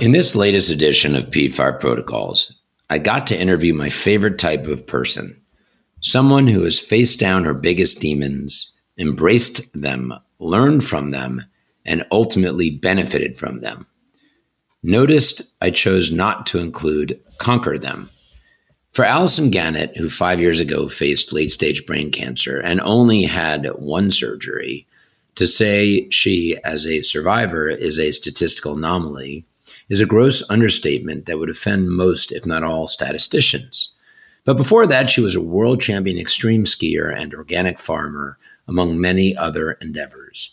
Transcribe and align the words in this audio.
In 0.00 0.12
this 0.12 0.34
latest 0.34 0.70
edition 0.70 1.14
of 1.14 1.26
P5 1.26 1.78
Protocols, 1.78 2.58
I 2.88 2.96
got 2.96 3.26
to 3.26 3.38
interview 3.38 3.74
my 3.74 3.90
favorite 3.90 4.38
type 4.38 4.66
of 4.66 4.86
person 4.86 5.38
someone 6.00 6.46
who 6.46 6.62
has 6.62 6.80
faced 6.80 7.20
down 7.20 7.44
her 7.44 7.52
biggest 7.52 8.00
demons, 8.00 8.74
embraced 8.96 9.70
them, 9.78 10.14
learned 10.38 10.82
from 10.82 11.10
them, 11.10 11.42
and 11.84 12.06
ultimately 12.10 12.70
benefited 12.70 13.36
from 13.36 13.60
them. 13.60 13.86
Noticed 14.82 15.42
I 15.60 15.68
chose 15.70 16.10
not 16.10 16.46
to 16.46 16.58
include 16.60 17.20
conquer 17.36 17.76
them. 17.76 18.08
For 18.92 19.04
Allison 19.04 19.50
Gannett, 19.50 19.98
who 19.98 20.08
five 20.08 20.40
years 20.40 20.60
ago 20.60 20.88
faced 20.88 21.30
late 21.30 21.50
stage 21.50 21.84
brain 21.84 22.10
cancer 22.10 22.58
and 22.58 22.80
only 22.80 23.24
had 23.24 23.66
one 23.76 24.10
surgery, 24.10 24.86
to 25.34 25.46
say 25.46 26.08
she, 26.08 26.56
as 26.64 26.86
a 26.86 27.02
survivor, 27.02 27.68
is 27.68 27.98
a 27.98 28.12
statistical 28.12 28.78
anomaly 28.78 29.44
is 29.88 30.00
a 30.00 30.06
gross 30.06 30.42
understatement 30.50 31.26
that 31.26 31.38
would 31.38 31.50
offend 31.50 31.90
most, 31.90 32.32
if 32.32 32.46
not 32.46 32.62
all, 32.62 32.86
statisticians. 32.86 33.92
But 34.44 34.56
before 34.56 34.86
that, 34.86 35.10
she 35.10 35.20
was 35.20 35.36
a 35.36 35.40
world 35.40 35.80
champion 35.80 36.18
extreme 36.18 36.64
skier 36.64 37.14
and 37.14 37.34
organic 37.34 37.78
farmer, 37.78 38.38
among 38.66 39.00
many 39.00 39.36
other 39.36 39.72
endeavors. 39.72 40.52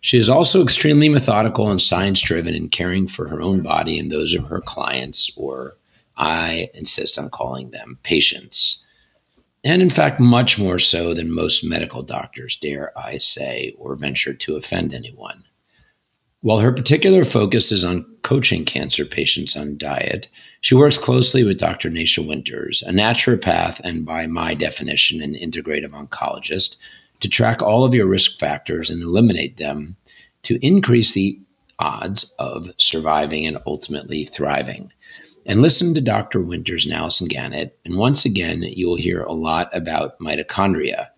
She 0.00 0.18
is 0.18 0.28
also 0.28 0.62
extremely 0.62 1.08
methodical 1.08 1.70
and 1.70 1.80
science 1.80 2.20
driven 2.20 2.54
in 2.54 2.68
caring 2.68 3.08
for 3.08 3.28
her 3.28 3.40
own 3.40 3.62
body 3.62 3.98
and 3.98 4.12
those 4.12 4.34
of 4.34 4.44
her 4.44 4.60
clients, 4.60 5.30
or 5.36 5.76
I 6.16 6.70
insist 6.74 7.18
on 7.18 7.30
calling 7.30 7.70
them 7.70 7.98
patients. 8.02 8.84
And 9.64 9.82
in 9.82 9.90
fact, 9.90 10.20
much 10.20 10.60
more 10.60 10.78
so 10.78 11.12
than 11.12 11.32
most 11.32 11.64
medical 11.64 12.02
doctors, 12.02 12.56
dare 12.56 12.96
I 12.96 13.18
say, 13.18 13.74
or 13.78 13.96
venture 13.96 14.32
to 14.34 14.54
offend 14.54 14.94
anyone. 14.94 15.42
While 16.42 16.58
her 16.58 16.72
particular 16.72 17.24
focus 17.24 17.72
is 17.72 17.84
on 17.84 18.04
coaching 18.22 18.64
cancer 18.64 19.04
patients 19.04 19.56
on 19.56 19.78
diet, 19.78 20.28
she 20.60 20.74
works 20.74 20.98
closely 20.98 21.44
with 21.44 21.58
Dr. 21.58 21.90
Nasha 21.90 22.22
Winters, 22.22 22.82
a 22.86 22.90
naturopath 22.90 23.80
and, 23.80 24.04
by 24.04 24.26
my 24.26 24.54
definition, 24.54 25.22
an 25.22 25.34
integrative 25.34 25.90
oncologist, 25.90 26.76
to 27.20 27.28
track 27.28 27.62
all 27.62 27.84
of 27.84 27.94
your 27.94 28.06
risk 28.06 28.38
factors 28.38 28.90
and 28.90 29.02
eliminate 29.02 29.56
them 29.56 29.96
to 30.42 30.58
increase 30.64 31.14
the 31.14 31.40
odds 31.78 32.32
of 32.38 32.70
surviving 32.78 33.46
and 33.46 33.58
ultimately 33.66 34.24
thriving. 34.24 34.92
And 35.46 35.62
listen 35.62 35.94
to 35.94 36.00
Dr. 36.00 36.40
Winters 36.40 36.84
and 36.84 36.94
Allison 36.94 37.28
Gannett, 37.28 37.78
and 37.84 37.96
once 37.96 38.24
again, 38.24 38.62
you 38.62 38.88
will 38.88 38.96
hear 38.96 39.22
a 39.22 39.32
lot 39.32 39.74
about 39.74 40.18
mitochondria 40.18 41.08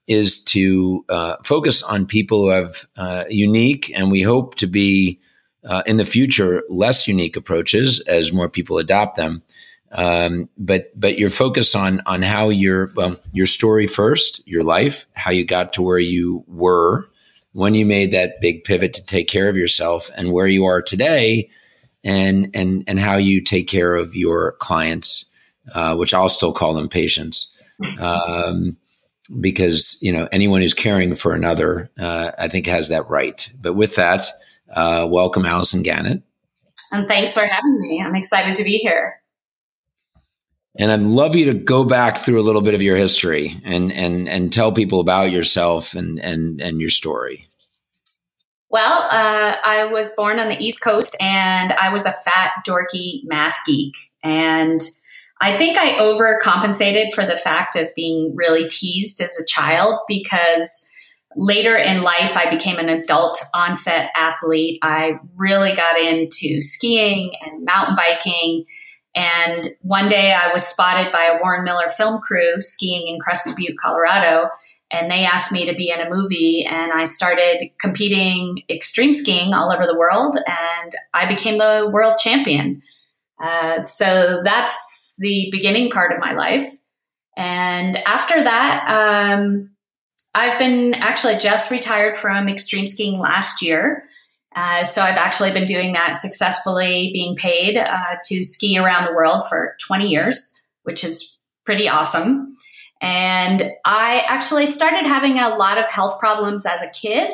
is 0.08 0.42
to 0.42 1.04
uh, 1.08 1.36
focus 1.44 1.82
on 1.82 2.04
people 2.04 2.40
who 2.40 2.48
have 2.48 2.86
uh, 2.96 3.24
unique 3.30 3.90
and 3.94 4.10
we 4.10 4.20
hope 4.20 4.56
to 4.56 4.66
be 4.66 5.20
uh, 5.64 5.84
in 5.86 5.96
the 5.96 6.04
future 6.04 6.64
less 6.68 7.06
unique 7.06 7.36
approaches 7.36 8.00
as 8.00 8.32
more 8.32 8.48
people 8.48 8.78
adopt 8.78 9.16
them. 9.16 9.40
Um, 9.92 10.48
but 10.58 10.90
but 10.98 11.18
your 11.18 11.30
focus 11.30 11.74
on 11.74 12.00
on 12.06 12.22
how 12.22 12.48
your 12.48 12.90
well, 12.96 13.16
your 13.32 13.46
story 13.46 13.86
first, 13.86 14.44
your 14.46 14.64
life, 14.64 15.06
how 15.12 15.30
you 15.30 15.44
got 15.44 15.74
to 15.74 15.82
where 15.82 15.98
you 15.98 16.44
were 16.48 17.08
when 17.52 17.74
you 17.74 17.84
made 17.84 18.10
that 18.12 18.40
big 18.40 18.64
pivot 18.64 18.94
to 18.94 19.04
take 19.04 19.28
care 19.28 19.50
of 19.50 19.56
yourself, 19.56 20.10
and 20.16 20.32
where 20.32 20.46
you 20.46 20.64
are 20.64 20.80
today, 20.80 21.50
and 22.02 22.48
and 22.54 22.84
and 22.86 22.98
how 22.98 23.16
you 23.16 23.42
take 23.42 23.68
care 23.68 23.94
of 23.94 24.16
your 24.16 24.52
clients 24.52 25.26
uh, 25.74 25.96
which 25.96 26.14
I'll 26.14 26.28
still 26.28 26.52
call 26.52 26.74
them 26.74 26.88
patients, 26.88 27.52
um, 28.00 28.76
because 29.40 29.98
you 30.00 30.12
know 30.12 30.28
anyone 30.32 30.60
who's 30.60 30.74
caring 30.74 31.14
for 31.14 31.34
another, 31.34 31.90
uh, 31.98 32.32
I 32.38 32.48
think 32.48 32.66
has 32.66 32.88
that 32.88 33.08
right. 33.08 33.48
But 33.60 33.74
with 33.74 33.96
that, 33.96 34.26
uh, 34.74 35.06
welcome, 35.08 35.46
Allison 35.46 35.82
Gannett. 35.82 36.22
And 36.92 37.08
thanks 37.08 37.34
for 37.34 37.44
having 37.44 37.80
me. 37.80 38.02
I'm 38.04 38.14
excited 38.14 38.54
to 38.56 38.64
be 38.64 38.78
here. 38.78 39.22
And 40.78 40.90
I'd 40.90 41.00
love 41.00 41.36
you 41.36 41.46
to 41.46 41.54
go 41.54 41.84
back 41.84 42.18
through 42.18 42.40
a 42.40 42.42
little 42.44 42.62
bit 42.62 42.74
of 42.74 42.82
your 42.82 42.96
history 42.96 43.60
and 43.64 43.92
and 43.92 44.28
and 44.28 44.52
tell 44.52 44.72
people 44.72 45.00
about 45.00 45.30
yourself 45.30 45.94
and 45.94 46.18
and 46.18 46.60
and 46.60 46.80
your 46.80 46.90
story. 46.90 47.48
Well, 48.70 49.02
uh, 49.10 49.56
I 49.62 49.84
was 49.92 50.12
born 50.16 50.38
on 50.40 50.48
the 50.48 50.56
East 50.56 50.80
Coast, 50.82 51.14
and 51.20 51.74
I 51.74 51.90
was 51.92 52.06
a 52.06 52.12
fat, 52.12 52.52
dorky 52.66 53.20
math 53.24 53.58
geek, 53.66 53.94
and 54.24 54.80
I 55.42 55.56
think 55.56 55.76
I 55.76 55.98
overcompensated 55.98 57.12
for 57.12 57.26
the 57.26 57.36
fact 57.36 57.74
of 57.74 57.92
being 57.96 58.32
really 58.36 58.68
teased 58.68 59.20
as 59.20 59.36
a 59.40 59.46
child 59.46 59.98
because 60.06 60.88
later 61.34 61.76
in 61.76 62.02
life 62.02 62.36
I 62.36 62.48
became 62.48 62.78
an 62.78 62.88
adult 62.88 63.42
onset 63.52 64.10
athlete. 64.14 64.78
I 64.82 65.18
really 65.34 65.74
got 65.74 65.98
into 65.98 66.62
skiing 66.62 67.32
and 67.44 67.64
mountain 67.64 67.96
biking. 67.96 68.66
And 69.16 69.68
one 69.80 70.08
day 70.08 70.32
I 70.32 70.52
was 70.52 70.64
spotted 70.64 71.10
by 71.10 71.24
a 71.24 71.40
Warren 71.42 71.64
Miller 71.64 71.88
film 71.88 72.20
crew 72.20 72.60
skiing 72.60 73.08
in 73.08 73.18
Crested 73.18 73.56
Butte, 73.56 73.76
Colorado. 73.82 74.48
And 74.92 75.10
they 75.10 75.24
asked 75.24 75.50
me 75.50 75.66
to 75.66 75.74
be 75.74 75.90
in 75.90 76.00
a 76.00 76.10
movie, 76.10 76.66
and 76.66 76.92
I 76.92 77.04
started 77.04 77.70
competing 77.80 78.62
extreme 78.68 79.14
skiing 79.14 79.54
all 79.54 79.72
over 79.72 79.86
the 79.86 79.98
world, 79.98 80.36
and 80.36 80.92
I 81.14 81.24
became 81.24 81.56
the 81.56 81.88
world 81.90 82.18
champion. 82.18 82.82
Uh, 83.42 83.80
so 83.80 84.42
that's 84.44 85.01
the 85.18 85.48
beginning 85.52 85.90
part 85.90 86.12
of 86.12 86.18
my 86.18 86.32
life. 86.32 86.68
And 87.36 87.96
after 88.06 88.42
that, 88.42 88.84
um, 88.88 89.70
I've 90.34 90.58
been 90.58 90.94
actually 90.94 91.36
just 91.36 91.70
retired 91.70 92.16
from 92.16 92.48
extreme 92.48 92.86
skiing 92.86 93.18
last 93.18 93.62
year. 93.62 94.04
Uh, 94.54 94.84
so 94.84 95.02
I've 95.02 95.16
actually 95.16 95.52
been 95.52 95.64
doing 95.64 95.94
that 95.94 96.18
successfully, 96.18 97.10
being 97.12 97.36
paid 97.36 97.76
uh, 97.78 98.16
to 98.24 98.44
ski 98.44 98.78
around 98.78 99.06
the 99.06 99.14
world 99.14 99.48
for 99.48 99.76
20 99.86 100.08
years, 100.08 100.54
which 100.82 101.04
is 101.04 101.38
pretty 101.64 101.88
awesome. 101.88 102.56
And 103.00 103.72
I 103.84 104.24
actually 104.28 104.66
started 104.66 105.06
having 105.06 105.38
a 105.38 105.56
lot 105.56 105.78
of 105.78 105.88
health 105.88 106.18
problems 106.18 106.66
as 106.66 106.82
a 106.82 106.90
kid. 106.90 107.30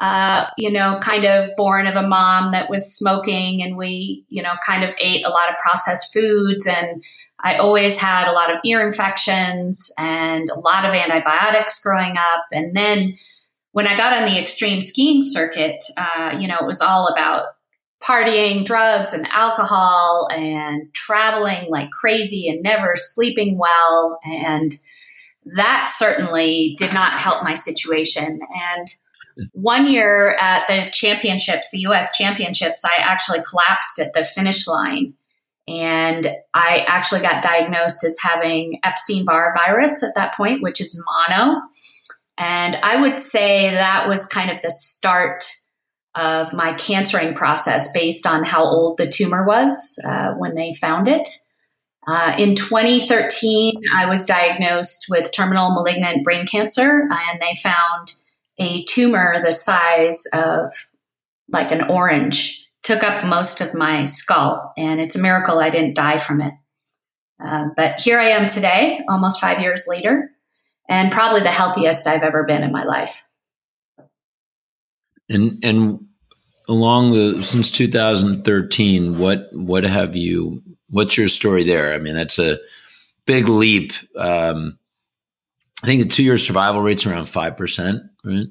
Uh, 0.00 0.46
you 0.56 0.70
know, 0.70 0.98
kind 1.02 1.26
of 1.26 1.50
born 1.56 1.86
of 1.86 1.94
a 1.94 2.08
mom 2.08 2.52
that 2.52 2.70
was 2.70 2.96
smoking, 2.96 3.62
and 3.62 3.76
we, 3.76 4.24
you 4.28 4.42
know, 4.42 4.54
kind 4.64 4.82
of 4.82 4.94
ate 4.98 5.26
a 5.26 5.30
lot 5.30 5.50
of 5.50 5.56
processed 5.58 6.10
foods. 6.10 6.66
And 6.66 7.04
I 7.38 7.56
always 7.56 7.98
had 7.98 8.26
a 8.26 8.32
lot 8.32 8.50
of 8.50 8.60
ear 8.64 8.86
infections 8.86 9.92
and 9.98 10.48
a 10.48 10.58
lot 10.58 10.86
of 10.86 10.94
antibiotics 10.94 11.82
growing 11.82 12.16
up. 12.16 12.46
And 12.50 12.74
then 12.74 13.18
when 13.72 13.86
I 13.86 13.96
got 13.96 14.14
on 14.14 14.26
the 14.26 14.40
extreme 14.40 14.80
skiing 14.80 15.22
circuit, 15.22 15.84
uh, 15.96 16.36
you 16.38 16.48
know, 16.48 16.56
it 16.60 16.66
was 16.66 16.80
all 16.80 17.06
about 17.08 17.48
partying, 18.02 18.64
drugs, 18.64 19.12
and 19.12 19.28
alcohol, 19.28 20.28
and 20.30 20.92
traveling 20.94 21.68
like 21.68 21.90
crazy 21.90 22.48
and 22.48 22.62
never 22.62 22.94
sleeping 22.96 23.58
well. 23.58 24.18
And 24.24 24.74
that 25.56 25.92
certainly 25.94 26.74
did 26.78 26.94
not 26.94 27.12
help 27.12 27.44
my 27.44 27.54
situation. 27.54 28.40
And 28.74 28.88
one 29.52 29.86
year 29.86 30.36
at 30.40 30.66
the 30.66 30.90
championships, 30.92 31.70
the 31.70 31.80
US 31.80 32.16
championships, 32.16 32.84
I 32.84 32.92
actually 32.98 33.40
collapsed 33.48 33.98
at 33.98 34.12
the 34.12 34.24
finish 34.24 34.66
line. 34.66 35.14
And 35.68 36.28
I 36.52 36.84
actually 36.88 37.20
got 37.20 37.42
diagnosed 37.42 38.04
as 38.04 38.18
having 38.20 38.80
Epstein 38.82 39.24
Barr 39.24 39.54
virus 39.56 40.02
at 40.02 40.14
that 40.16 40.34
point, 40.34 40.62
which 40.62 40.80
is 40.80 41.02
mono. 41.28 41.60
And 42.36 42.76
I 42.76 43.00
would 43.00 43.18
say 43.18 43.70
that 43.70 44.08
was 44.08 44.26
kind 44.26 44.50
of 44.50 44.62
the 44.62 44.70
start 44.70 45.44
of 46.16 46.52
my 46.52 46.74
cancering 46.74 47.34
process 47.34 47.92
based 47.92 48.26
on 48.26 48.44
how 48.44 48.64
old 48.64 48.98
the 48.98 49.08
tumor 49.08 49.46
was 49.46 50.02
uh, 50.08 50.32
when 50.32 50.54
they 50.54 50.74
found 50.74 51.06
it. 51.06 51.28
Uh, 52.08 52.34
in 52.38 52.56
2013, 52.56 53.82
I 53.94 54.06
was 54.06 54.24
diagnosed 54.24 55.06
with 55.08 55.30
terminal 55.32 55.72
malignant 55.74 56.24
brain 56.24 56.46
cancer, 56.46 57.02
and 57.10 57.40
they 57.40 57.56
found 57.62 58.14
a 58.60 58.84
tumor 58.84 59.42
the 59.42 59.52
size 59.52 60.26
of 60.34 60.70
like 61.48 61.72
an 61.72 61.90
orange, 61.90 62.68
took 62.82 63.02
up 63.02 63.24
most 63.24 63.60
of 63.60 63.74
my 63.74 64.04
skull, 64.04 64.72
and 64.76 65.00
it's 65.00 65.16
a 65.16 65.22
miracle 65.22 65.58
I 65.58 65.70
didn't 65.70 65.96
die 65.96 66.18
from 66.18 66.40
it. 66.40 66.54
Uh, 67.44 67.66
but 67.76 68.00
here 68.00 68.18
I 68.18 68.30
am 68.30 68.46
today, 68.46 69.00
almost 69.08 69.40
five 69.40 69.60
years 69.60 69.84
later, 69.88 70.30
and 70.88 71.10
probably 71.10 71.40
the 71.40 71.50
healthiest 71.50 72.06
I've 72.06 72.22
ever 72.22 72.44
been 72.44 72.62
in 72.62 72.72
my 72.72 72.84
life. 72.84 73.24
And 75.28 75.64
and 75.64 76.06
along 76.68 77.12
the 77.12 77.42
since 77.42 77.70
2013, 77.70 79.18
what 79.18 79.48
what 79.52 79.84
have 79.84 80.16
you? 80.16 80.62
What's 80.88 81.16
your 81.16 81.28
story 81.28 81.64
there? 81.64 81.94
I 81.94 81.98
mean, 81.98 82.14
that's 82.14 82.38
a 82.38 82.58
big 83.26 83.48
leap. 83.48 83.92
Um, 84.16 84.78
I 85.82 85.86
think 85.86 86.02
the 86.02 86.08
two 86.08 86.24
year 86.24 86.36
survival 86.36 86.82
rate's 86.82 87.06
around 87.06 87.26
five 87.26 87.56
percent, 87.56 88.02
right? 88.24 88.46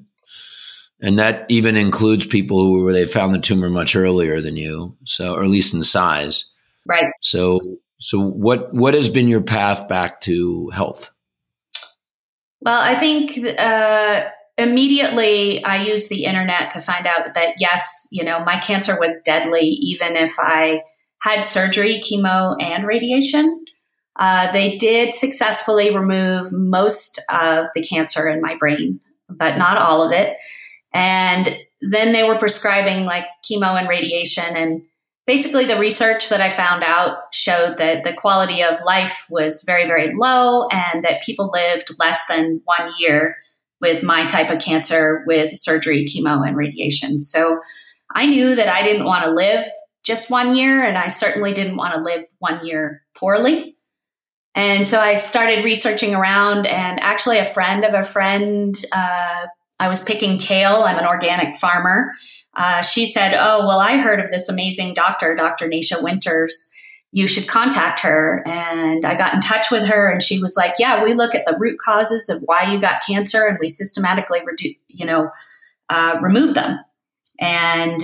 And 1.02 1.18
that 1.18 1.46
even 1.48 1.76
includes 1.76 2.26
people 2.26 2.60
who 2.60 2.82
were 2.82 2.92
they 2.92 3.06
found 3.06 3.34
the 3.34 3.38
tumor 3.38 3.70
much 3.70 3.96
earlier 3.96 4.40
than 4.40 4.56
you, 4.56 4.96
so 5.04 5.34
or 5.34 5.42
at 5.42 5.48
least 5.48 5.72
in 5.72 5.82
size, 5.82 6.44
right? 6.86 7.06
So, 7.22 7.60
so 7.98 8.20
what 8.20 8.72
what 8.74 8.94
has 8.94 9.08
been 9.08 9.28
your 9.28 9.40
path 9.40 9.88
back 9.88 10.20
to 10.22 10.68
health? 10.70 11.10
Well, 12.60 12.80
I 12.80 12.94
think 12.96 13.38
uh, 13.58 14.28
immediately 14.58 15.64
I 15.64 15.84
used 15.84 16.10
the 16.10 16.24
internet 16.24 16.70
to 16.70 16.80
find 16.80 17.06
out 17.06 17.34
that 17.34 17.54
yes, 17.58 18.08
you 18.12 18.22
know, 18.22 18.44
my 18.44 18.58
cancer 18.58 18.98
was 19.00 19.22
deadly, 19.24 19.62
even 19.62 20.16
if 20.16 20.34
I 20.38 20.82
had 21.22 21.42
surgery, 21.42 22.00
chemo, 22.00 22.56
and 22.60 22.86
radiation. 22.86 23.64
Uh, 24.16 24.52
they 24.52 24.76
did 24.76 25.14
successfully 25.14 25.96
remove 25.96 26.52
most 26.52 27.22
of 27.30 27.68
the 27.74 27.82
cancer 27.82 28.28
in 28.28 28.42
my 28.42 28.54
brain, 28.56 29.00
but 29.30 29.56
not 29.56 29.78
all 29.78 30.02
of 30.02 30.12
it. 30.12 30.36
And 30.92 31.48
then 31.80 32.12
they 32.12 32.24
were 32.24 32.38
prescribing 32.38 33.04
like 33.04 33.24
chemo 33.44 33.78
and 33.78 33.88
radiation. 33.88 34.56
And 34.56 34.82
basically, 35.26 35.66
the 35.66 35.78
research 35.78 36.28
that 36.28 36.40
I 36.40 36.50
found 36.50 36.82
out 36.82 37.32
showed 37.32 37.78
that 37.78 38.04
the 38.04 38.12
quality 38.12 38.62
of 38.62 38.84
life 38.84 39.26
was 39.30 39.62
very, 39.64 39.86
very 39.86 40.14
low 40.14 40.66
and 40.68 41.04
that 41.04 41.22
people 41.22 41.50
lived 41.52 41.90
less 41.98 42.26
than 42.26 42.60
one 42.64 42.90
year 42.98 43.36
with 43.80 44.02
my 44.02 44.26
type 44.26 44.50
of 44.50 44.60
cancer 44.60 45.24
with 45.26 45.54
surgery, 45.54 46.04
chemo, 46.04 46.46
and 46.46 46.56
radiation. 46.56 47.20
So 47.20 47.60
I 48.14 48.26
knew 48.26 48.54
that 48.54 48.68
I 48.68 48.82
didn't 48.82 49.06
want 49.06 49.24
to 49.24 49.30
live 49.30 49.66
just 50.02 50.30
one 50.30 50.54
year, 50.56 50.82
and 50.82 50.98
I 50.98 51.08
certainly 51.08 51.52
didn't 51.52 51.76
want 51.76 51.94
to 51.94 52.00
live 52.00 52.24
one 52.38 52.64
year 52.64 53.02
poorly. 53.14 53.76
And 54.54 54.86
so 54.86 55.00
I 55.00 55.14
started 55.14 55.64
researching 55.64 56.14
around, 56.14 56.66
and 56.66 57.00
actually, 57.00 57.38
a 57.38 57.44
friend 57.44 57.84
of 57.84 57.94
a 57.94 58.02
friend, 58.02 58.76
uh, 58.92 59.46
I 59.78 59.88
was 59.88 60.02
picking 60.02 60.38
kale. 60.38 60.82
I'm 60.82 60.98
an 60.98 61.06
organic 61.06 61.56
farmer. 61.56 62.12
Uh, 62.54 62.82
she 62.82 63.06
said, 63.06 63.32
Oh, 63.34 63.66
well, 63.66 63.78
I 63.78 63.96
heard 63.96 64.20
of 64.20 64.30
this 64.30 64.48
amazing 64.48 64.94
doctor, 64.94 65.36
Dr. 65.36 65.68
Nasha 65.68 66.02
Winters 66.02 66.72
you 67.12 67.26
should 67.26 67.48
contact 67.48 68.00
her. 68.00 68.42
And 68.46 69.04
I 69.04 69.16
got 69.16 69.34
in 69.34 69.40
touch 69.40 69.70
with 69.70 69.86
her 69.86 70.08
and 70.08 70.22
she 70.22 70.40
was 70.40 70.56
like, 70.56 70.74
yeah, 70.78 71.02
we 71.02 71.14
look 71.14 71.34
at 71.34 71.44
the 71.44 71.56
root 71.58 71.78
causes 71.78 72.28
of 72.28 72.42
why 72.42 72.72
you 72.72 72.80
got 72.80 73.02
cancer 73.04 73.46
and 73.46 73.58
we 73.60 73.68
systematically 73.68 74.40
reduce, 74.44 74.76
you 74.86 75.06
know, 75.06 75.30
uh, 75.88 76.18
remove 76.22 76.54
them. 76.54 76.78
And 77.40 78.00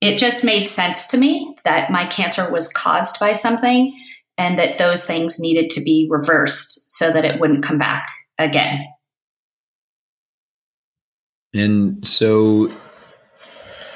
it 0.00 0.18
just 0.18 0.44
made 0.44 0.66
sense 0.66 1.06
to 1.08 1.18
me 1.18 1.56
that 1.64 1.90
my 1.90 2.06
cancer 2.06 2.50
was 2.52 2.70
caused 2.72 3.18
by 3.18 3.32
something 3.32 3.94
and 4.40 4.58
that 4.58 4.78
those 4.78 5.04
things 5.04 5.38
needed 5.38 5.68
to 5.68 5.82
be 5.82 6.08
reversed 6.08 6.88
so 6.88 7.12
that 7.12 7.26
it 7.26 7.38
wouldn't 7.38 7.62
come 7.62 7.76
back 7.76 8.08
again. 8.38 8.80
And 11.52 12.06
so 12.06 12.74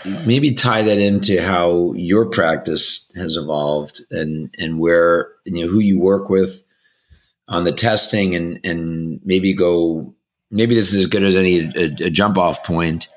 maybe 0.04 0.52
tie 0.52 0.82
that 0.82 0.98
into 0.98 1.40
how 1.40 1.94
your 1.94 2.26
practice 2.26 3.10
has 3.16 3.38
evolved 3.38 4.04
and 4.10 4.54
and 4.58 4.78
where 4.78 5.30
you 5.46 5.62
know 5.64 5.70
who 5.72 5.78
you 5.78 5.98
work 5.98 6.28
with 6.28 6.62
on 7.48 7.64
the 7.64 7.72
testing 7.72 8.34
and 8.34 8.60
and 8.64 9.20
maybe 9.24 9.54
go 9.54 10.14
maybe 10.50 10.74
this 10.74 10.92
is 10.92 11.04
as 11.04 11.06
good 11.06 11.22
as 11.22 11.36
any 11.36 11.60
a, 11.60 11.84
a 12.04 12.10
jump 12.10 12.36
off 12.36 12.62
point 12.64 13.08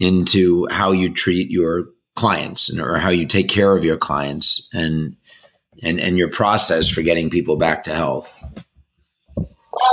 into 0.00 0.66
how 0.70 0.92
you 0.92 1.08
treat 1.08 1.50
your 1.50 1.86
clients 2.14 2.68
and, 2.68 2.78
or 2.78 2.98
how 2.98 3.08
you 3.08 3.24
take 3.24 3.48
care 3.48 3.74
of 3.74 3.84
your 3.84 3.96
clients 3.96 4.68
and 4.74 5.16
and 5.82 6.00
and 6.00 6.18
your 6.18 6.28
process 6.28 6.88
for 6.88 7.02
getting 7.02 7.30
people 7.30 7.56
back 7.56 7.84
to 7.84 7.94
health. 7.94 8.42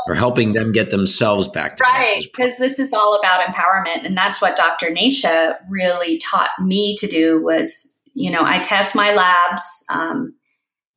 Or 0.08 0.14
helping 0.14 0.54
them 0.54 0.72
get 0.72 0.92
themselves 0.92 1.48
back 1.48 1.78
to 1.78 1.84
right 1.84 2.22
because 2.24 2.58
this 2.58 2.78
is 2.78 2.94
all 2.94 3.18
about 3.18 3.42
empowerment 3.42 4.06
and 4.06 4.16
that's 4.16 4.40
what 4.42 4.56
dr 4.56 4.88
nasha 4.92 5.58
really 5.68 6.20
taught 6.20 6.50
me 6.62 6.96
to 6.98 7.08
do 7.08 7.42
was 7.42 8.00
you 8.14 8.30
know 8.30 8.44
i 8.44 8.60
test 8.60 8.96
my 8.96 9.14
labs 9.14 9.86
um, 9.90 10.36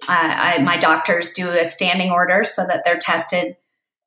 I, 0.08 0.56
I, 0.56 0.62
my 0.62 0.76
doctors 0.76 1.32
do 1.32 1.50
a 1.50 1.64
standing 1.64 2.10
order 2.10 2.44
so 2.44 2.66
that 2.66 2.82
they're 2.84 2.98
tested 2.98 3.56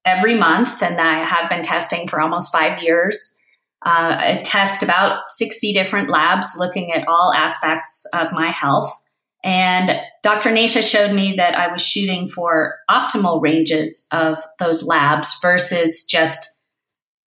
every 0.05 0.38
month 0.38 0.84
and 0.84 1.00
i 1.00 1.20
have 1.20 1.50
been 1.50 1.63
testing 1.63 2.08
for 2.08 2.20
almost 2.22 2.51
five 2.51 2.84
years. 2.84 3.36
Uh, 3.84 4.17
i 4.20 4.41
test 4.44 4.84
about 4.84 5.29
60 5.29 5.74
different 5.74 6.10
labs 6.10 6.55
looking 6.60 6.91
at 6.91 7.08
all 7.08 7.34
aspects 7.34 8.05
of 8.13 8.32
my 8.34 8.51
health 8.51 8.91
and 9.46 10.02
Dr. 10.24 10.52
Nasha 10.52 10.82
showed 10.82 11.14
me 11.14 11.36
that 11.38 11.54
I 11.54 11.72
was 11.72 11.80
shooting 11.80 12.28
for 12.28 12.80
optimal 12.90 13.44
ranges 13.44 14.08
of 14.12 14.40
those 14.58 14.82
labs 14.82 15.38
versus 15.40 16.04
just 16.06 16.52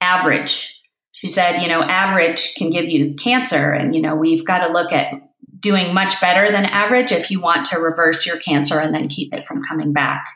average. 0.01 0.83
She 1.13 1.29
said, 1.29 1.63
you 1.63 1.69
know, 1.69 1.81
average 1.81 2.57
can 2.57 2.71
give 2.71 2.87
you 2.87 3.15
cancer. 3.15 3.71
And, 3.71 3.95
you 3.95 4.03
know, 4.03 4.17
we've 4.17 4.45
got 4.45 4.67
to 4.67 4.73
look 4.73 4.93
at 4.93 5.13
doing 5.61 5.95
much 5.95 6.21
better 6.21 6.51
than 6.51 6.65
average 6.65 7.13
if 7.13 7.31
you 7.31 7.41
want 7.41 7.67
to 7.67 7.79
reverse 7.79 8.27
your 8.27 8.39
cancer 8.39 8.81
and 8.81 8.93
then 8.93 9.07
keep 9.07 9.33
it 9.33 9.47
from 9.47 9.63
coming 9.63 9.93
back. 9.93 10.27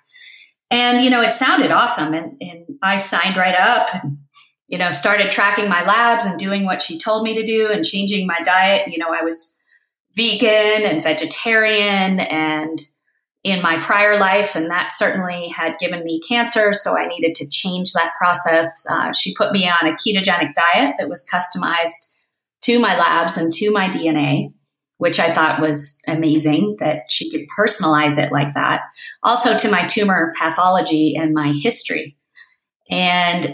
And, 0.71 1.01
you 1.03 1.11
know, 1.11 1.21
it 1.21 1.33
sounded 1.33 1.73
awesome. 1.73 2.15
And, 2.15 2.37
and 2.41 2.65
I 2.81 2.95
signed 2.95 3.37
right 3.37 3.57
up 3.57 3.89
and, 3.93 4.19
you 4.69 4.79
know, 4.79 4.91
started 4.91 5.33
tracking 5.33 5.69
my 5.69 5.85
labs 5.85 6.27
and 6.27 6.39
doing 6.39 6.65
what 6.65 6.81
she 6.81 6.97
told 6.97 7.25
me 7.25 7.35
to 7.35 7.45
do 7.45 7.71
and 7.73 7.85
changing 7.85 8.25
my 8.25 8.39
diet. 8.45 8.87
You 8.87 8.99
know, 8.99 9.13
I 9.13 9.25
was 9.25 9.59
vegan 10.15 10.85
and 10.85 11.03
vegetarian 11.03 12.21
and 12.21 12.81
in 13.45 13.61
my 13.61 13.79
prior 13.81 14.19
life, 14.19 14.55
and 14.55 14.71
that 14.71 14.93
certainly 14.93 15.49
had 15.49 15.79
given 15.79 16.05
me 16.05 16.21
cancer. 16.21 16.73
So 16.73 16.97
I 16.97 17.07
needed 17.07 17.35
to 17.37 17.49
change 17.49 17.93
that 17.93 18.13
process. 18.17 18.87
Uh, 18.89 19.13
she 19.13 19.35
put 19.35 19.53
me 19.53 19.69
on 19.69 19.89
a 19.89 19.95
ketogenic 19.95 20.53
diet 20.55 20.95
that 20.99 21.09
was 21.09 21.27
customized 21.33 22.15
to 22.63 22.79
my 22.79 22.97
labs 22.97 23.37
and 23.37 23.53
to 23.55 23.73
my 23.73 23.89
DNA, 23.89 24.53
which 24.99 25.19
I 25.19 25.35
thought 25.35 25.61
was 25.61 26.01
amazing 26.07 26.77
that 26.79 27.11
she 27.11 27.31
could 27.31 27.47
personalize 27.59 28.17
it 28.17 28.31
like 28.31 28.55
that. 28.55 28.83
Also 29.25 29.57
to 29.57 29.71
my 29.71 29.87
tumor 29.87 30.33
pathology 30.39 31.17
and 31.17 31.35
my 31.35 31.53
history. 31.53 32.17
And 32.89 33.53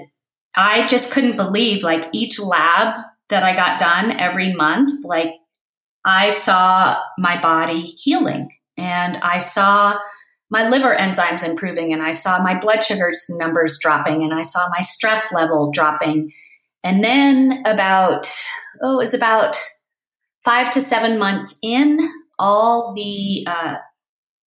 I 0.54 0.86
just 0.86 1.12
couldn't 1.12 1.36
believe 1.36 1.82
like 1.82 2.04
each 2.12 2.38
lab 2.38 3.02
that 3.30 3.42
I 3.42 3.54
got 3.54 3.78
done 3.78 4.10
every 4.10 4.52
month, 4.52 5.04
like 5.04 5.30
I 6.08 6.30
saw 6.30 6.98
my 7.18 7.38
body 7.38 7.82
healing 7.82 8.48
and 8.78 9.18
I 9.18 9.36
saw 9.36 9.98
my 10.48 10.66
liver 10.66 10.96
enzymes 10.96 11.46
improving 11.46 11.92
and 11.92 12.02
I 12.02 12.12
saw 12.12 12.42
my 12.42 12.58
blood 12.58 12.82
sugars 12.82 13.26
numbers 13.38 13.78
dropping 13.78 14.22
and 14.22 14.32
I 14.32 14.40
saw 14.40 14.70
my 14.70 14.80
stress 14.80 15.34
level 15.34 15.70
dropping. 15.70 16.32
And 16.82 17.04
then 17.04 17.62
about, 17.66 18.26
oh, 18.82 18.94
it 18.94 18.96
was 18.96 19.12
about 19.12 19.58
five 20.44 20.70
to 20.72 20.80
seven 20.80 21.18
months 21.18 21.58
in, 21.62 21.98
all 22.38 22.94
the 22.94 23.46
uh, 23.46 23.74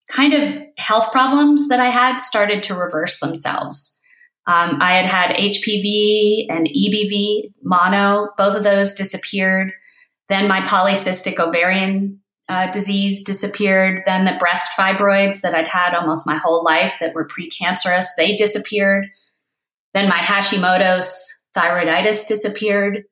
kind 0.10 0.34
of 0.34 0.64
health 0.80 1.12
problems 1.12 1.70
that 1.70 1.80
I 1.80 1.90
had 1.90 2.18
started 2.18 2.64
to 2.64 2.76
reverse 2.76 3.20
themselves. 3.20 4.02
Um, 4.48 4.80
I 4.82 4.94
had 4.94 5.06
had 5.06 5.36
HPV 5.36 6.48
and 6.50 6.66
EBV 6.68 7.54
mono, 7.62 8.30
both 8.36 8.56
of 8.56 8.64
those 8.64 8.96
disappeared. 8.96 9.74
Then 10.32 10.48
my 10.48 10.62
polycystic 10.62 11.40
ovarian 11.40 12.22
uh, 12.48 12.72
disease 12.72 13.22
disappeared. 13.22 14.04
Then 14.06 14.24
the 14.24 14.38
breast 14.40 14.70
fibroids 14.78 15.42
that 15.42 15.54
I'd 15.54 15.68
had 15.68 15.94
almost 15.94 16.26
my 16.26 16.38
whole 16.38 16.64
life 16.64 17.00
that 17.02 17.14
were 17.14 17.28
precancerous, 17.28 18.06
they 18.16 18.38
disappeared. 18.38 19.08
Then 19.94 20.08
my 20.08 20.20
Hashimoto's 20.20 21.44
thyroiditis 21.54 22.30
disappeared. 22.30 23.04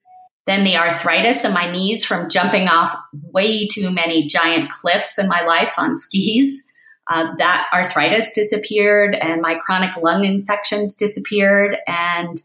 Then 0.46 0.64
the 0.64 0.78
arthritis 0.78 1.44
in 1.44 1.52
my 1.54 1.70
knees 1.70 2.06
from 2.06 2.30
jumping 2.30 2.70
off 2.70 2.96
way 3.34 3.68
too 3.68 3.92
many 3.92 4.26
giant 4.26 4.70
cliffs 4.72 5.20
in 5.20 5.28
my 5.28 5.42
life 5.42 5.74
on 5.78 5.98
skis. 5.98 6.72
Uh, 7.12 7.36
that 7.36 7.68
arthritis 7.74 8.32
disappeared 8.32 9.16
and 9.16 9.42
my 9.42 9.56
chronic 9.56 9.98
lung 9.98 10.24
infections 10.24 10.96
disappeared. 10.96 11.80
And 11.86 12.42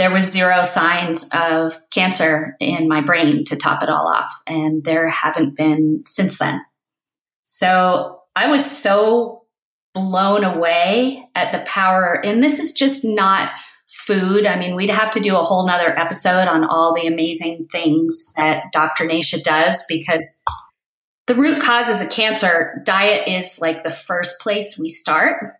there 0.00 0.10
was 0.10 0.32
zero 0.32 0.62
signs 0.62 1.28
of 1.34 1.74
cancer 1.90 2.56
in 2.58 2.88
my 2.88 3.02
brain 3.02 3.44
to 3.44 3.54
top 3.54 3.82
it 3.82 3.90
all 3.90 4.08
off. 4.08 4.32
And 4.46 4.82
there 4.82 5.06
haven't 5.10 5.58
been 5.58 6.04
since 6.06 6.38
then. 6.38 6.58
So 7.44 8.22
I 8.34 8.50
was 8.50 8.64
so 8.64 9.42
blown 9.92 10.42
away 10.42 11.28
at 11.34 11.52
the 11.52 11.58
power. 11.66 12.18
And 12.24 12.42
this 12.42 12.58
is 12.58 12.72
just 12.72 13.04
not 13.04 13.52
food. 13.90 14.46
I 14.46 14.58
mean, 14.58 14.74
we'd 14.74 14.88
have 14.88 15.10
to 15.10 15.20
do 15.20 15.36
a 15.36 15.42
whole 15.42 15.66
nother 15.66 15.94
episode 15.98 16.48
on 16.48 16.64
all 16.64 16.94
the 16.94 17.06
amazing 17.06 17.68
things 17.70 18.32
that 18.38 18.72
Dr. 18.72 19.04
Nasha 19.04 19.42
does 19.42 19.84
because 19.86 20.42
the 21.26 21.34
root 21.34 21.62
causes 21.62 22.00
of 22.00 22.10
cancer, 22.10 22.80
diet 22.86 23.28
is 23.28 23.58
like 23.60 23.82
the 23.82 23.90
first 23.90 24.40
place 24.40 24.78
we 24.78 24.88
start. 24.88 25.59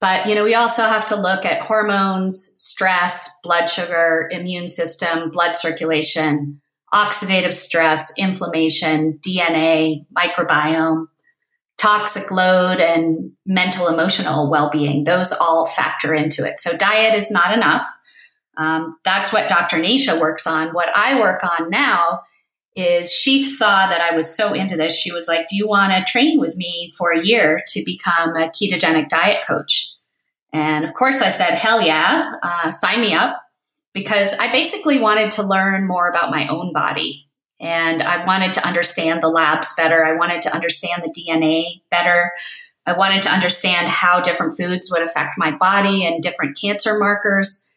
But, 0.00 0.26
you 0.26 0.34
know, 0.34 0.44
we 0.44 0.54
also 0.54 0.82
have 0.82 1.06
to 1.06 1.16
look 1.16 1.44
at 1.44 1.60
hormones, 1.60 2.40
stress, 2.56 3.30
blood 3.42 3.66
sugar, 3.66 4.28
immune 4.30 4.68
system, 4.68 5.30
blood 5.30 5.56
circulation, 5.56 6.60
oxidative 6.94 7.52
stress, 7.52 8.12
inflammation, 8.16 9.18
DNA, 9.26 10.06
microbiome, 10.16 11.06
toxic 11.78 12.30
load, 12.30 12.78
and 12.78 13.32
mental 13.44 13.88
emotional 13.88 14.50
well 14.50 14.70
being. 14.70 15.02
Those 15.04 15.32
all 15.32 15.66
factor 15.66 16.14
into 16.14 16.46
it. 16.46 16.60
So, 16.60 16.76
diet 16.76 17.14
is 17.14 17.30
not 17.30 17.52
enough. 17.52 17.84
Um, 18.56 18.98
that's 19.04 19.32
what 19.32 19.48
Dr. 19.48 19.78
Nasha 19.78 20.18
works 20.20 20.46
on. 20.46 20.74
What 20.74 20.88
I 20.94 21.20
work 21.20 21.42
on 21.44 21.70
now 21.70 22.20
is 22.78 23.12
she 23.12 23.42
saw 23.42 23.88
that 23.88 24.00
I 24.00 24.14
was 24.14 24.32
so 24.32 24.54
into 24.54 24.76
this. 24.76 24.94
She 24.94 25.12
was 25.12 25.26
like, 25.26 25.48
Do 25.48 25.56
you 25.56 25.66
want 25.66 25.92
to 25.92 26.10
train 26.10 26.38
with 26.38 26.56
me 26.56 26.92
for 26.96 27.10
a 27.10 27.20
year 27.20 27.62
to 27.66 27.84
become 27.84 28.36
a 28.36 28.50
ketogenic 28.50 29.08
diet 29.08 29.44
coach? 29.44 29.92
And 30.52 30.84
of 30.84 30.94
course, 30.94 31.20
I 31.20 31.28
said, 31.28 31.56
Hell 31.56 31.82
yeah, 31.82 32.34
uh, 32.40 32.70
sign 32.70 33.00
me 33.00 33.14
up 33.14 33.42
because 33.92 34.32
I 34.38 34.52
basically 34.52 35.00
wanted 35.00 35.32
to 35.32 35.42
learn 35.42 35.88
more 35.88 36.08
about 36.08 36.30
my 36.30 36.46
own 36.46 36.72
body. 36.72 37.26
And 37.58 38.00
I 38.00 38.24
wanted 38.24 38.52
to 38.54 38.66
understand 38.66 39.24
the 39.24 39.28
labs 39.28 39.74
better. 39.76 40.04
I 40.04 40.14
wanted 40.14 40.42
to 40.42 40.54
understand 40.54 41.02
the 41.02 41.10
DNA 41.10 41.82
better. 41.90 42.30
I 42.86 42.92
wanted 42.92 43.22
to 43.24 43.30
understand 43.30 43.88
how 43.88 44.20
different 44.20 44.56
foods 44.56 44.88
would 44.92 45.02
affect 45.02 45.32
my 45.36 45.50
body 45.50 46.06
and 46.06 46.22
different 46.22 46.56
cancer 46.56 46.96
markers. 46.96 47.72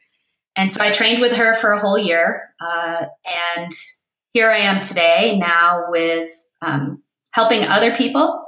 And 0.56 0.72
so 0.72 0.80
I 0.84 0.92
trained 0.92 1.22
with 1.22 1.34
her 1.38 1.56
for 1.56 1.72
a 1.72 1.80
whole 1.80 1.98
year. 1.98 2.54
Uh, 2.60 3.06
and 3.58 3.74
here 4.34 4.50
I 4.50 4.60
am 4.60 4.82
today 4.82 5.38
now 5.38 5.86
with 5.90 6.30
um, 6.62 7.02
helping 7.34 7.64
other 7.64 7.96
people. 7.96 8.46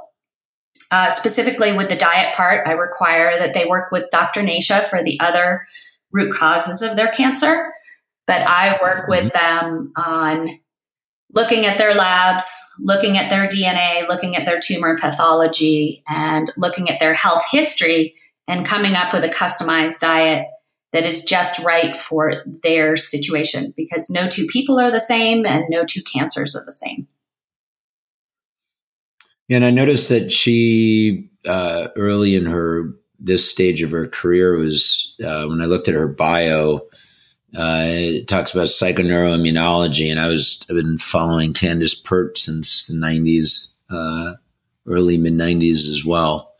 Uh, 0.90 1.10
specifically 1.10 1.76
with 1.76 1.88
the 1.88 1.96
diet 1.96 2.34
part, 2.34 2.66
I 2.66 2.72
require 2.72 3.38
that 3.38 3.54
they 3.54 3.66
work 3.66 3.90
with 3.90 4.10
Dr. 4.10 4.42
Nasha 4.42 4.82
for 4.82 5.02
the 5.02 5.18
other 5.20 5.66
root 6.12 6.34
causes 6.34 6.82
of 6.82 6.96
their 6.96 7.08
cancer. 7.08 7.72
But 8.26 8.42
I 8.42 8.78
work 8.80 9.08
with 9.08 9.32
mm-hmm. 9.32 9.66
them 9.72 9.92
on 9.96 10.60
looking 11.32 11.66
at 11.66 11.78
their 11.78 11.94
labs, 11.94 12.46
looking 12.78 13.18
at 13.18 13.28
their 13.28 13.48
DNA, 13.48 14.08
looking 14.08 14.36
at 14.36 14.46
their 14.46 14.60
tumor 14.60 14.96
pathology, 14.96 16.02
and 16.08 16.52
looking 16.56 16.88
at 16.88 17.00
their 17.00 17.14
health 17.14 17.42
history 17.50 18.14
and 18.46 18.64
coming 18.64 18.94
up 18.94 19.12
with 19.12 19.24
a 19.24 19.28
customized 19.28 19.98
diet 19.98 20.46
that 20.94 21.04
is 21.04 21.24
just 21.24 21.58
right 21.58 21.98
for 21.98 22.44
their 22.62 22.94
situation 22.94 23.74
because 23.76 24.08
no 24.08 24.28
two 24.28 24.46
people 24.46 24.78
are 24.78 24.92
the 24.92 25.00
same 25.00 25.44
and 25.44 25.64
no 25.68 25.84
two 25.84 26.00
cancers 26.04 26.54
are 26.54 26.64
the 26.64 26.72
same. 26.72 27.08
And 29.50 29.64
I 29.64 29.70
noticed 29.70 30.08
that 30.08 30.30
she, 30.30 31.28
uh, 31.46 31.88
early 31.96 32.36
in 32.36 32.46
her 32.46 32.94
this 33.18 33.50
stage 33.50 33.82
of 33.82 33.90
her 33.90 34.06
career, 34.06 34.56
was 34.56 35.16
uh, 35.22 35.46
when 35.46 35.60
I 35.60 35.64
looked 35.64 35.88
at 35.88 35.94
her 35.94 36.06
bio, 36.06 36.86
uh, 37.56 37.86
it 37.86 38.28
talks 38.28 38.54
about 38.54 38.68
psychoneuroimmunology, 38.68 40.10
and 40.10 40.20
I 40.20 40.28
was 40.28 40.64
I've 40.70 40.76
been 40.76 40.98
following 40.98 41.52
Candace 41.52 41.94
Pert 41.94 42.38
since 42.38 42.86
the 42.86 42.94
'90s, 42.94 43.68
uh, 43.90 44.34
early 44.86 45.18
mid 45.18 45.34
'90s 45.34 45.88
as 45.88 46.04
well. 46.04 46.54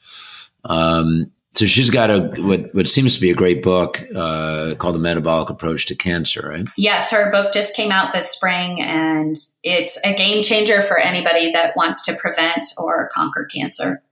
Um, 0.65 1.31
so 1.55 1.67
she's 1.67 1.91
got 1.91 2.11
a 2.11 2.21
what 2.43 2.75
what 2.75 2.89
seems 2.89 3.15
to 3.15 3.21
be 3.21 3.31
a 3.31 3.35
great 3.35 3.63
book 3.63 4.03
uh, 4.15 4.75
called 4.77 4.95
the 4.95 5.01
metabolic 5.01 5.51
approach 5.51 5.87
to 5.87 5.95
cancer 5.95 6.49
right? 6.49 6.69
Yes 6.77 7.11
her 7.11 7.31
book 7.31 7.53
just 7.53 7.75
came 7.75 7.91
out 7.91 8.13
this 8.13 8.31
spring 8.31 8.81
and 8.81 9.37
it's 9.63 9.99
a 10.05 10.15
game 10.15 10.43
changer 10.43 10.83
for 10.83 10.99
anybody 10.99 11.53
that 11.53 11.77
wants 11.77 12.05
to 12.07 12.15
prevent 12.15 12.67
or 12.77 13.11
conquer 13.15 13.45
cancer. 13.45 14.03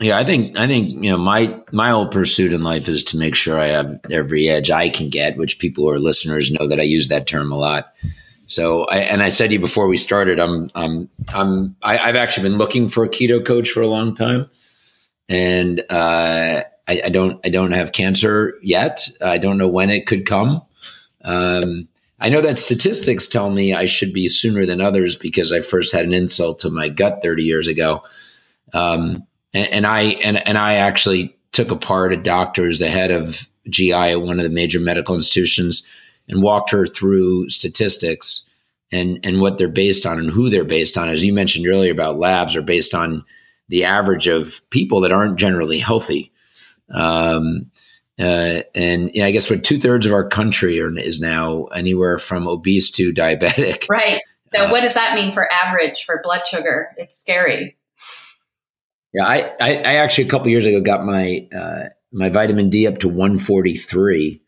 Yeah 0.00 0.18
i 0.18 0.24
think 0.24 0.58
i 0.58 0.66
think 0.66 0.90
you 0.90 1.10
know 1.10 1.18
my 1.18 1.60
my 1.70 1.90
whole 1.90 2.08
pursuit 2.08 2.52
in 2.52 2.64
life 2.64 2.88
is 2.88 3.04
to 3.04 3.16
make 3.16 3.36
sure 3.36 3.60
i 3.60 3.68
have 3.68 4.00
every 4.10 4.48
edge 4.48 4.68
i 4.70 4.88
can 4.88 5.08
get 5.08 5.36
which 5.36 5.60
people 5.60 5.84
who 5.84 5.90
are 5.90 6.00
listeners 6.00 6.50
know 6.50 6.66
that 6.66 6.80
i 6.80 6.82
use 6.82 7.08
that 7.08 7.26
term 7.26 7.52
a 7.52 7.56
lot. 7.56 7.92
So 8.46 8.84
I, 8.84 8.98
and 8.98 9.22
I 9.22 9.30
said 9.30 9.48
to 9.48 9.54
you 9.54 9.58
before 9.60 9.88
we 9.88 9.96
started, 9.96 10.38
I'm, 10.38 10.70
I'm, 10.74 11.08
I'm, 11.30 11.76
I, 11.82 11.96
I've 11.96 12.14
actually 12.14 12.50
been 12.50 12.58
looking 12.58 12.90
for 12.90 13.02
a 13.02 13.08
keto 13.08 13.42
coach 13.42 13.70
for 13.70 13.80
a 13.80 13.86
long 13.86 14.14
time 14.14 14.50
and 15.28 15.80
uh, 15.90 16.62
I, 16.86 17.02
I, 17.04 17.08
don't 17.08 17.44
I 17.44 17.48
don't 17.48 17.72
have 17.72 17.92
cancer 17.92 18.54
yet. 18.62 19.08
I 19.22 19.38
don't 19.38 19.58
know 19.58 19.68
when 19.68 19.90
it 19.90 20.06
could 20.06 20.26
come. 20.26 20.62
Um, 21.24 21.88
I 22.20 22.28
know 22.28 22.40
that 22.40 22.58
statistics 22.58 23.26
tell 23.26 23.50
me 23.50 23.74
I 23.74 23.86
should 23.86 24.12
be 24.12 24.28
sooner 24.28 24.66
than 24.66 24.80
others 24.80 25.16
because 25.16 25.52
I 25.52 25.60
first 25.60 25.92
had 25.92 26.04
an 26.04 26.12
insult 26.12 26.60
to 26.60 26.70
my 26.70 26.88
gut 26.88 27.20
30 27.22 27.42
years 27.42 27.68
ago, 27.68 28.02
um, 28.72 29.26
and, 29.52 29.68
and, 29.68 29.86
I 29.86 30.02
and 30.02 30.46
and 30.46 30.56
I 30.58 30.74
actually 30.74 31.36
took 31.52 31.70
apart 31.70 32.12
a 32.12 32.16
doctor 32.16 32.24
doctor's 32.62 32.78
the 32.78 32.88
head 32.88 33.10
of 33.10 33.48
GI 33.68 33.92
at 33.92 34.22
one 34.22 34.38
of 34.38 34.44
the 34.44 34.50
major 34.50 34.80
medical 34.80 35.14
institutions 35.14 35.86
and 36.28 36.42
walked 36.42 36.70
her 36.70 36.86
through 36.86 37.48
statistics 37.48 38.48
and 38.92 39.18
and 39.24 39.40
what 39.40 39.58
they're 39.58 39.68
based 39.68 40.06
on 40.06 40.18
and 40.18 40.30
who 40.30 40.50
they're 40.50 40.64
based 40.64 40.98
on. 40.98 41.08
As 41.08 41.24
you 41.24 41.32
mentioned 41.32 41.66
earlier 41.66 41.92
about 41.92 42.18
labs 42.18 42.56
are 42.56 42.62
based 42.62 42.94
on 42.94 43.24
the 43.68 43.84
average 43.84 44.26
of 44.26 44.68
people 44.70 45.00
that 45.00 45.12
aren't 45.12 45.38
generally 45.38 45.78
healthy. 45.78 46.32
Um, 46.90 47.70
uh, 48.18 48.62
and 48.74 49.10
yeah, 49.12 49.26
I 49.26 49.30
guess 49.32 49.50
what 49.50 49.64
two 49.64 49.80
thirds 49.80 50.06
of 50.06 50.12
our 50.12 50.28
country 50.28 50.80
are, 50.80 50.96
is 50.96 51.20
now 51.20 51.64
anywhere 51.66 52.18
from 52.18 52.46
obese 52.46 52.90
to 52.92 53.12
diabetic. 53.12 53.86
Right. 53.90 54.20
So, 54.54 54.66
uh, 54.66 54.70
what 54.70 54.82
does 54.82 54.94
that 54.94 55.14
mean 55.14 55.32
for 55.32 55.52
average 55.52 56.04
for 56.04 56.20
blood 56.22 56.46
sugar? 56.46 56.90
It's 56.96 57.18
scary. 57.18 57.76
Yeah, 59.12 59.26
I, 59.26 59.52
I, 59.60 59.76
I 59.76 59.94
actually 59.94 60.24
a 60.24 60.30
couple 60.30 60.48
years 60.48 60.66
ago 60.66 60.80
got 60.80 61.04
my 61.04 61.48
uh, 61.56 61.88
my 62.12 62.28
vitamin 62.28 62.70
D 62.70 62.86
up 62.86 62.98
to 62.98 63.08
143, 63.08 64.42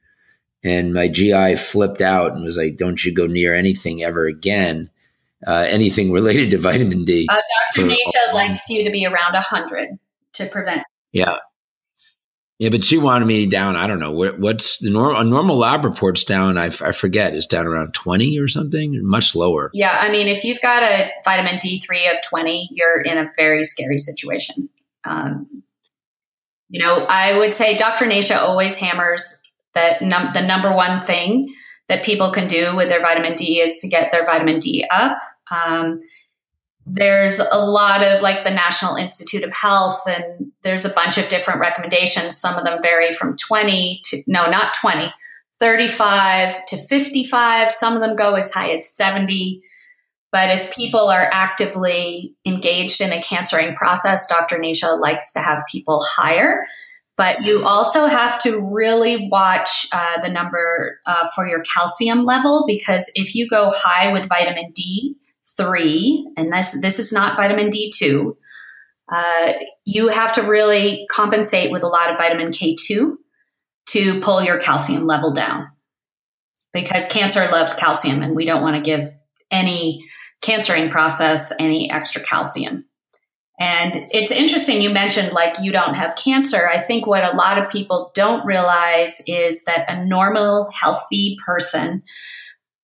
and 0.63 0.95
my 0.95 1.09
GI 1.09 1.57
flipped 1.57 2.03
out 2.03 2.33
and 2.33 2.45
was 2.45 2.57
like, 2.57 2.77
"Don't 2.77 3.05
you 3.05 3.13
go 3.13 3.27
near 3.27 3.55
anything 3.55 4.03
ever 4.03 4.27
again." 4.27 4.91
Uh, 5.47 5.67
anything 5.69 6.13
related 6.13 6.51
to 6.51 6.59
vitamin 6.59 7.05
D. 7.05 7.27
Uh, 7.29 7.37
Dr. 7.75 7.87
Nasha 7.87 8.33
likes 8.35 8.69
you 8.69 8.85
to 8.85 8.91
be 8.91 9.05
around 9.05 9.33
100 9.33 9.99
to 10.35 10.47
prevent. 10.47 10.83
Yeah. 11.13 11.39
Yeah, 12.59 12.71
but 12.71 12.85
she 12.85 12.97
wanted 12.97 13.27
me 13.27 13.47
down. 13.47 13.77
I 13.77 13.87
don't 13.87 14.01
know 14.01 14.13
what, 14.13 14.39
what's 14.39 14.79
the 14.79 14.91
normal. 14.91 15.21
A 15.21 15.25
normal 15.25 15.59
lab 15.59 15.85
report's 15.85 16.25
down. 16.25 16.57
I, 16.57 16.67
I 16.67 16.93
forget. 16.93 17.35
It's 17.35 17.47
down 17.47 17.67
around 17.67 17.93
twenty 17.93 18.39
or 18.39 18.49
something, 18.49 18.99
much 19.07 19.35
lower. 19.35 19.71
Yeah, 19.75 19.95
I 20.01 20.11
mean, 20.11 20.27
if 20.27 20.43
you've 20.43 20.63
got 20.63 20.83
a 20.83 21.11
vitamin 21.23 21.59
D 21.59 21.81
three 21.81 22.09
of 22.09 22.17
twenty, 22.27 22.67
you're 22.73 23.03
in 23.03 23.19
a 23.19 23.31
very 23.37 23.63
scary 23.63 23.99
situation. 23.99 24.71
Um, 25.05 25.65
you 26.71 26.83
know, 26.83 27.05
I 27.05 27.37
would 27.37 27.55
say 27.55 27.77
Dr. 27.77 28.07
Nasha 28.07 28.41
always 28.41 28.79
hammers 28.79 29.43
that 29.75 30.01
num- 30.01 30.33
the 30.33 30.41
number 30.41 30.75
one 30.75 31.03
thing 31.03 31.55
that 31.89 32.05
people 32.05 32.33
can 32.33 32.49
do 32.49 32.75
with 32.75 32.89
their 32.89 33.01
vitamin 33.01 33.35
D 33.35 33.61
is 33.61 33.81
to 33.81 33.89
get 33.89 34.11
their 34.11 34.25
vitamin 34.25 34.59
D 34.59 34.87
up. 34.91 35.19
Um, 35.51 36.03
there's 36.87 37.41
a 37.41 37.59
lot 37.59 38.03
of 38.03 38.23
like 38.23 38.45
the 38.45 38.51
National 38.51 38.95
Institute 38.95 39.43
of 39.43 39.53
Health, 39.53 40.01
and 40.07 40.53
there's 40.63 40.85
a 40.85 40.91
bunch 40.91 41.19
of 41.19 41.29
different 41.29 41.61
recommendations. 41.61 42.39
Some 42.39 42.57
of 42.57 42.65
them 42.65 42.81
vary 42.81 43.13
from 43.13 43.37
20 43.37 44.01
to, 44.05 44.23
no, 44.29 44.49
not 44.49 44.75
20, 44.81 45.13
35 45.59 46.65
to 46.67 46.77
55. 46.77 47.73
Some 47.73 47.95
of 47.95 48.01
them 48.01 48.15
go 48.15 48.35
as 48.35 48.53
high 48.53 48.71
as 48.71 48.89
70. 48.89 49.63
But 50.31 50.51
if 50.51 50.75
people 50.75 51.09
are 51.09 51.29
actively 51.33 52.35
engaged 52.45 53.01
in 53.01 53.13
a 53.13 53.23
cancering 53.23 53.75
process, 53.75 54.29
Dr. 54.29 54.59
Nasha 54.59 54.93
likes 54.93 55.33
to 55.33 55.41
have 55.41 55.65
people 55.71 56.05
higher. 56.05 56.67
But 57.17 57.45
you 57.45 57.65
also 57.65 58.07
have 58.07 58.43
to 58.43 58.61
really 58.61 59.29
watch 59.31 59.89
uh, 59.93 60.21
the 60.21 60.29
number 60.29 61.01
uh, 61.07 61.29
for 61.35 61.47
your 61.49 61.63
calcium 61.63 62.25
level 62.25 62.65
because 62.67 63.11
if 63.15 63.35
you 63.35 63.49
go 63.49 63.73
high 63.75 64.13
with 64.13 64.29
vitamin 64.29 64.73
D3, 64.73 66.25
and 66.37 66.53
this, 66.53 66.79
this 66.81 66.99
is 66.99 67.13
not 67.13 67.37
vitamin 67.37 67.71
D2, 67.71 68.37
uh, 69.11 69.53
you 69.85 70.09
have 70.09 70.35
to 70.35 70.43
really 70.43 71.07
compensate 71.11 71.71
with 71.71 71.83
a 71.83 71.89
lot 71.89 72.11
of 72.11 72.19
vitamin 72.19 72.49
K2 72.49 73.15
to 73.87 74.21
pull 74.21 74.43
your 74.43 74.59
calcium 74.59 75.07
level 75.07 75.33
down 75.33 75.69
because 76.73 77.07
cancer 77.07 77.49
loves 77.51 77.73
calcium 77.75 78.23
and 78.23 78.35
we 78.35 78.45
don't 78.45 78.63
want 78.63 78.77
to 78.77 78.83
give 78.83 79.09
any 79.51 80.05
cancering 80.43 80.91
process 80.91 81.53
any 81.59 81.91
extra 81.91 82.23
calcium. 82.23 82.85
And 83.59 84.09
it's 84.11 84.31
interesting 84.31 84.83
you 84.83 84.91
mentioned 84.91 85.33
like 85.33 85.55
you 85.61 85.73
don't 85.73 85.95
have 85.95 86.17
cancer. 86.17 86.69
I 86.69 86.83
think 86.83 87.07
what 87.07 87.25
a 87.25 87.37
lot 87.37 87.57
of 87.57 87.71
people 87.71 88.13
don't 88.15 88.45
realize 88.45 89.23
is 89.27 89.65
that 89.65 89.87
a 89.89 90.05
normal, 90.05 90.71
healthy 90.75 91.39
person, 91.45 92.03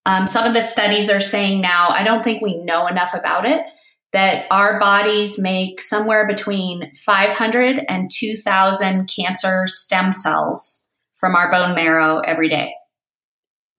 um, 0.05 0.27
some 0.27 0.45
of 0.45 0.53
the 0.53 0.61
studies 0.61 1.09
are 1.09 1.21
saying 1.21 1.61
now, 1.61 1.89
I 1.89 2.03
don't 2.03 2.23
think 2.23 2.41
we 2.41 2.57
know 2.63 2.87
enough 2.87 3.13
about 3.13 3.47
it, 3.47 3.65
that 4.13 4.45
our 4.51 4.79
bodies 4.79 5.39
make 5.39 5.79
somewhere 5.79 6.27
between 6.27 6.91
500 6.95 7.85
and 7.87 8.09
2,000 8.11 9.07
cancer 9.07 9.65
stem 9.67 10.11
cells 10.11 10.89
from 11.17 11.35
our 11.35 11.51
bone 11.51 11.75
marrow 11.75 12.19
every 12.19 12.49
day. 12.49 12.73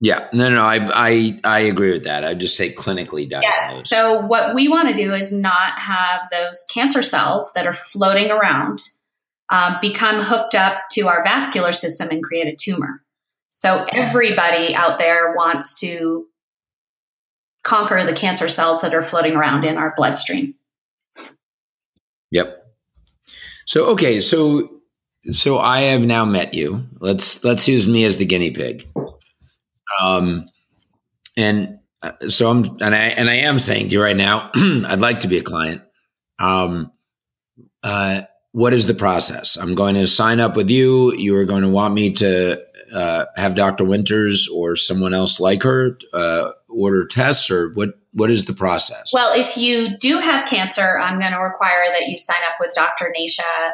Yeah, 0.05 0.27
no, 0.33 0.49
no, 0.49 0.61
I, 0.61 0.87
I, 0.93 1.39
I 1.43 1.59
agree 1.61 1.91
with 1.91 2.03
that. 2.03 2.23
I 2.23 2.35
just 2.35 2.55
say 2.55 2.71
clinically 2.71 3.27
diagnosed. 3.27 3.91
Yeah. 3.91 4.05
So 4.05 4.19
what 4.19 4.53
we 4.53 4.67
want 4.67 4.87
to 4.87 4.93
do 4.93 5.15
is 5.15 5.33
not 5.33 5.79
have 5.79 6.27
those 6.29 6.63
cancer 6.69 7.01
cells 7.01 7.51
that 7.53 7.65
are 7.65 7.73
floating 7.73 8.29
around 8.29 8.83
um, 9.49 9.77
become 9.81 10.21
hooked 10.21 10.53
up 10.53 10.83
to 10.91 11.07
our 11.07 11.23
vascular 11.23 11.71
system 11.71 12.09
and 12.11 12.21
create 12.21 12.45
a 12.45 12.55
tumor. 12.55 13.01
So 13.49 13.83
everybody 13.91 14.75
out 14.75 14.99
there 14.99 15.33
wants 15.35 15.73
to 15.79 16.27
conquer 17.63 18.05
the 18.05 18.13
cancer 18.13 18.47
cells 18.47 18.81
that 18.83 18.93
are 18.93 19.01
floating 19.01 19.35
around 19.35 19.65
in 19.65 19.75
our 19.75 19.91
bloodstream. 19.97 20.53
Yep. 22.29 22.63
So 23.65 23.85
okay, 23.87 24.19
so 24.19 24.69
so 25.31 25.57
I 25.57 25.81
have 25.81 26.05
now 26.05 26.25
met 26.25 26.53
you. 26.53 26.85
Let's 26.99 27.43
let's 27.43 27.67
use 27.67 27.87
me 27.87 28.03
as 28.03 28.17
the 28.17 28.25
guinea 28.25 28.51
pig. 28.51 28.87
Um, 30.01 30.49
and 31.37 31.79
uh, 32.01 32.29
so 32.29 32.49
I'm, 32.49 32.63
and 32.81 32.95
I, 32.95 33.07
and 33.17 33.29
I 33.29 33.35
am 33.35 33.59
saying 33.59 33.89
to 33.89 33.95
you 33.95 34.01
right 34.01 34.15
now, 34.15 34.51
I'd 34.55 34.99
like 34.99 35.21
to 35.21 35.27
be 35.27 35.37
a 35.37 35.43
client. 35.43 35.81
Um, 36.39 36.91
uh, 37.83 38.23
what 38.51 38.73
is 38.73 38.87
the 38.87 38.93
process? 38.93 39.57
I'm 39.57 39.75
going 39.75 39.95
to 39.95 40.07
sign 40.07 40.39
up 40.39 40.55
with 40.55 40.69
you. 40.69 41.13
You 41.13 41.35
are 41.35 41.45
going 41.45 41.63
to 41.63 41.69
want 41.69 41.93
me 41.93 42.13
to 42.13 42.61
uh, 42.93 43.25
have 43.35 43.55
Dr. 43.55 43.83
Winters 43.83 44.47
or 44.47 44.75
someone 44.75 45.13
else 45.13 45.39
like 45.39 45.63
her 45.63 45.97
uh, 46.13 46.51
order 46.69 47.05
tests, 47.05 47.51
or 47.51 47.73
what? 47.73 47.99
What 48.13 48.31
is 48.31 48.45
the 48.45 48.53
process? 48.53 49.11
Well, 49.13 49.37
if 49.37 49.57
you 49.57 49.97
do 49.97 50.19
have 50.19 50.47
cancer, 50.47 50.97
I'm 50.97 51.19
going 51.19 51.33
to 51.33 51.39
require 51.39 51.83
that 51.91 52.07
you 52.07 52.17
sign 52.17 52.41
up 52.49 52.55
with 52.61 52.73
Dr. 52.73 53.13
Nasha 53.13 53.73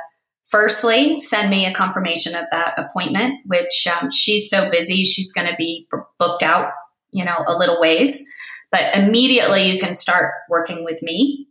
Firstly, 0.51 1.17
send 1.17 1.49
me 1.49 1.65
a 1.65 1.73
confirmation 1.73 2.35
of 2.35 2.45
that 2.51 2.77
appointment, 2.77 3.39
which 3.45 3.87
um, 3.87 4.11
she's 4.11 4.49
so 4.49 4.69
busy, 4.69 5.05
she's 5.05 5.31
going 5.31 5.47
to 5.47 5.55
be 5.57 5.87
booked 6.19 6.43
out, 6.43 6.73
you 7.11 7.23
know, 7.23 7.45
a 7.47 7.57
little 7.57 7.79
ways. 7.79 8.27
But 8.69 8.93
immediately 8.93 9.71
you 9.71 9.79
can 9.79 9.93
start 9.93 10.33
working 10.49 10.83
with 10.83 11.01
me. 11.01 11.47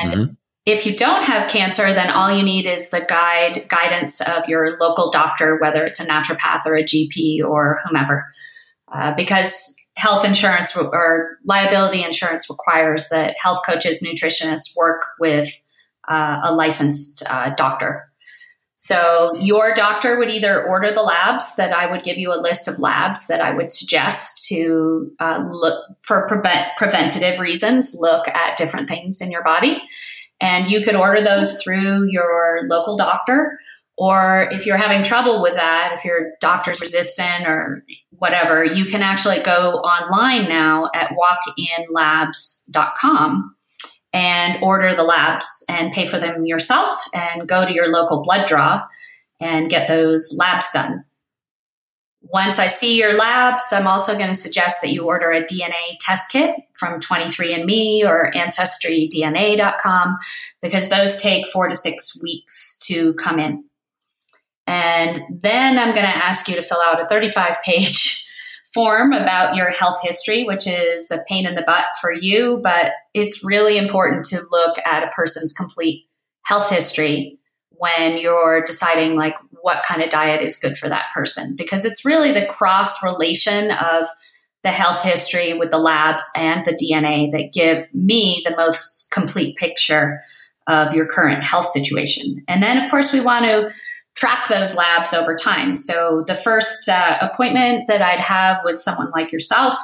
And 0.00 0.12
mm-hmm. 0.12 0.32
if 0.64 0.86
you 0.86 0.96
don't 0.96 1.24
have 1.24 1.50
cancer, 1.50 1.92
then 1.92 2.10
all 2.10 2.34
you 2.34 2.42
need 2.42 2.64
is 2.64 2.88
the 2.88 3.04
guide 3.06 3.66
guidance 3.68 4.22
of 4.22 4.48
your 4.48 4.78
local 4.78 5.10
doctor, 5.10 5.58
whether 5.60 5.84
it's 5.84 6.00
a 6.00 6.06
naturopath 6.06 6.64
or 6.64 6.76
a 6.76 6.84
GP 6.84 7.44
or 7.44 7.78
whomever, 7.84 8.26
uh, 8.90 9.14
because 9.14 9.76
health 9.96 10.24
insurance 10.24 10.74
or 10.74 11.36
liability 11.44 12.02
insurance 12.02 12.48
requires 12.48 13.10
that 13.10 13.34
health 13.38 13.60
coaches, 13.66 14.02
nutritionists 14.02 14.74
work 14.74 15.02
with 15.20 15.61
uh, 16.08 16.40
a 16.44 16.52
licensed 16.54 17.22
uh, 17.28 17.50
doctor. 17.56 18.12
So 18.84 19.32
your 19.36 19.74
doctor 19.74 20.18
would 20.18 20.28
either 20.28 20.66
order 20.66 20.90
the 20.92 21.02
labs 21.02 21.54
that 21.54 21.72
I 21.72 21.88
would 21.88 22.02
give 22.02 22.18
you 22.18 22.34
a 22.34 22.42
list 22.42 22.66
of 22.66 22.80
labs 22.80 23.28
that 23.28 23.40
I 23.40 23.54
would 23.54 23.70
suggest 23.70 24.48
to 24.48 25.08
uh, 25.20 25.44
look 25.48 25.86
for 26.02 26.26
prevent, 26.26 26.66
preventative 26.76 27.38
reasons, 27.38 27.94
look 27.96 28.26
at 28.26 28.56
different 28.56 28.88
things 28.88 29.20
in 29.20 29.30
your 29.30 29.44
body. 29.44 29.80
And 30.40 30.68
you 30.68 30.80
could 30.82 30.96
order 30.96 31.22
those 31.22 31.62
through 31.62 32.10
your 32.10 32.62
local 32.66 32.96
doctor. 32.96 33.56
Or 33.96 34.48
if 34.50 34.66
you're 34.66 34.76
having 34.76 35.04
trouble 35.04 35.42
with 35.42 35.54
that, 35.54 35.92
if 35.94 36.04
your 36.04 36.32
doctor's 36.40 36.80
resistant 36.80 37.46
or 37.46 37.84
whatever, 38.18 38.64
you 38.64 38.86
can 38.86 39.02
actually 39.02 39.38
go 39.42 39.74
online 39.74 40.48
now 40.48 40.90
at 40.92 41.12
walkinlabs.com 41.94 43.54
and 44.12 44.62
order 44.62 44.94
the 44.94 45.02
labs 45.02 45.64
and 45.68 45.92
pay 45.92 46.06
for 46.06 46.18
them 46.18 46.44
yourself 46.44 46.90
and 47.14 47.48
go 47.48 47.64
to 47.64 47.72
your 47.72 47.88
local 47.88 48.22
blood 48.22 48.46
draw 48.46 48.82
and 49.40 49.70
get 49.70 49.88
those 49.88 50.34
labs 50.36 50.70
done. 50.70 51.04
Once 52.22 52.58
I 52.58 52.68
see 52.68 52.96
your 52.96 53.14
labs, 53.14 53.72
I'm 53.72 53.86
also 53.86 54.14
going 54.14 54.28
to 54.28 54.34
suggest 54.34 54.80
that 54.80 54.92
you 54.92 55.04
order 55.04 55.32
a 55.32 55.42
DNA 55.42 55.96
test 55.98 56.30
kit 56.30 56.54
from 56.74 57.00
23andMe 57.00 58.04
or 58.04 58.30
AncestryDNA.com 58.32 60.18
because 60.62 60.88
those 60.88 61.20
take 61.20 61.48
four 61.48 61.68
to 61.68 61.74
six 61.74 62.20
weeks 62.22 62.78
to 62.80 63.14
come 63.14 63.40
in. 63.40 63.64
And 64.66 65.22
then 65.42 65.78
I'm 65.78 65.94
going 65.94 66.06
to 66.06 66.16
ask 66.24 66.48
you 66.48 66.54
to 66.54 66.62
fill 66.62 66.80
out 66.80 67.02
a 67.02 67.08
35 67.08 67.60
page 67.64 68.21
form 68.74 69.12
about 69.12 69.54
your 69.54 69.70
health 69.70 69.98
history, 70.02 70.44
which 70.44 70.66
is 70.66 71.10
a 71.10 71.22
pain 71.28 71.46
in 71.46 71.54
the 71.54 71.62
butt 71.62 71.84
for 72.00 72.12
you, 72.12 72.60
but 72.62 72.92
it's 73.14 73.44
really 73.44 73.76
important 73.76 74.24
to 74.26 74.40
look 74.50 74.78
at 74.86 75.02
a 75.02 75.10
person's 75.10 75.52
complete 75.52 76.06
health 76.44 76.68
history 76.68 77.38
when 77.70 78.18
you're 78.18 78.62
deciding 78.62 79.16
like 79.16 79.34
what 79.62 79.84
kind 79.84 80.02
of 80.02 80.10
diet 80.10 80.42
is 80.42 80.56
good 80.56 80.76
for 80.76 80.88
that 80.88 81.06
person 81.14 81.54
because 81.56 81.84
it's 81.84 82.04
really 82.04 82.32
the 82.32 82.46
cross 82.46 83.02
relation 83.02 83.70
of 83.72 84.08
the 84.62 84.70
health 84.70 85.02
history 85.02 85.54
with 85.54 85.70
the 85.70 85.78
labs 85.78 86.24
and 86.36 86.64
the 86.64 86.72
DNA 86.72 87.30
that 87.32 87.52
give 87.52 87.92
me 87.92 88.42
the 88.44 88.54
most 88.56 89.10
complete 89.10 89.56
picture 89.56 90.22
of 90.68 90.94
your 90.94 91.06
current 91.06 91.42
health 91.42 91.66
situation. 91.66 92.44
And 92.46 92.62
then 92.62 92.78
of 92.78 92.88
course 92.88 93.12
we 93.12 93.20
want 93.20 93.44
to 93.46 93.70
track 94.14 94.48
those 94.48 94.74
labs 94.74 95.14
over 95.14 95.34
time. 95.34 95.74
So 95.74 96.24
the 96.26 96.36
first 96.36 96.88
uh, 96.88 97.18
appointment 97.20 97.86
that 97.88 98.02
I'd 98.02 98.20
have 98.20 98.58
with 98.64 98.78
someone 98.78 99.10
like 99.10 99.32
yourself 99.32 99.74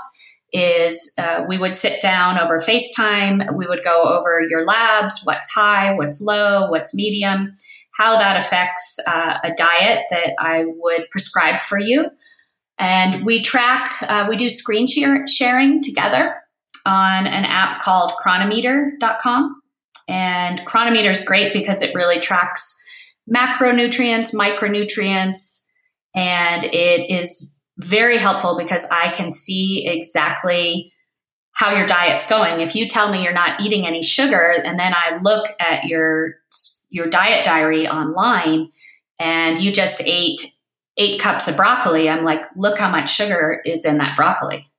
is 0.53 1.13
uh, 1.19 1.45
we 1.47 1.59
would 1.59 1.77
sit 1.77 2.01
down 2.01 2.39
over 2.39 2.59
FaceTime. 2.59 3.55
We 3.55 3.67
would 3.67 3.83
go 3.83 4.03
over 4.03 4.41
your 4.49 4.65
labs, 4.65 5.21
what's 5.25 5.51
high, 5.51 5.95
what's 5.95 6.21
low, 6.21 6.71
what's 6.71 6.95
medium, 6.95 7.55
how 7.97 8.17
that 8.19 8.37
affects 8.39 8.99
uh, 9.07 9.39
a 9.45 9.53
diet 9.55 10.05
that 10.11 10.35
I 10.39 10.65
would 10.67 11.11
prescribe 11.11 11.63
for 11.63 11.79
you. 11.79 12.07
And 12.79 13.27
we 13.27 13.43
track, 13.43 13.93
uh, 14.03 14.27
we 14.29 14.37
do 14.37 14.49
screen 14.49 14.87
share- 14.87 15.27
sharing 15.27 15.83
together 15.83 16.37
on 16.87 17.27
an 17.27 17.45
app 17.45 17.83
called 17.83 18.13
cronometer.com. 18.13 19.61
And 20.09 20.65
Cronometer 20.65 21.11
is 21.11 21.25
great 21.25 21.53
because 21.53 21.83
it 21.83 21.95
really 21.95 22.21
tracks 22.21 22.75
macronutrients, 23.33 24.35
micronutrients, 24.35 25.67
and 26.15 26.65
it 26.65 27.11
is 27.11 27.57
very 27.77 28.19
helpful 28.19 28.57
because 28.59 28.87
I 28.91 29.11
can 29.11 29.31
see 29.31 29.87
exactly 29.87 30.93
how 31.53 31.77
your 31.77 31.87
diet's 31.87 32.29
going. 32.29 32.61
If 32.61 32.75
you 32.75 32.89
tell 32.89 33.11
me 33.11 33.23
you're 33.23 33.33
not 33.33 33.61
eating 33.61 33.87
any 33.87 34.03
sugar 34.03 34.51
and 34.51 34.79
then 34.79 34.95
I 34.95 35.19
look 35.21 35.47
at 35.61 35.85
your 35.85 36.37
your 36.91 37.07
diet 37.09 37.45
diary 37.45 37.87
online 37.87 38.71
and 39.19 39.59
you 39.59 39.73
just 39.73 40.03
ate 40.07 40.41
8 40.97 41.21
cups 41.21 41.49
of 41.49 41.57
broccoli, 41.57 42.09
I'm 42.09 42.25
like, 42.25 42.43
look 42.57 42.79
how 42.79 42.91
much 42.91 43.13
sugar 43.13 43.61
is 43.65 43.85
in 43.85 43.99
that 43.99 44.17
broccoli. 44.17 44.71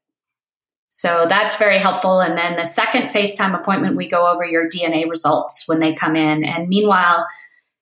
So 0.90 1.28
that's 1.30 1.58
very 1.58 1.78
helpful. 1.78 2.20
And 2.20 2.38
then 2.38 2.58
the 2.58 2.66
second 2.66 3.10
FaceTime 3.10 3.58
appointment, 3.58 3.96
we 3.96 4.10
go 4.10 4.30
over 4.30 4.44
your 4.44 4.68
DNA 4.68 5.10
results 5.10 5.66
when 5.68 5.80
they 5.80 5.94
come 5.94 6.16
in. 6.16 6.44
And 6.44 6.68
meanwhile, 6.68 7.26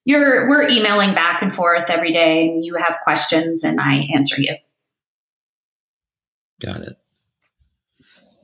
you're 0.07 0.47
we're 0.47 0.69
emailing 0.69 1.13
back 1.13 1.41
and 1.41 1.53
forth 1.53 1.89
every 1.89 2.13
day 2.13 2.47
and 2.47 2.63
you 2.63 2.75
have 2.75 2.97
questions 3.03 3.65
and 3.65 3.79
I 3.79 4.07
answer 4.15 4.41
you. 4.41 4.55
Got 6.61 6.77
it. 6.77 6.97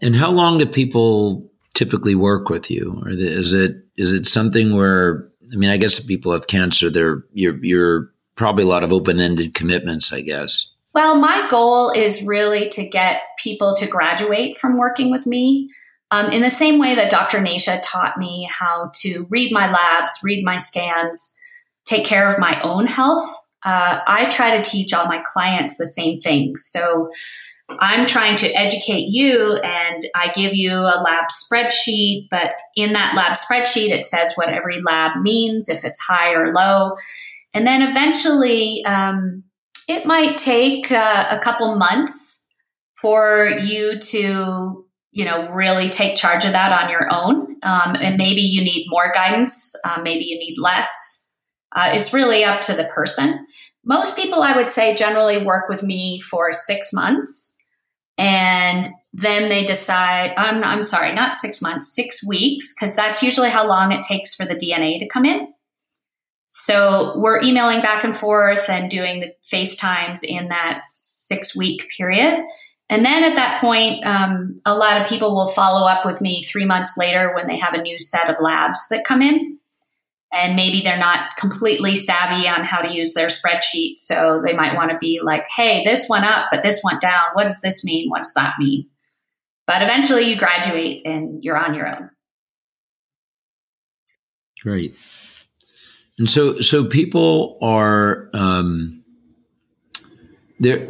And 0.02 0.14
how 0.14 0.30
long 0.30 0.58
do 0.58 0.66
people 0.66 1.50
typically 1.74 2.16
work 2.16 2.50
with 2.50 2.70
you, 2.70 3.02
or 3.02 3.10
is 3.12 3.54
it 3.54 3.78
is 3.96 4.12
it 4.12 4.28
something 4.28 4.76
where 4.76 5.30
I 5.54 5.56
mean, 5.56 5.70
I 5.70 5.78
guess 5.78 6.02
people 6.02 6.34
have 6.34 6.48
cancer. 6.48 6.90
They're 6.90 7.24
you're 7.32 7.64
you're 7.64 8.12
probably 8.36 8.66
a 8.66 8.68
lot 8.68 8.84
of 8.84 8.92
open 8.92 9.22
ended 9.22 9.54
commitments. 9.54 10.12
I 10.12 10.20
guess. 10.20 10.70
Well, 10.94 11.18
my 11.18 11.48
goal 11.50 11.92
is 11.92 12.26
really 12.26 12.68
to 12.70 12.88
get 12.88 13.22
people 13.40 13.74
to 13.78 13.88
graduate 13.88 14.58
from 14.58 14.78
working 14.78 15.12
with 15.12 15.26
me. 15.26 15.72
Um, 16.12 16.30
in 16.30 16.44
the 16.44 16.52
same 16.52 16.78
way 16.78 16.94
that 16.94 17.10
Dr. 17.10 17.42
Nasha 17.42 17.82
taught 17.84 18.20
me 18.20 18.48
how 18.52 18.92
to 18.98 19.26
read 19.30 19.52
my 19.52 19.72
labs, 19.72 20.20
read 20.24 20.46
my 20.46 20.58
scans, 20.58 21.40
take 21.86 22.06
care 22.06 22.28
of 22.28 22.40
my 22.40 22.60
own 22.62 22.88
health, 22.88 23.28
uh, 23.66 24.00
I 24.06 24.30
try 24.30 24.58
to 24.58 24.70
teach 24.70 24.94
all 24.94 25.06
my 25.06 25.22
clients 25.26 25.78
the 25.78 25.88
same 25.88 26.20
things. 26.20 26.66
So 26.66 27.10
I'm 27.70 28.06
trying 28.06 28.36
to 28.38 28.52
educate 28.52 29.06
you 29.08 29.56
and 29.64 30.06
I 30.16 30.32
give 30.34 30.54
you 30.54 30.74
a 30.74 31.02
lab 31.02 31.26
spreadsheet, 31.30 32.28
but 32.30 32.52
in 32.76 32.94
that 32.94 33.16
lab 33.16 33.38
spreadsheet, 33.38 33.90
it 33.90 34.04
says 34.04 34.34
what 34.36 34.50
every 34.50 34.82
lab 34.82 35.22
means, 35.22 35.70
if 35.70 35.86
it's 35.86 36.02
high 36.02 36.34
or 36.34 36.54
low. 36.54 36.96
And 37.54 37.66
then 37.66 37.82
eventually, 37.82 38.84
um, 38.86 39.44
it 39.88 40.06
might 40.06 40.38
take 40.38 40.92
uh, 40.92 41.28
a 41.30 41.40
couple 41.40 41.76
months 41.78 42.46
for 42.96 43.48
you 43.48 44.00
to, 44.00 44.86
you 45.12 45.26
know, 45.26 45.50
really 45.52 45.90
take 45.90 46.16
charge 46.16 46.46
of 46.46 46.52
that 46.52 46.72
on 46.72 46.90
your 46.90 47.12
own. 47.12 47.58
Um, 47.64 47.96
and 47.96 48.18
maybe 48.18 48.42
you 48.42 48.64
need 48.64 48.88
more 48.90 49.12
guidance, 49.14 49.76
uh, 49.86 50.02
maybe 50.02 50.26
you 50.26 50.38
need 50.38 50.56
less. 50.58 51.23
Uh, 51.76 51.92
it's 51.94 52.14
really 52.14 52.44
up 52.44 52.62
to 52.62 52.74
the 52.74 52.86
person. 52.86 53.46
Most 53.86 54.16
people, 54.16 54.42
I 54.42 54.56
would 54.56 54.72
say, 54.72 54.96
generally 54.96 55.46
work 55.46 55.68
with 55.68 55.84
me 55.84 56.20
for 56.20 56.54
six 56.54 56.94
months 56.94 57.58
and 58.18 58.90
then 59.14 59.50
they 59.50 59.66
decide 59.66 60.34
I'm, 60.38 60.64
I'm 60.64 60.84
sorry 60.84 61.14
not 61.14 61.36
six 61.36 61.62
months 61.62 61.94
six 61.94 62.26
weeks 62.26 62.74
because 62.74 62.96
that's 62.96 63.24
usually 63.24 63.50
how 63.50 63.68
long 63.68 63.92
it 63.92 64.04
takes 64.04 64.36
for 64.36 64.46
the 64.46 64.56
dna 64.56 65.00
to 65.00 65.08
come 65.08 65.26
in. 65.26 65.48
So 66.50 67.14
we're 67.18 67.42
emailing 67.42 67.82
back 67.82 68.04
and 68.04 68.16
forth 68.16 68.70
and 68.70 68.90
doing 68.90 69.20
the 69.20 69.34
facetimes 69.44 70.24
in 70.24 70.50
that 70.50 70.82
six 70.86 71.56
week 71.56 71.90
period. 71.98 72.44
And 72.90 73.04
then 73.04 73.24
at 73.24 73.36
that 73.36 73.60
point 73.60 74.06
um, 74.06 74.58
a 74.66 74.76
lot 74.76 75.02
of 75.02 75.08
people 75.08 75.36
will 75.36 75.48
follow 75.48 75.88
up 75.88 76.06
with 76.06 76.22
me 76.22 76.44
three 76.44 76.66
months 76.66 76.96
later 76.98 77.34
when 77.34 77.48
they 77.48 77.58
have 77.58 77.74
a 77.74 77.82
new 77.82 77.98
set 77.98 78.30
of 78.30 78.36
labs 78.40 78.88
that 78.90 79.06
come 79.06 79.24
in 79.24 79.58
and 80.34 80.56
maybe 80.56 80.82
they're 80.82 80.98
not 80.98 81.36
completely 81.38 81.96
savvy 81.96 82.48
on 82.48 82.64
how 82.64 82.82
to 82.82 82.92
use 82.92 83.14
their 83.14 83.28
spreadsheet. 83.28 84.00
So 84.00 84.42
they 84.44 84.54
might 84.54 84.76
want 84.76 84.92
to 84.92 84.98
be 84.98 85.20
like, 85.24 85.46
hey, 85.56 85.84
this 85.86 86.10
went 86.10 86.26
up, 86.26 86.48
but 86.52 86.64
this 86.64 86.82
went 86.84 87.02
down. 87.02 87.22
What 87.34 87.44
does 87.44 87.62
this 87.62 87.86
mean? 87.86 88.10
What 88.10 88.24
does 88.24 88.34
that 88.34 88.56
mean? 88.60 88.90
But 89.68 89.82
eventually 89.82 90.24
you 90.24 90.38
graduate 90.38 91.06
and 91.06 91.44
you're 91.44 91.58
on 91.58 91.76
your 91.76 91.88
own. 91.88 92.10
Great. 94.62 94.96
And 96.18 96.30
so, 96.30 96.60
so 96.62 96.86
people 96.86 97.58
are, 97.62 98.30
um, 98.34 99.04
there, 100.60 100.88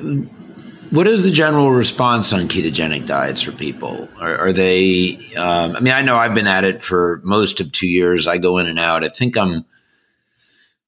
what 0.93 1.07
is 1.07 1.23
the 1.23 1.31
general 1.31 1.71
response 1.71 2.31
on 2.33 2.47
ketogenic 2.47 3.07
diets 3.07 3.41
for 3.41 3.51
people? 3.51 4.07
Are, 4.19 4.37
are 4.37 4.53
they? 4.53 5.17
Um, 5.35 5.75
I 5.75 5.79
mean, 5.79 5.91
I 5.91 6.03
know 6.03 6.17
I've 6.17 6.35
been 6.35 6.45
at 6.45 6.65
it 6.65 6.83
for 6.83 7.19
most 7.23 7.59
of 7.59 7.71
two 7.71 7.87
years. 7.87 8.27
I 8.27 8.37
go 8.37 8.59
in 8.59 8.67
and 8.67 8.77
out. 8.77 9.03
I 9.03 9.07
think 9.09 9.35
I'm 9.35 9.65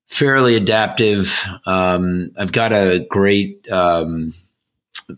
fairly 0.06 0.56
adaptive. 0.56 1.44
Um, 1.66 2.30
I've 2.38 2.52
got 2.52 2.72
a 2.72 3.04
great 3.10 3.68
um, 3.72 4.32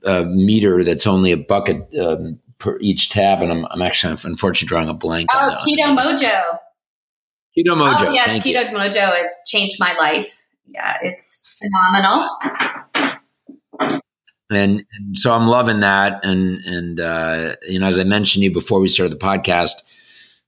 uh, 0.05 0.23
meter 0.25 0.85
that's 0.85 1.05
only 1.05 1.33
a 1.33 1.37
bucket 1.37 1.93
um, 1.99 2.39
per 2.57 2.77
each 2.79 3.09
tab, 3.09 3.41
and 3.41 3.51
I'm, 3.51 3.65
I'm, 3.65 3.81
actually 3.81 4.17
unfortunately 4.23 4.69
drawing 4.69 4.87
a 4.87 4.93
blank. 4.93 5.27
Oh, 5.33 5.57
Keto 5.67 5.97
Mojo. 5.97 6.43
Keto 7.57 7.75
Mojo. 7.75 8.07
Oh, 8.07 8.11
yes, 8.13 8.41
Keto 8.41 8.71
you. 8.71 8.77
Mojo 8.77 9.17
has 9.17 9.27
changed 9.47 9.81
my 9.81 9.93
life. 9.99 10.45
Yeah, 10.65 10.93
it's 11.01 11.59
phenomenal 11.59 12.29
and, 14.49 14.83
and 14.93 15.17
so 15.17 15.33
I'm 15.33 15.47
loving 15.47 15.81
that. 15.81 16.23
And 16.23 16.63
and 16.65 16.99
uh, 16.99 17.55
you 17.67 17.79
know, 17.79 17.87
as 17.87 17.99
I 17.99 18.03
mentioned 18.03 18.41
to 18.41 18.45
you 18.45 18.53
before 18.53 18.79
we 18.79 18.87
started 18.87 19.17
the 19.17 19.25
podcast, 19.25 19.83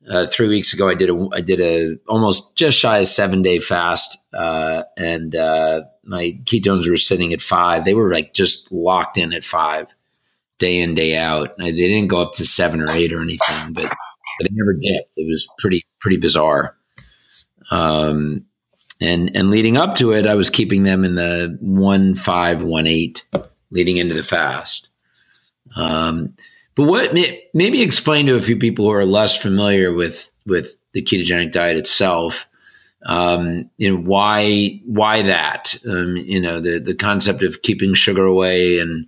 uh, 0.10 0.26
three 0.28 0.48
weeks 0.48 0.74
ago, 0.74 0.90
I 0.90 0.96
did 0.96 1.10
a 1.10 1.28
I 1.34 1.42
did 1.42 1.60
a 1.60 1.98
almost 2.08 2.56
just 2.56 2.78
shy 2.78 3.00
of 3.00 3.08
seven 3.08 3.42
day 3.42 3.60
fast, 3.60 4.18
uh, 4.34 4.84
and 4.98 5.36
uh, 5.36 5.82
my 6.04 6.38
ketones 6.46 6.90
were 6.90 6.96
sitting 6.96 7.34
at 7.34 7.42
five. 7.42 7.86
They 7.86 7.94
were 7.94 8.14
like 8.14 8.34
just 8.34 8.72
locked 8.72 9.18
in 9.18 9.34
at 9.34 9.44
five, 9.44 9.88
day 10.58 10.80
in 10.80 10.96
day 10.96 11.18
out. 11.18 11.58
They 11.58 11.72
didn't 11.72 12.08
go 12.08 12.22
up 12.22 12.34
to 12.34 12.46
seven 12.46 12.82
or 12.82 12.92
eight 12.92 13.14
or 13.14 13.22
anything, 13.22 13.74
but 13.74 13.92
but 14.40 14.52
never 14.52 14.74
dipped. 14.74 15.14
It 15.18 15.28
was 15.28 15.48
pretty 15.58 15.86
pretty 16.00 16.18
bizarre. 16.18 16.76
Um, 17.70 18.46
and 19.02 19.36
and 19.36 19.52
leading 19.52 19.78
up 19.78 19.96
to 19.96 20.14
it, 20.14 20.26
I 20.26 20.36
was 20.36 20.50
keeping 20.50 20.84
them 20.84 21.04
in 21.04 21.16
the 21.16 21.58
one 21.62 22.16
five 22.16 22.62
one 22.62 22.88
eight 22.88 23.26
leading 23.72 23.98
into 23.98 24.14
the 24.14 24.24
fast. 24.24 24.90
Um, 25.76 26.36
but 26.76 26.86
what 26.86 27.14
maybe 27.54 27.82
explain 27.82 28.28
to 28.28 28.36
a 28.36 28.42
few 28.42 28.58
people 28.58 28.86
who 28.86 28.92
are 28.92 29.06
less 29.06 29.36
familiar 29.36 29.94
with 29.94 30.32
with 30.46 30.76
the 30.94 31.04
ketogenic 31.04 31.52
diet 31.52 31.78
itself, 31.78 32.48
um, 33.06 33.70
you 33.78 33.90
know 33.90 34.02
why 34.02 34.80
why 34.86 35.22
that 35.24 35.76
um, 35.88 36.16
you 36.16 36.40
know 36.40 36.60
the 36.60 36.80
the 36.80 36.96
concept 36.96 37.44
of 37.44 37.62
keeping 37.62 37.94
sugar 37.94 38.26
away 38.26 38.80
and 38.80 39.08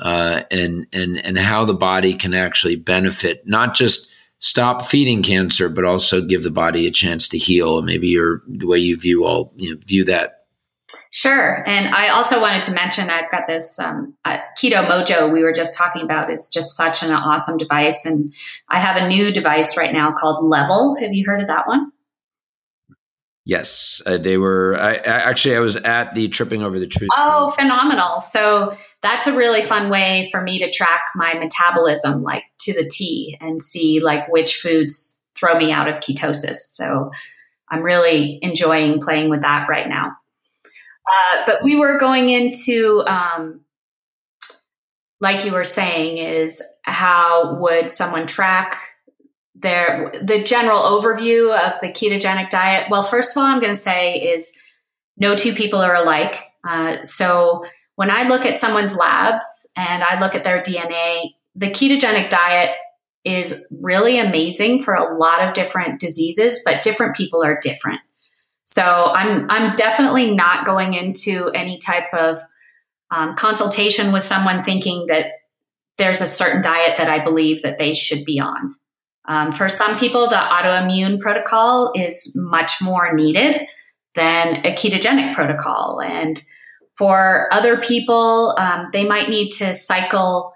uh, 0.00 0.42
and 0.50 0.86
and 0.92 1.18
and 1.18 1.38
how 1.38 1.64
the 1.64 1.74
body 1.74 2.14
can 2.14 2.34
actually 2.34 2.76
benefit 2.76 3.46
not 3.46 3.74
just 3.74 4.10
stop 4.40 4.84
feeding 4.84 5.22
cancer 5.22 5.68
but 5.68 5.84
also 5.84 6.22
give 6.22 6.44
the 6.44 6.50
body 6.50 6.86
a 6.86 6.92
chance 6.92 7.26
to 7.26 7.38
heal 7.38 7.82
maybe 7.82 8.06
your 8.06 8.42
the 8.46 8.66
way 8.66 8.78
you 8.78 8.96
view 8.96 9.24
all 9.24 9.52
you 9.56 9.74
know, 9.74 9.80
view 9.84 10.04
that 10.04 10.37
Sure. 11.18 11.64
And 11.66 11.92
I 11.92 12.10
also 12.10 12.40
wanted 12.40 12.62
to 12.62 12.72
mention 12.72 13.10
I've 13.10 13.28
got 13.28 13.48
this 13.48 13.80
um, 13.80 14.14
uh, 14.24 14.38
Keto 14.56 14.86
Mojo 14.86 15.32
we 15.32 15.42
were 15.42 15.52
just 15.52 15.74
talking 15.74 16.02
about. 16.02 16.30
It's 16.30 16.48
just 16.48 16.76
such 16.76 17.02
an 17.02 17.10
awesome 17.10 17.56
device. 17.56 18.06
And 18.06 18.32
I 18.68 18.78
have 18.78 18.96
a 18.96 19.08
new 19.08 19.32
device 19.32 19.76
right 19.76 19.92
now 19.92 20.12
called 20.12 20.44
Level. 20.44 20.96
Have 21.00 21.12
you 21.12 21.26
heard 21.26 21.40
of 21.40 21.48
that 21.48 21.66
one? 21.66 21.90
Yes, 23.44 24.00
uh, 24.06 24.18
they 24.18 24.38
were. 24.38 24.78
I, 24.80 24.92
I, 24.92 25.28
actually 25.28 25.56
I 25.56 25.58
was 25.58 25.74
at 25.74 26.14
the 26.14 26.28
Tripping 26.28 26.62
Over 26.62 26.78
the 26.78 26.86
Truth. 26.86 27.10
Oh, 27.16 27.50
phenomenal! 27.50 28.20
So 28.20 28.76
that's 29.02 29.26
a 29.26 29.36
really 29.36 29.62
fun 29.62 29.90
way 29.90 30.28
for 30.30 30.40
me 30.40 30.60
to 30.60 30.70
track 30.70 31.00
my 31.16 31.34
metabolism, 31.34 32.22
like 32.22 32.44
to 32.60 32.72
the 32.74 32.88
T, 32.88 33.36
and 33.40 33.60
see 33.60 33.98
like 33.98 34.30
which 34.30 34.54
foods 34.54 35.18
throw 35.34 35.58
me 35.58 35.72
out 35.72 35.88
of 35.88 35.98
ketosis. 35.98 36.58
So 36.58 37.10
I'm 37.70 37.82
really 37.82 38.38
enjoying 38.40 39.00
playing 39.00 39.30
with 39.30 39.40
that 39.40 39.66
right 39.68 39.88
now. 39.88 40.17
Uh, 41.08 41.42
but 41.46 41.62
we 41.62 41.76
were 41.76 41.98
going 41.98 42.28
into, 42.28 43.02
um, 43.06 43.60
like 45.20 45.44
you 45.44 45.52
were 45.52 45.64
saying, 45.64 46.18
is 46.18 46.62
how 46.82 47.56
would 47.60 47.90
someone 47.90 48.26
track 48.26 48.78
their 49.54 50.12
the 50.22 50.42
general 50.44 50.80
overview 50.80 51.56
of 51.56 51.80
the 51.80 51.88
ketogenic 51.88 52.50
diet? 52.50 52.88
Well, 52.90 53.02
first 53.02 53.36
of 53.36 53.40
all, 53.40 53.46
I'm 53.46 53.60
going 53.60 53.72
to 53.72 53.78
say 53.78 54.16
is 54.16 54.56
no 55.16 55.34
two 55.34 55.54
people 55.54 55.80
are 55.80 55.96
alike. 55.96 56.36
Uh, 56.62 57.02
so 57.02 57.64
when 57.96 58.10
I 58.10 58.28
look 58.28 58.46
at 58.46 58.58
someone's 58.58 58.94
labs 58.94 59.44
and 59.76 60.02
I 60.02 60.20
look 60.20 60.34
at 60.34 60.44
their 60.44 60.62
DNA, 60.62 61.34
the 61.56 61.70
ketogenic 61.70 62.30
diet 62.30 62.70
is 63.24 63.64
really 63.70 64.18
amazing 64.18 64.82
for 64.82 64.94
a 64.94 65.16
lot 65.16 65.46
of 65.46 65.54
different 65.54 66.00
diseases, 66.00 66.60
but 66.64 66.82
different 66.82 67.16
people 67.16 67.42
are 67.42 67.58
different. 67.60 68.00
So 68.70 68.82
I'm 68.82 69.50
I'm 69.50 69.74
definitely 69.76 70.34
not 70.34 70.66
going 70.66 70.92
into 70.92 71.48
any 71.54 71.78
type 71.78 72.12
of 72.12 72.38
um, 73.10 73.34
consultation 73.34 74.12
with 74.12 74.22
someone 74.22 74.62
thinking 74.62 75.06
that 75.06 75.32
there's 75.96 76.20
a 76.20 76.26
certain 76.26 76.60
diet 76.60 76.98
that 76.98 77.08
I 77.08 77.24
believe 77.24 77.62
that 77.62 77.78
they 77.78 77.94
should 77.94 78.26
be 78.26 78.38
on. 78.38 78.74
Um, 79.26 79.52
for 79.52 79.70
some 79.70 79.98
people, 79.98 80.28
the 80.28 80.36
autoimmune 80.36 81.18
protocol 81.18 81.92
is 81.94 82.32
much 82.36 82.82
more 82.82 83.14
needed 83.14 83.58
than 84.14 84.66
a 84.66 84.74
ketogenic 84.74 85.34
protocol, 85.34 86.02
and 86.02 86.42
for 86.98 87.48
other 87.50 87.78
people, 87.78 88.54
um, 88.58 88.88
they 88.92 89.06
might 89.06 89.30
need 89.30 89.50
to 89.52 89.72
cycle. 89.72 90.52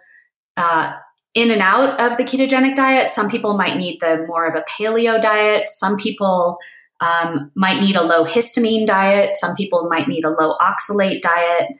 Uh, 0.56 0.92
in 1.34 1.50
and 1.50 1.62
out 1.62 1.98
of 1.98 2.18
the 2.18 2.24
ketogenic 2.24 2.76
diet. 2.76 3.08
Some 3.08 3.30
people 3.30 3.56
might 3.56 3.78
need 3.78 4.00
the 4.02 4.22
more 4.28 4.46
of 4.46 4.54
a 4.54 4.62
paleo 4.68 5.20
diet. 5.22 5.66
Some 5.70 5.96
people 5.96 6.58
um, 7.02 7.50
might 7.56 7.80
need 7.80 7.96
a 7.96 8.02
low 8.02 8.24
histamine 8.24 8.86
diet. 8.86 9.36
Some 9.36 9.56
people 9.56 9.88
might 9.88 10.06
need 10.06 10.24
a 10.24 10.30
low 10.30 10.56
oxalate 10.58 11.20
diet. 11.20 11.72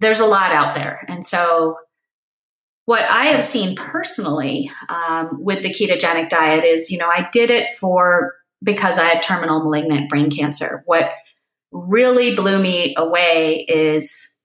There's 0.00 0.20
a 0.20 0.26
lot 0.26 0.52
out 0.52 0.74
there. 0.74 1.04
And 1.08 1.26
so, 1.26 1.78
what 2.84 3.04
I 3.04 3.26
have 3.26 3.42
seen 3.42 3.74
personally 3.76 4.70
um, 4.90 5.42
with 5.42 5.62
the 5.62 5.70
ketogenic 5.70 6.28
diet 6.28 6.64
is, 6.64 6.90
you 6.90 6.98
know, 6.98 7.08
I 7.08 7.30
did 7.32 7.50
it 7.50 7.74
for 7.80 8.34
because 8.62 8.98
I 8.98 9.04
had 9.04 9.22
terminal 9.22 9.64
malignant 9.64 10.10
brain 10.10 10.30
cancer. 10.30 10.82
What 10.84 11.10
really 11.72 12.36
blew 12.36 12.60
me 12.60 12.94
away 12.98 13.64
is, 13.66 14.36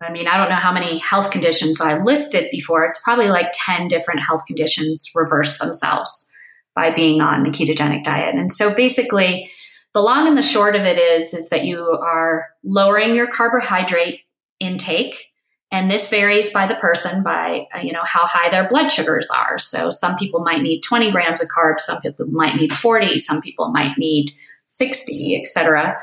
I 0.00 0.12
mean, 0.12 0.28
I 0.28 0.36
don't 0.36 0.50
know 0.50 0.54
how 0.54 0.72
many 0.72 0.98
health 0.98 1.32
conditions 1.32 1.80
I 1.80 2.00
listed 2.00 2.48
before. 2.52 2.84
It's 2.84 3.02
probably 3.02 3.28
like 3.28 3.48
10 3.54 3.88
different 3.88 4.20
health 4.20 4.42
conditions 4.46 5.10
reverse 5.16 5.58
themselves 5.58 6.29
by 6.74 6.90
being 6.90 7.20
on 7.20 7.42
the 7.42 7.50
ketogenic 7.50 8.04
diet. 8.04 8.34
And 8.34 8.52
so 8.52 8.74
basically, 8.74 9.50
the 9.92 10.02
long 10.02 10.28
and 10.28 10.38
the 10.38 10.42
short 10.42 10.76
of 10.76 10.82
it 10.82 10.98
is 10.98 11.34
is 11.34 11.48
that 11.48 11.64
you 11.64 11.80
are 11.80 12.48
lowering 12.62 13.14
your 13.14 13.26
carbohydrate 13.26 14.20
intake. 14.60 15.26
And 15.72 15.90
this 15.90 16.10
varies 16.10 16.52
by 16.52 16.66
the 16.66 16.74
person 16.74 17.22
by 17.22 17.66
uh, 17.74 17.78
you 17.80 17.92
know 17.92 18.04
how 18.04 18.26
high 18.26 18.50
their 18.50 18.68
blood 18.68 18.88
sugars 18.90 19.30
are. 19.30 19.58
So 19.58 19.90
some 19.90 20.16
people 20.16 20.40
might 20.40 20.62
need 20.62 20.82
20 20.82 21.10
grams 21.12 21.42
of 21.42 21.48
carbs 21.48 21.80
some 21.80 22.00
people 22.00 22.26
might 22.26 22.56
need 22.56 22.72
40 22.72 23.18
some 23.18 23.40
people 23.40 23.70
might 23.70 23.96
need 23.98 24.32
60 24.66 25.40
etc 25.40 25.98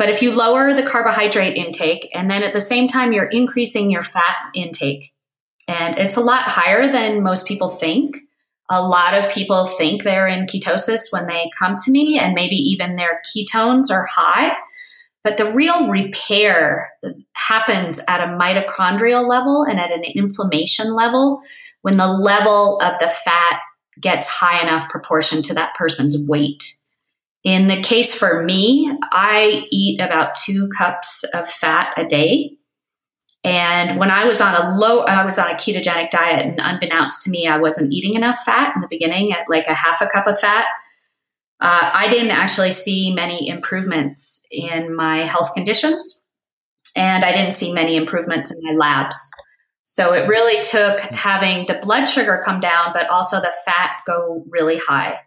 but 0.00 0.08
if 0.08 0.22
you 0.22 0.32
lower 0.32 0.72
the 0.72 0.82
carbohydrate 0.82 1.58
intake 1.58 2.08
and 2.14 2.30
then 2.30 2.42
at 2.42 2.54
the 2.54 2.60
same 2.60 2.88
time 2.88 3.12
you're 3.12 3.26
increasing 3.26 3.90
your 3.90 4.00
fat 4.00 4.36
intake 4.54 5.12
and 5.68 5.98
it's 5.98 6.16
a 6.16 6.22
lot 6.22 6.44
higher 6.44 6.90
than 6.90 7.22
most 7.22 7.46
people 7.46 7.68
think 7.68 8.16
a 8.70 8.80
lot 8.80 9.14
of 9.14 9.30
people 9.30 9.66
think 9.66 10.02
they're 10.02 10.28
in 10.28 10.46
ketosis 10.46 11.12
when 11.12 11.26
they 11.26 11.50
come 11.58 11.76
to 11.76 11.90
me 11.90 12.18
and 12.18 12.34
maybe 12.34 12.56
even 12.56 12.96
their 12.96 13.20
ketones 13.34 13.90
are 13.90 14.06
high 14.06 14.56
but 15.22 15.36
the 15.36 15.52
real 15.52 15.88
repair 15.88 16.90
happens 17.34 18.00
at 18.08 18.20
a 18.20 18.32
mitochondrial 18.32 19.28
level 19.28 19.64
and 19.64 19.78
at 19.78 19.90
an 19.90 20.04
inflammation 20.04 20.94
level 20.94 21.42
when 21.82 21.96
the 21.96 22.06
level 22.06 22.80
of 22.80 22.98
the 23.00 23.08
fat 23.08 23.60
gets 24.00 24.28
high 24.28 24.62
enough 24.62 24.88
proportion 24.88 25.42
to 25.42 25.54
that 25.54 25.74
person's 25.74 26.16
weight. 26.26 26.76
In 27.44 27.68
the 27.68 27.82
case 27.82 28.14
for 28.14 28.42
me, 28.42 28.90
I 29.12 29.66
eat 29.70 30.00
about 30.00 30.36
two 30.36 30.68
cups 30.76 31.24
of 31.34 31.48
fat 31.48 31.92
a 31.96 32.06
day. 32.06 32.56
And 33.42 33.98
when 33.98 34.10
I 34.10 34.26
was 34.26 34.40
on 34.40 34.54
a 34.54 34.76
low, 34.76 35.00
I 35.00 35.24
was 35.24 35.38
on 35.38 35.50
a 35.50 35.54
ketogenic 35.54 36.10
diet, 36.10 36.44
and 36.44 36.60
unbeknownst 36.62 37.22
to 37.22 37.30
me, 37.30 37.46
I 37.46 37.58
wasn't 37.58 37.92
eating 37.92 38.14
enough 38.14 38.40
fat 38.44 38.74
in 38.74 38.82
the 38.82 38.88
beginning 38.88 39.32
at 39.32 39.48
like 39.48 39.66
a 39.66 39.74
half 39.74 40.02
a 40.02 40.06
cup 40.06 40.26
of 40.26 40.38
fat 40.38 40.66
uh, 41.60 41.90
I 41.92 42.08
didn't 42.08 42.30
actually 42.30 42.70
see 42.70 43.12
many 43.12 43.48
improvements 43.48 44.46
in 44.50 44.94
my 44.94 45.24
health 45.24 45.52
conditions, 45.52 46.24
and 46.96 47.24
I 47.24 47.32
didn't 47.32 47.52
see 47.52 47.74
many 47.74 47.96
improvements 47.96 48.50
in 48.50 48.58
my 48.62 48.72
labs. 48.72 49.16
So 49.84 50.14
it 50.14 50.26
really 50.26 50.62
took 50.62 51.00
having 51.00 51.66
the 51.66 51.78
blood 51.82 52.06
sugar 52.06 52.40
come 52.44 52.60
down, 52.60 52.92
but 52.94 53.10
also 53.10 53.40
the 53.40 53.52
fat 53.66 53.90
go 54.06 54.44
really 54.48 54.78
high. 54.78 55.18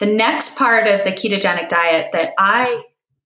The 0.00 0.06
next 0.06 0.58
part 0.58 0.86
of 0.86 1.02
the 1.02 1.12
ketogenic 1.12 1.68
diet 1.68 2.10
that 2.12 2.32
I 2.38 2.82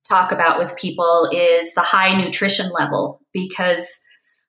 talk 0.09 0.31
about 0.31 0.59
with 0.59 0.77
people 0.77 1.29
is 1.33 1.75
the 1.75 1.81
high 1.81 2.17
nutrition 2.17 2.71
level 2.71 3.21
because 3.33 4.01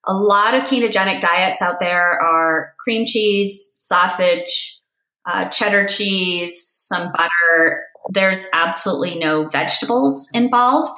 a 0.09 0.13
lot 0.13 0.55
of 0.55 0.63
ketogenic 0.63 1.21
diets 1.21 1.61
out 1.61 1.79
there 1.79 2.19
are 2.19 2.73
cream 2.79 3.05
cheese, 3.05 3.69
sausage, 3.79 4.81
uh, 5.27 5.47
cheddar 5.49 5.85
cheese, 5.85 6.59
some 6.65 7.11
butter. 7.11 7.83
There's 8.09 8.43
absolutely 8.51 9.19
no 9.19 9.47
vegetables 9.49 10.27
involved. 10.33 10.97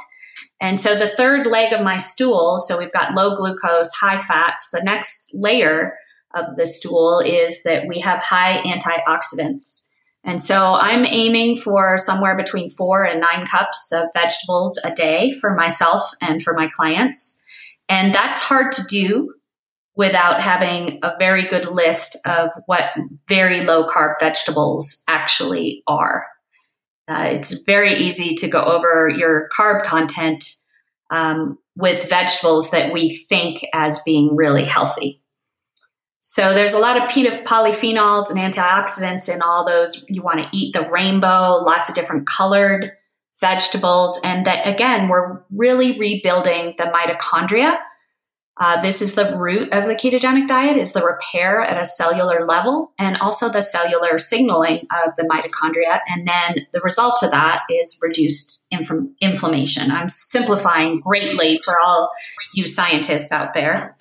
And 0.62 0.80
so 0.80 0.95
the 0.95 1.10
third 1.10 1.45
leg 1.45 1.74
of 1.74 1.84
my 1.84 1.97
stool, 1.97 2.58
so 2.58 2.78
we've 2.78 2.93
got 2.93 3.13
low 3.13 3.36
glucose, 3.36 3.91
high 3.91 4.17
fats. 4.17 4.69
The 4.71 4.82
next 4.82 5.32
layer 5.34 5.97
of 6.34 6.56
the 6.56 6.65
stool 6.65 7.19
is 7.19 7.63
that 7.63 7.88
we 7.89 8.00
have 8.00 8.24
high 8.24 8.62
antioxidants. 8.63 9.89
And 10.24 10.41
so 10.41 10.76
I'm 10.76 11.06
aiming 11.06 11.58
for 11.58 11.97
somewhere 11.97 12.38
between 12.38 12.69
four 12.69 13.04
and 13.04 13.19
nine 13.19 13.45
cups 13.45 13.91
of 13.91 14.08
vegetables 14.13 14.80
a 14.86 14.93
day 14.93 15.34
for 15.41 15.54
myself 15.54 16.04
and 16.21 16.41
for 16.41 16.54
my 16.54 16.69
clients. 16.69 17.41
And 17.92 18.16
that's 18.16 18.40
hard 18.40 18.72
to 18.74 18.84
do 18.86 19.34
without 19.98 20.42
having 20.42 21.00
a 21.04 21.12
very 21.20 21.46
good 21.46 21.68
list 21.68 22.18
of 22.26 22.50
what 22.66 22.86
very 23.28 23.66
low 23.66 23.86
carb 23.86 24.14
vegetables 24.18 25.04
actually 25.10 25.84
are. 25.88 26.26
Uh, 27.10 27.32
it's 27.32 27.62
very 27.66 27.94
easy 27.96 28.36
to 28.36 28.48
go 28.48 28.64
over 28.64 29.10
your 29.10 29.50
carb 29.54 29.84
content 29.84 30.46
um, 31.12 31.58
with 31.76 32.10
vegetables 32.10 32.72
that 32.72 32.94
we 32.94 33.18
think 33.28 33.60
as 33.74 34.02
being 34.04 34.38
really 34.38 34.64
healthy. 34.64 35.22
So 36.22 36.54
there's 36.54 36.72
a 36.72 36.80
lot 36.80 36.96
of 36.96 37.10
polyphenols 37.10 38.30
and 38.30 38.40
antioxidants 38.40 39.28
in 39.28 39.42
all 39.42 39.66
those. 39.66 40.06
You 40.08 40.22
want 40.22 40.42
to 40.42 40.50
eat 40.54 40.72
the 40.72 40.90
rainbow, 40.90 41.62
lots 41.62 41.90
of 41.90 41.96
different 41.96 42.26
colored 42.26 42.94
vegetables. 43.42 44.20
And 44.24 44.46
that 44.46 44.68
again, 44.68 45.10
we're 45.10 45.42
really 45.52 46.00
rebuilding 46.00 46.76
the 46.78 46.86
mitochondria 46.86 47.78
uh, 48.62 48.80
this 48.82 49.02
is 49.02 49.16
the 49.16 49.36
root 49.38 49.74
of 49.74 49.86
the 49.86 49.96
ketogenic 49.96 50.48
diet 50.48 50.78
is 50.78 50.94
the 50.94 51.04
repair 51.04 51.62
at 51.62 51.82
a 51.82 51.86
cellular 51.86 52.46
level 52.46 52.92
and 53.00 53.18
also 53.18 53.50
the 53.50 53.62
cellular 53.62 54.20
signaling 54.20 54.86
of 55.04 55.16
the 55.16 55.24
mitochondria. 55.24 56.00
And 56.08 56.28
then 56.28 56.68
the 56.72 56.82
result 56.82 57.24
of 57.24 57.32
that 57.32 57.62
is 57.72 57.98
reduced 58.04 58.68
inf- 58.70 58.92
inflammation. 59.20 59.90
I'm 59.90 60.10
simplifying 60.10 61.00
greatly 61.00 61.60
for 61.66 61.80
all 61.80 62.12
you 62.54 62.68
scientists 62.68 63.32
out 63.32 63.56
there. 63.56 63.98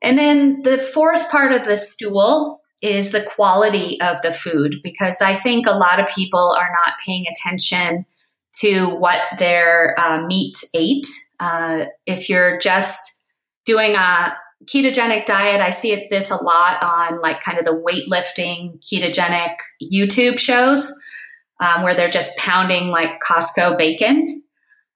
And 0.00 0.16
then 0.16 0.62
the 0.62 0.78
fourth 0.78 1.28
part 1.30 1.52
of 1.52 1.64
the 1.64 1.76
stool 1.76 2.62
is 2.80 3.10
the 3.10 3.22
quality 3.22 4.00
of 4.00 4.22
the 4.22 4.32
food 4.32 4.76
because 4.82 5.20
I 5.20 5.34
think 5.34 5.66
a 5.66 5.72
lot 5.72 6.00
of 6.00 6.08
people 6.08 6.56
are 6.58 6.70
not 6.86 6.94
paying 7.04 7.26
attention 7.26 8.06
to 8.56 8.86
what 8.86 9.20
their 9.38 9.98
uh, 9.98 10.26
meat 10.26 10.56
ate. 10.74 11.06
Uh, 11.38 11.86
if 12.06 12.28
you're 12.28 12.58
just 12.58 13.22
doing 13.64 13.94
a 13.94 14.36
ketogenic 14.66 15.26
diet. 15.26 15.60
I 15.60 15.70
see 15.70 15.92
it, 15.92 16.10
this 16.10 16.30
a 16.30 16.36
lot 16.36 16.82
on 16.82 17.20
like 17.20 17.40
kind 17.40 17.58
of 17.58 17.64
the 17.64 17.72
weightlifting 17.72 18.82
ketogenic 18.82 19.56
YouTube 19.82 20.38
shows 20.38 20.92
um, 21.60 21.82
where 21.82 21.94
they're 21.94 22.10
just 22.10 22.36
pounding 22.36 22.88
like 22.88 23.20
Costco 23.20 23.78
bacon. 23.78 24.42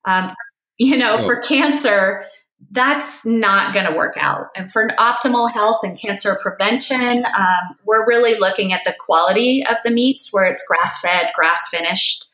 Um, 0.05 0.35
you 0.77 0.99
know, 0.99 1.17
oh. 1.19 1.27
for 1.27 1.41
cancer, 1.41 2.25
that's 2.71 3.25
not 3.25 3.73
going 3.73 3.87
to 3.87 3.97
work 3.97 4.17
out. 4.19 4.47
And 4.57 4.71
for 4.71 4.89
optimal 4.99 5.53
health 5.53 5.81
and 5.83 5.99
cancer 5.99 6.39
prevention, 6.43 7.25
um, 7.25 7.77
we're 7.87 8.07
really 8.07 8.39
looking 8.39 8.73
at 8.73 8.83
the 8.85 8.95
quality 8.99 9.65
of 9.67 9.77
the 9.85 9.91
meats 9.91 10.33
where 10.33 10.45
it's 10.45 10.67
grass 10.67 11.01
fed, 11.01 11.27
grass 11.35 11.69
finished. 11.69 12.27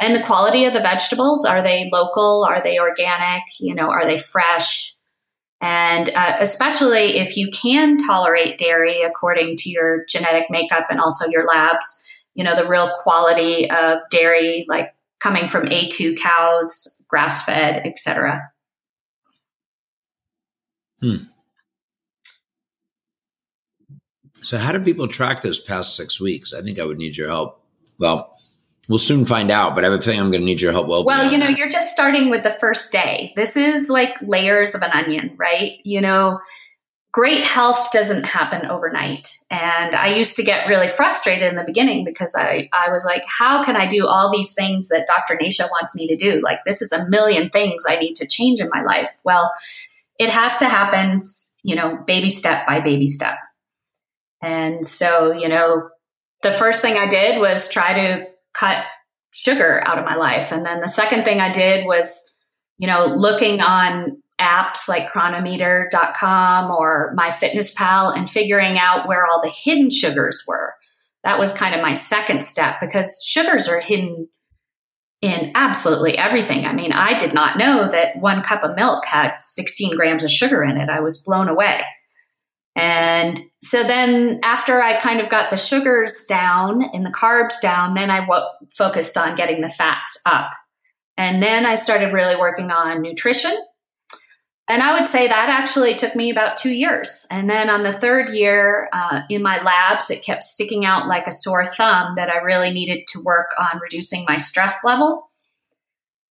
And 0.00 0.14
the 0.14 0.22
quality 0.22 0.64
of 0.64 0.72
the 0.72 0.80
vegetables 0.80 1.44
are 1.44 1.62
they 1.62 1.88
local? 1.92 2.46
Are 2.48 2.62
they 2.62 2.78
organic? 2.78 3.42
You 3.60 3.74
know, 3.74 3.90
are 3.90 4.06
they 4.06 4.18
fresh? 4.18 4.94
And 5.60 6.08
uh, 6.10 6.36
especially 6.38 7.18
if 7.18 7.36
you 7.36 7.50
can 7.50 7.98
tolerate 7.98 8.58
dairy 8.58 9.02
according 9.02 9.56
to 9.56 9.70
your 9.70 10.04
genetic 10.08 10.44
makeup 10.50 10.86
and 10.88 11.00
also 11.00 11.26
your 11.28 11.46
labs, 11.46 12.04
you 12.34 12.44
know, 12.44 12.54
the 12.54 12.68
real 12.68 12.92
quality 13.02 13.68
of 13.68 13.98
dairy, 14.10 14.64
like 14.68 14.94
coming 15.18 15.48
from 15.48 15.64
A2 15.64 16.16
cows, 16.16 17.02
grass 17.08 17.44
fed, 17.44 17.82
etc. 17.84 18.52
Hmm. 21.00 21.16
So, 24.40 24.56
how 24.58 24.70
do 24.70 24.78
people 24.78 25.08
track 25.08 25.42
those 25.42 25.58
past 25.58 25.96
six 25.96 26.20
weeks? 26.20 26.54
I 26.54 26.62
think 26.62 26.78
I 26.78 26.84
would 26.84 26.98
need 26.98 27.16
your 27.16 27.28
help. 27.28 27.60
Well, 27.98 28.37
We'll 28.88 28.98
soon 28.98 29.26
find 29.26 29.50
out, 29.50 29.74
but 29.74 29.84
I 29.84 29.90
would 29.90 30.02
think 30.02 30.18
I'm 30.18 30.30
going 30.30 30.40
to 30.40 30.46
need 30.46 30.62
your 30.62 30.72
help. 30.72 30.86
Well, 30.86 31.04
well, 31.04 31.30
you 31.30 31.36
know, 31.36 31.48
you're 31.48 31.68
just 31.68 31.92
starting 31.92 32.30
with 32.30 32.42
the 32.42 32.50
first 32.50 32.90
day. 32.90 33.34
This 33.36 33.54
is 33.56 33.90
like 33.90 34.16
layers 34.22 34.74
of 34.74 34.80
an 34.80 34.90
onion, 34.92 35.34
right? 35.36 35.72
You 35.84 36.00
know, 36.00 36.40
great 37.12 37.44
health 37.44 37.90
doesn't 37.92 38.24
happen 38.24 38.64
overnight. 38.66 39.38
And 39.50 39.94
I 39.94 40.14
used 40.14 40.36
to 40.36 40.42
get 40.42 40.68
really 40.68 40.88
frustrated 40.88 41.48
in 41.48 41.56
the 41.56 41.64
beginning 41.64 42.04
because 42.04 42.34
I, 42.34 42.70
I 42.72 42.90
was 42.90 43.04
like, 43.04 43.24
how 43.26 43.62
can 43.62 43.76
I 43.76 43.86
do 43.86 44.06
all 44.06 44.32
these 44.32 44.54
things 44.54 44.88
that 44.88 45.06
Dr. 45.06 45.38
Nasha 45.40 45.68
wants 45.70 45.94
me 45.94 46.06
to 46.08 46.16
do? 46.16 46.40
Like, 46.42 46.60
this 46.64 46.80
is 46.80 46.92
a 46.92 47.08
million 47.08 47.50
things 47.50 47.84
I 47.86 47.96
need 47.96 48.14
to 48.14 48.26
change 48.26 48.60
in 48.60 48.70
my 48.72 48.82
life. 48.82 49.16
Well, 49.24 49.52
it 50.18 50.30
has 50.30 50.58
to 50.58 50.66
happen, 50.66 51.20
you 51.62 51.76
know, 51.76 51.98
baby 52.06 52.30
step 52.30 52.66
by 52.66 52.80
baby 52.80 53.06
step. 53.06 53.36
And 54.42 54.84
so, 54.86 55.32
you 55.32 55.48
know, 55.48 55.90
the 56.42 56.52
first 56.52 56.82
thing 56.82 56.96
I 56.96 57.08
did 57.08 57.40
was 57.40 57.68
try 57.68 57.94
to 57.94 58.26
cut 58.54 58.84
sugar 59.30 59.82
out 59.86 59.98
of 59.98 60.04
my 60.04 60.16
life. 60.16 60.52
And 60.52 60.64
then 60.64 60.80
the 60.80 60.88
second 60.88 61.24
thing 61.24 61.40
I 61.40 61.52
did 61.52 61.86
was, 61.86 62.36
you 62.78 62.86
know, 62.86 63.06
looking 63.06 63.60
on 63.60 64.22
apps 64.40 64.88
like 64.88 65.10
cronometer.com 65.10 66.70
or 66.70 67.14
MyFitnessPal 67.18 68.16
and 68.16 68.30
figuring 68.30 68.78
out 68.78 69.08
where 69.08 69.26
all 69.26 69.40
the 69.40 69.50
hidden 69.50 69.90
sugars 69.90 70.44
were. 70.46 70.74
That 71.24 71.38
was 71.38 71.52
kind 71.52 71.74
of 71.74 71.82
my 71.82 71.94
second 71.94 72.44
step 72.44 72.76
because 72.80 73.20
sugars 73.24 73.68
are 73.68 73.80
hidden 73.80 74.28
in 75.20 75.50
absolutely 75.54 76.16
everything. 76.16 76.64
I 76.64 76.72
mean, 76.72 76.92
I 76.92 77.18
did 77.18 77.34
not 77.34 77.58
know 77.58 77.88
that 77.90 78.16
one 78.18 78.42
cup 78.42 78.62
of 78.62 78.76
milk 78.76 79.04
had 79.04 79.36
16 79.40 79.96
grams 79.96 80.22
of 80.22 80.30
sugar 80.30 80.62
in 80.62 80.76
it. 80.76 80.88
I 80.88 81.00
was 81.00 81.18
blown 81.18 81.48
away. 81.48 81.82
And 82.78 83.40
so 83.60 83.82
then 83.82 84.38
after 84.44 84.80
I 84.80 85.00
kind 85.00 85.18
of 85.18 85.28
got 85.28 85.50
the 85.50 85.56
sugars 85.56 86.24
down 86.28 86.84
and 86.94 87.04
the 87.04 87.10
carbs 87.10 87.60
down, 87.60 87.94
then 87.94 88.08
I 88.08 88.20
w- 88.20 88.46
focused 88.72 89.16
on 89.16 89.34
getting 89.34 89.62
the 89.62 89.68
fats 89.68 90.22
up. 90.24 90.48
And 91.16 91.42
then 91.42 91.66
I 91.66 91.74
started 91.74 92.12
really 92.12 92.36
working 92.36 92.70
on 92.70 93.02
nutrition. 93.02 93.52
And 94.68 94.80
I 94.80 94.92
would 94.92 95.08
say 95.08 95.26
that 95.26 95.48
actually 95.48 95.96
took 95.96 96.14
me 96.14 96.30
about 96.30 96.56
two 96.56 96.70
years. 96.70 97.26
And 97.32 97.50
then 97.50 97.68
on 97.68 97.82
the 97.82 97.92
third 97.92 98.28
year 98.28 98.88
uh, 98.92 99.22
in 99.28 99.42
my 99.42 99.60
labs, 99.60 100.08
it 100.08 100.22
kept 100.24 100.44
sticking 100.44 100.84
out 100.84 101.08
like 101.08 101.26
a 101.26 101.32
sore 101.32 101.66
thumb 101.66 102.14
that 102.14 102.30
I 102.30 102.36
really 102.36 102.70
needed 102.70 103.08
to 103.08 103.22
work 103.24 103.50
on 103.58 103.80
reducing 103.82 104.24
my 104.28 104.36
stress 104.36 104.84
level. 104.84 105.28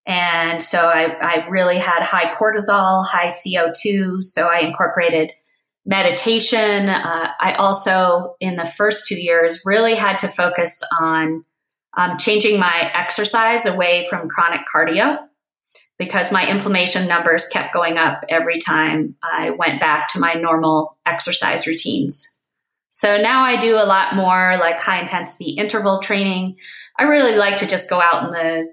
And 0.06 0.64
so 0.64 0.88
I, 0.88 1.18
I 1.20 1.48
really 1.50 1.78
had 1.78 2.04
high 2.04 2.34
cortisol, 2.36 3.06
high 3.06 3.28
CO2. 3.28 4.24
So 4.24 4.48
I 4.48 4.60
incorporated 4.60 5.32
meditation. 5.88 6.90
Uh, 6.90 7.32
I 7.40 7.54
also, 7.54 8.36
in 8.40 8.58
the 8.58 8.66
first 8.66 9.08
two 9.08 9.20
years, 9.20 9.64
really 9.66 9.96
had 9.96 10.20
to 10.20 10.28
focus 10.28 10.84
on 11.00 11.46
um, 11.98 12.18
changing 12.18 12.60
my 12.60 12.92
exercise 12.94 13.66
away 13.66 14.06
from 14.10 14.30
chronic 14.30 14.62
cardio 14.72 15.18
because 15.98 16.32
my 16.32 16.48
inflammation 16.48 17.08
numbers 17.08 17.48
kept 17.48 17.74
going 17.74 17.98
up 17.98 18.24
every 18.30 18.60
time 18.60 19.16
I 19.24 19.52
went 19.52 19.80
back 19.80 20.10
to 20.10 20.20
my 20.20 20.34
normal 20.34 20.98
exercise 21.06 21.66
routines. 21.66 22.38
So 22.92 23.20
now 23.20 23.44
I 23.44 23.60
do 23.60 23.76
a 23.76 23.86
lot 23.86 24.16
more 24.16 24.58
like 24.60 24.80
high 24.80 25.00
intensity 25.00 25.52
interval 25.52 26.02
training. 26.02 26.58
I 27.00 27.04
really 27.04 27.36
like 27.36 27.58
to 27.58 27.68
just 27.68 27.90
go 27.90 28.02
out 28.02 28.26
in 28.26 28.30
the 28.32 28.68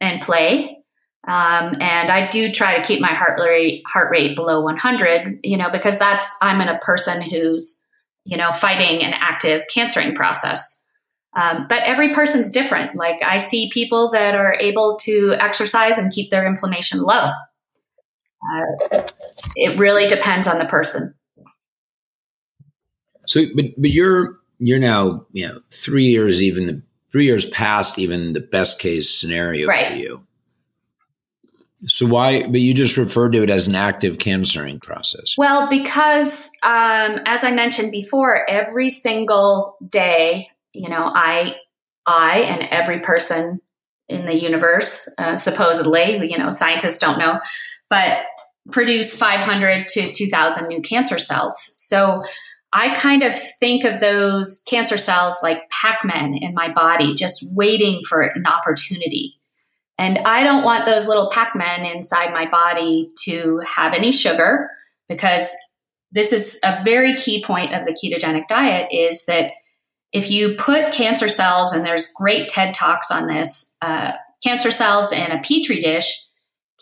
and 0.00 0.20
play. 0.20 0.81
Um, 1.26 1.76
and 1.80 2.10
I 2.10 2.26
do 2.28 2.50
try 2.50 2.76
to 2.76 2.82
keep 2.82 3.00
my 3.00 3.14
heart 3.14 3.38
rate 3.38 3.82
heart 3.86 4.10
rate 4.10 4.34
below 4.34 4.60
100, 4.60 5.40
you 5.44 5.56
know, 5.56 5.70
because 5.70 5.98
that's 5.98 6.36
I'm 6.42 6.60
in 6.60 6.68
a 6.68 6.78
person 6.78 7.22
who's 7.22 7.84
you 8.24 8.36
know 8.36 8.52
fighting 8.52 9.02
an 9.02 9.12
active 9.14 9.62
cancering 9.72 10.14
process. 10.14 10.84
Um, 11.34 11.66
but 11.68 11.82
every 11.84 12.12
person's 12.14 12.50
different. 12.50 12.94
Like 12.94 13.22
I 13.22 13.38
see 13.38 13.70
people 13.72 14.10
that 14.10 14.34
are 14.34 14.54
able 14.54 14.98
to 15.02 15.34
exercise 15.38 15.96
and 15.96 16.12
keep 16.12 16.30
their 16.30 16.46
inflammation 16.46 17.00
low. 17.00 17.30
Uh, 18.42 19.06
it 19.54 19.78
really 19.78 20.06
depends 20.08 20.46
on 20.46 20.58
the 20.58 20.66
person. 20.66 21.14
So, 23.26 23.44
but 23.54 23.66
but 23.78 23.90
you're 23.90 24.40
you're 24.58 24.80
now 24.80 25.24
you 25.32 25.46
know 25.46 25.60
three 25.70 26.06
years 26.06 26.42
even 26.42 26.66
the 26.66 26.82
three 27.12 27.24
years 27.24 27.44
past 27.50 27.98
even 27.98 28.32
the 28.32 28.40
best 28.40 28.78
case 28.78 29.08
scenario 29.08 29.68
right. 29.68 29.92
for 29.92 29.96
you. 29.96 30.26
So 31.86 32.06
why? 32.06 32.42
But 32.42 32.60
you 32.60 32.74
just 32.74 32.96
referred 32.96 33.32
to 33.32 33.42
it 33.42 33.50
as 33.50 33.66
an 33.66 33.74
active 33.74 34.18
cancering 34.18 34.78
process. 34.78 35.34
Well, 35.36 35.68
because 35.68 36.50
um, 36.62 37.20
as 37.26 37.42
I 37.44 37.50
mentioned 37.52 37.90
before, 37.90 38.48
every 38.48 38.88
single 38.88 39.76
day 39.88 40.48
you 40.72 40.88
know, 40.88 41.10
I, 41.14 41.54
I, 42.06 42.40
and 42.40 42.62
every 42.70 43.00
person 43.00 43.60
in 44.08 44.26
the 44.26 44.34
universe, 44.34 45.08
uh, 45.18 45.36
supposedly, 45.36 46.30
you 46.30 46.38
know, 46.38 46.50
scientists 46.50 46.98
don't 46.98 47.18
know, 47.18 47.40
but 47.88 48.18
produce 48.70 49.14
500 49.16 49.88
to 49.88 50.12
2,000 50.12 50.68
new 50.68 50.80
cancer 50.82 51.18
cells. 51.18 51.70
So 51.74 52.22
I 52.72 52.94
kind 52.94 53.22
of 53.22 53.38
think 53.58 53.84
of 53.84 54.00
those 54.00 54.62
cancer 54.66 54.96
cells 54.96 55.36
like 55.42 55.68
Pac 55.70 56.04
Men 56.04 56.34
in 56.34 56.54
my 56.54 56.72
body, 56.72 57.14
just 57.14 57.54
waiting 57.54 58.02
for 58.08 58.22
an 58.22 58.46
opportunity. 58.46 59.38
And 60.02 60.18
I 60.24 60.42
don't 60.42 60.64
want 60.64 60.84
those 60.84 61.06
little 61.06 61.30
Pac 61.30 61.54
Men 61.54 61.86
inside 61.86 62.34
my 62.34 62.50
body 62.50 63.12
to 63.22 63.60
have 63.64 63.94
any 63.94 64.10
sugar 64.10 64.68
because 65.08 65.48
this 66.10 66.32
is 66.32 66.58
a 66.64 66.82
very 66.82 67.14
key 67.14 67.44
point 67.44 67.72
of 67.72 67.86
the 67.86 67.92
ketogenic 67.92 68.48
diet 68.48 68.88
is 68.90 69.26
that 69.26 69.52
if 70.12 70.28
you 70.28 70.56
put 70.58 70.92
cancer 70.92 71.28
cells, 71.28 71.72
and 71.72 71.86
there's 71.86 72.12
great 72.16 72.48
TED 72.48 72.74
Talks 72.74 73.12
on 73.12 73.28
this, 73.28 73.76
uh, 73.80 74.10
cancer 74.44 74.72
cells 74.72 75.12
in 75.12 75.30
a 75.30 75.40
petri 75.40 75.78
dish, 75.78 76.20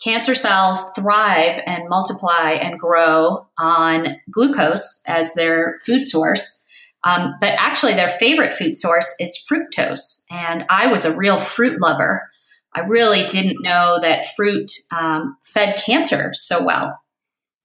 cancer 0.03 0.33
cells 0.33 0.83
thrive 0.95 1.61
and 1.67 1.89
multiply 1.89 2.53
and 2.53 2.79
grow 2.79 3.45
on 3.59 4.19
glucose 4.31 5.03
as 5.05 5.35
their 5.35 5.79
food 5.85 6.07
source. 6.07 6.65
Um, 7.03 7.35
but 7.39 7.53
actually, 7.59 7.93
their 7.93 8.09
favorite 8.09 8.55
food 8.55 8.75
source 8.75 9.13
is 9.19 9.45
fructose. 9.47 10.23
And 10.31 10.65
I 10.71 10.87
was 10.87 11.05
a 11.05 11.15
real 11.15 11.39
fruit 11.39 11.79
lover. 11.79 12.30
I 12.73 12.81
really 12.81 13.27
didn't 13.27 13.61
know 13.61 13.99
that 14.01 14.33
fruit 14.35 14.71
um, 14.91 15.37
fed 15.43 15.77
cancer 15.77 16.31
so 16.33 16.63
well. 16.63 16.99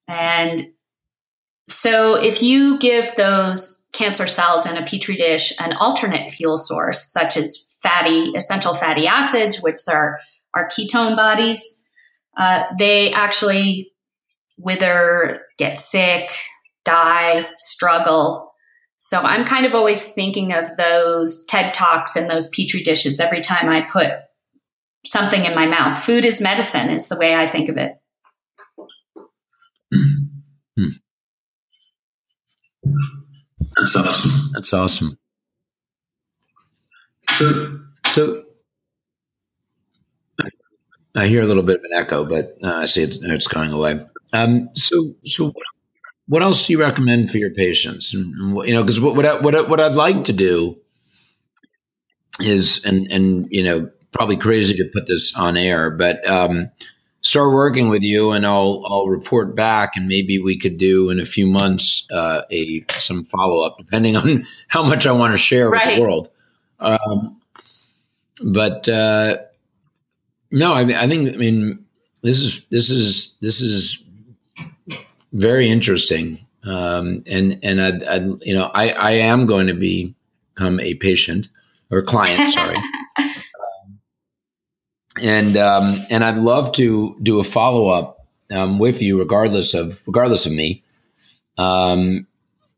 And 0.08 0.72
so, 1.68 2.14
if 2.14 2.42
you 2.42 2.78
give 2.78 3.14
those 3.16 3.84
cancer 3.92 4.26
cells 4.26 4.70
in 4.70 4.76
a 4.76 4.84
petri 4.84 5.16
dish 5.16 5.52
an 5.60 5.72
alternate 5.74 6.30
fuel 6.30 6.58
source, 6.58 7.10
such 7.12 7.36
as 7.36 7.70
fatty, 7.82 8.32
essential 8.36 8.74
fatty 8.74 9.06
acids, 9.06 9.62
which 9.62 9.80
are, 9.88 10.18
are 10.54 10.68
ketone 10.68 11.16
bodies, 11.16 11.84
uh, 12.36 12.64
they 12.78 13.12
actually 13.12 13.90
wither, 14.58 15.40
get 15.58 15.78
sick, 15.78 16.30
die, 16.84 17.46
struggle. 17.56 18.52
So 18.98 19.20
I'm 19.20 19.44
kind 19.44 19.66
of 19.66 19.74
always 19.74 20.12
thinking 20.12 20.52
of 20.52 20.76
those 20.76 21.44
TED 21.44 21.74
Talks 21.74 22.16
and 22.16 22.30
those 22.30 22.48
petri 22.50 22.82
dishes 22.82 23.20
every 23.20 23.40
time 23.40 23.68
I 23.68 23.82
put 23.82 24.12
something 25.06 25.44
in 25.44 25.54
my 25.54 25.66
mouth. 25.66 26.02
Food 26.02 26.24
is 26.24 26.40
medicine, 26.40 26.90
is 26.90 27.08
the 27.08 27.16
way 27.16 27.34
I 27.34 27.48
think 27.48 27.68
of 27.68 27.76
it. 27.76 27.92
Mm-hmm. 29.94 30.88
That's 33.76 33.96
awesome. 33.96 34.50
That's 34.54 34.72
awesome. 34.72 35.18
So, 37.30 37.80
so 38.06 38.44
I 41.14 41.26
hear 41.26 41.42
a 41.42 41.46
little 41.46 41.62
bit 41.62 41.78
of 41.78 41.84
an 41.84 41.98
echo, 41.98 42.24
but 42.24 42.56
uh, 42.64 42.76
I 42.76 42.84
see 42.86 43.02
it's, 43.02 43.18
it's 43.20 43.46
going 43.46 43.72
away. 43.72 44.00
Um, 44.32 44.70
so, 44.74 45.14
so 45.24 45.52
what 46.26 46.42
else 46.42 46.66
do 46.66 46.72
you 46.72 46.80
recommend 46.80 47.30
for 47.30 47.38
your 47.38 47.50
patients? 47.50 48.14
And, 48.14 48.34
you 48.66 48.74
know, 48.74 48.82
because 48.82 49.00
what 49.00 49.14
what, 49.14 49.26
I, 49.26 49.40
what 49.40 49.68
what 49.68 49.80
I'd 49.80 49.92
like 49.92 50.24
to 50.24 50.32
do 50.32 50.78
is, 52.40 52.84
and 52.84 53.10
and 53.10 53.46
you 53.50 53.64
know, 53.64 53.90
probably 54.16 54.36
crazy 54.36 54.76
to 54.76 54.84
put 54.92 55.06
this 55.06 55.34
on 55.36 55.56
air, 55.56 55.90
but 55.90 56.26
um, 56.28 56.70
start 57.26 57.52
working 57.52 57.88
with 57.88 58.02
you 58.02 58.30
and 58.30 58.46
I'll 58.46 58.84
I'll 58.86 59.08
report 59.08 59.56
back 59.56 59.96
and 59.96 60.06
maybe 60.06 60.38
we 60.38 60.56
could 60.56 60.78
do 60.78 61.10
in 61.10 61.18
a 61.18 61.24
few 61.24 61.46
months 61.46 62.06
uh, 62.12 62.42
a 62.50 62.84
some 62.98 63.24
follow 63.24 63.66
up 63.66 63.76
depending 63.78 64.16
on 64.16 64.46
how 64.68 64.82
much 64.82 65.06
I 65.06 65.12
want 65.12 65.32
to 65.32 65.38
share 65.38 65.70
with 65.70 65.82
the 65.84 66.00
world. 66.00 66.30
Um, 66.78 67.40
but 68.44 68.88
uh, 68.88 69.38
no, 70.50 70.72
I, 70.72 70.82
I 70.82 71.08
think 71.08 71.34
I 71.34 71.36
mean 71.36 71.84
this 72.22 72.40
is 72.40 72.64
this 72.70 72.90
is 72.90 73.36
this 73.40 73.60
is 73.60 74.02
very 75.32 75.68
interesting. 75.68 76.46
Um, 76.64 77.22
and 77.26 77.58
and 77.62 77.80
I, 77.80 78.14
I 78.14 78.16
you 78.42 78.54
know 78.54 78.70
I 78.72 78.90
I 78.90 79.10
am 79.12 79.46
going 79.46 79.66
to 79.66 79.74
become 79.74 80.80
a 80.80 80.94
patient 80.94 81.48
or 81.90 82.02
client. 82.02 82.52
Sorry. 82.52 82.76
and 85.22 85.56
um, 85.56 85.96
and 86.10 86.24
I'd 86.24 86.36
love 86.36 86.72
to 86.72 87.16
do 87.22 87.40
a 87.40 87.44
follow 87.44 87.88
up 87.88 88.26
um, 88.52 88.78
with 88.78 89.02
you, 89.02 89.18
regardless 89.18 89.74
of 89.74 90.02
regardless 90.06 90.46
of 90.46 90.52
me, 90.52 90.82
um, 91.58 92.26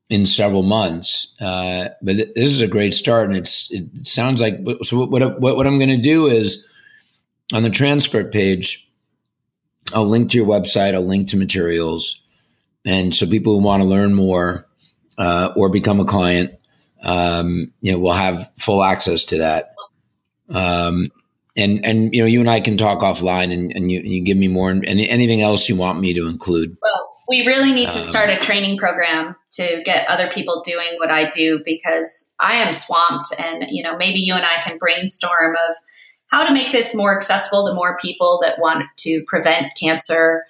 in 0.09 0.27
several 0.27 0.63
months. 0.63 1.35
Uh, 1.41 1.89
but 2.03 2.17
th- 2.17 2.35
this 2.35 2.51
is 2.51 2.61
a 2.61 2.69
great 2.69 2.95
start, 2.95 3.29
and 3.29 3.37
it's 3.37 3.71
it 3.71 4.07
sounds 4.07 4.41
like 4.41 4.59
so. 4.83 5.05
What 5.07 5.41
what, 5.41 5.57
what 5.57 5.67
I'm 5.67 5.79
going 5.79 5.91
to 5.91 5.97
do 5.97 6.27
is 6.27 6.67
on 7.53 7.63
the 7.63 7.71
transcript 7.71 8.33
page, 8.33 8.89
I'll 9.95 10.07
link 10.07 10.31
to 10.31 10.39
your 10.39 10.47
website. 10.47 10.95
I'll 10.95 11.07
link 11.07 11.29
to 11.31 11.37
materials, 11.37 12.21
and 12.85 13.15
so 13.15 13.27
people 13.27 13.59
who 13.59 13.65
want 13.65 13.83
to 13.83 13.89
learn 13.89 14.15
more 14.15 14.67
uh, 15.19 15.53
or 15.57 15.69
become 15.69 16.01
a 16.01 16.05
client, 16.05 16.55
um, 17.03 17.73
you 17.81 17.93
know, 17.93 17.99
will 17.99 18.13
have 18.13 18.51
full 18.59 18.83
access 18.83 19.25
to 19.27 19.39
that. 19.39 19.75
Um, 21.59 21.65
and 21.65 21.85
and 21.85 22.15
you 22.15 22.23
know 22.23 22.27
you 22.27 22.41
and 22.41 22.51
I 22.51 22.61
can 22.61 22.77
talk 22.77 23.01
offline 23.01 23.53
and, 23.53 23.73
and 23.75 23.91
you, 23.91 24.01
you 24.01 24.23
give 24.23 24.37
me 24.37 24.49
more 24.49 24.71
and 24.71 24.85
anything 24.87 25.43
else 25.43 25.69
you 25.69 25.77
want 25.77 26.01
me 26.01 26.15
to 26.15 26.27
include. 26.27 26.77
Well, 26.81 27.17
we 27.29 27.45
really 27.47 27.73
need 27.73 27.91
to 27.91 28.01
start 28.01 28.31
a 28.31 28.35
um, 28.35 28.39
training 28.39 28.79
program 28.79 29.37
to 29.53 29.83
get 29.85 30.09
other 30.09 30.31
people 30.31 30.63
doing 30.65 30.97
what 30.97 31.11
I 31.11 31.29
do 31.29 31.61
because 31.65 32.35
I 32.41 32.57
am 32.57 32.73
swamped 32.73 33.35
and 33.39 33.65
you 33.69 33.83
know 33.83 33.97
maybe 33.97 34.19
you 34.19 34.35
and 34.35 34.45
I 34.45 34.61
can 34.63 34.79
brainstorm 34.79 35.57
of 35.69 35.75
how 36.29 36.45
to 36.45 36.53
make 36.53 36.73
this 36.73 36.95
more 36.95 37.17
accessible 37.17 37.67
to 37.67 37.75
more 37.75 37.97
people 37.97 38.39
that 38.43 38.59
want 38.59 38.85
to 38.99 39.25
prevent 39.27 39.75
cancer 39.75 40.45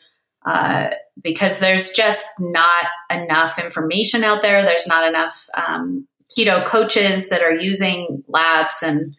uh, 0.45 0.91
because 1.23 1.61
there's 1.61 1.91
just 1.91 2.29
not 2.39 2.87
enough 3.11 3.59
information 3.59 4.25
out 4.25 4.43
there. 4.43 4.63
There's 4.63 4.87
not 4.87 5.07
enough 5.07 5.47
um, 5.57 6.07
keto 6.37 6.65
coaches 6.65 7.29
that 7.29 7.43
are 7.43 7.55
using 7.55 8.25
labs 8.29 8.83
and 8.83 9.15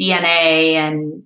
DNA 0.00 0.74
and 0.74 1.22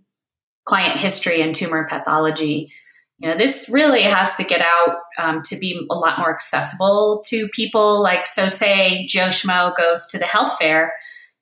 client 0.66 1.00
history 1.00 1.40
and 1.40 1.54
tumor 1.54 1.86
pathology. 1.88 2.70
You 3.18 3.30
know, 3.30 3.38
this 3.38 3.70
really 3.72 4.02
has 4.02 4.34
to 4.34 4.44
get 4.44 4.60
out 4.60 4.98
um, 5.18 5.42
to 5.44 5.56
be 5.56 5.86
a 5.90 5.94
lot 5.94 6.18
more 6.18 6.34
accessible 6.34 7.22
to 7.28 7.48
people. 7.48 8.02
Like, 8.02 8.26
so 8.26 8.46
say 8.48 9.06
Joe 9.06 9.28
Schmo 9.28 9.74
goes 9.74 10.06
to 10.08 10.18
the 10.18 10.26
health 10.26 10.58
fair, 10.58 10.92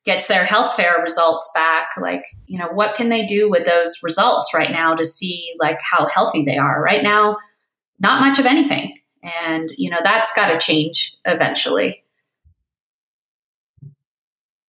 gets 0.05 0.29
their 0.29 0.45
health 0.45 0.77
fair 0.77 1.03
results 1.03 1.51
back. 1.53 1.89
Like, 2.01 2.25
you 2.47 2.61
know, 2.61 2.68
what 2.68 2.95
can 2.95 3.09
they 3.09 3.27
do 3.27 3.51
with 3.51 3.64
those 3.64 3.99
results 4.05 4.55
right 4.55 4.70
now 4.70 4.95
to 4.95 5.05
see 5.05 5.55
like 5.59 5.79
how 5.81 6.07
healthy 6.07 6.45
they 6.45 6.59
are? 6.59 6.81
Right 6.81 7.03
now, 7.03 7.39
not 7.99 8.20
much 8.20 8.39
of 8.39 8.47
anything. 8.47 8.93
And, 9.45 9.70
you 9.77 9.91
know, 9.91 10.01
that's 10.05 10.33
got 10.37 10.53
to 10.53 10.59
change 10.59 11.16
eventually. 11.25 12.04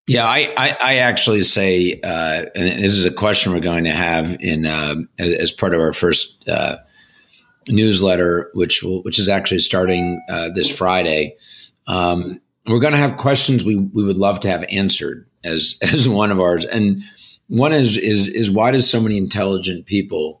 Yeah, 0.08 0.24
I, 0.24 0.54
I, 0.56 0.76
I 0.80 0.94
actually 0.96 1.42
say, 1.42 2.00
uh, 2.04 2.44
and 2.54 2.84
this 2.84 2.92
is 2.92 3.04
a 3.04 3.10
question 3.10 3.52
we're 3.52 3.60
going 3.60 3.84
to 3.84 3.90
have 3.90 4.36
in 4.40 4.64
uh, 4.64 4.94
as 5.18 5.50
part 5.50 5.74
of 5.74 5.80
our 5.80 5.92
first 5.92 6.48
uh, 6.48 6.76
newsletter, 7.68 8.50
which 8.54 8.84
will, 8.84 9.02
which 9.02 9.18
is 9.18 9.28
actually 9.28 9.58
starting 9.58 10.22
uh, 10.28 10.50
this 10.54 10.70
Friday. 10.70 11.36
Um, 11.88 12.40
we're 12.68 12.78
going 12.78 12.92
to 12.92 12.98
have 12.98 13.16
questions 13.16 13.64
we, 13.64 13.76
we 13.76 14.04
would 14.04 14.16
love 14.16 14.38
to 14.40 14.48
have 14.48 14.64
answered 14.70 15.26
as 15.42 15.76
as 15.82 16.08
one 16.08 16.30
of 16.30 16.40
ours, 16.40 16.64
and 16.64 17.02
one 17.48 17.72
is 17.72 17.96
is 17.96 18.28
is 18.28 18.50
why 18.50 18.70
does 18.70 18.88
so 18.88 19.00
many 19.00 19.18
intelligent 19.18 19.86
people 19.86 20.40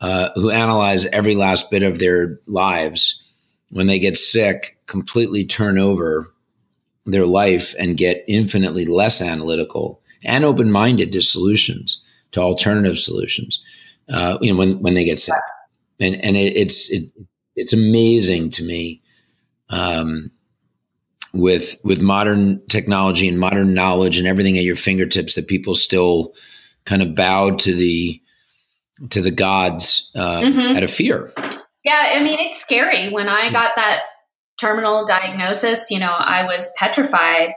uh, 0.00 0.30
who 0.34 0.50
analyze 0.50 1.06
every 1.06 1.36
last 1.36 1.70
bit 1.70 1.84
of 1.84 2.00
their 2.00 2.40
lives 2.46 3.22
when 3.70 3.86
they 3.86 3.98
get 3.98 4.16
sick 4.16 4.78
completely 4.86 5.44
turn 5.44 5.78
over 5.78 6.32
their 7.06 7.26
life 7.26 7.74
and 7.78 7.96
get 7.96 8.24
infinitely 8.28 8.84
less 8.84 9.22
analytical 9.22 10.02
and 10.24 10.44
open 10.44 10.70
minded 10.70 11.12
to 11.12 11.22
solutions, 11.22 12.02
to 12.32 12.40
alternative 12.40 12.98
solutions. 12.98 13.62
Uh, 14.08 14.38
you 14.40 14.52
know, 14.52 14.58
when 14.58 14.80
when 14.82 14.94
they 14.94 15.04
get 15.04 15.18
sick, 15.18 15.34
and 16.00 16.16
and 16.24 16.36
it, 16.36 16.56
it's 16.56 16.90
it, 16.90 17.10
it's 17.54 17.72
amazing 17.72 18.50
to 18.50 18.64
me. 18.64 19.02
Um, 19.68 20.30
with 21.32 21.76
with 21.84 22.00
modern 22.00 22.64
technology 22.68 23.28
and 23.28 23.38
modern 23.38 23.74
knowledge 23.74 24.18
and 24.18 24.26
everything 24.26 24.56
at 24.56 24.64
your 24.64 24.76
fingertips, 24.76 25.34
that 25.34 25.48
people 25.48 25.74
still 25.74 26.34
kind 26.84 27.02
of 27.02 27.14
bow 27.14 27.50
to 27.50 27.74
the 27.74 28.22
to 29.10 29.20
the 29.20 29.30
gods 29.30 30.10
uh, 30.14 30.40
mm-hmm. 30.40 30.76
out 30.76 30.82
of 30.82 30.90
fear. 30.90 31.32
Yeah, 31.84 32.14
I 32.14 32.22
mean 32.22 32.38
it's 32.40 32.60
scary. 32.60 33.10
When 33.10 33.28
I 33.28 33.50
got 33.52 33.72
that 33.76 34.02
terminal 34.58 35.04
diagnosis, 35.04 35.90
you 35.90 35.98
know, 35.98 36.12
I 36.12 36.44
was 36.44 36.70
petrified 36.76 37.54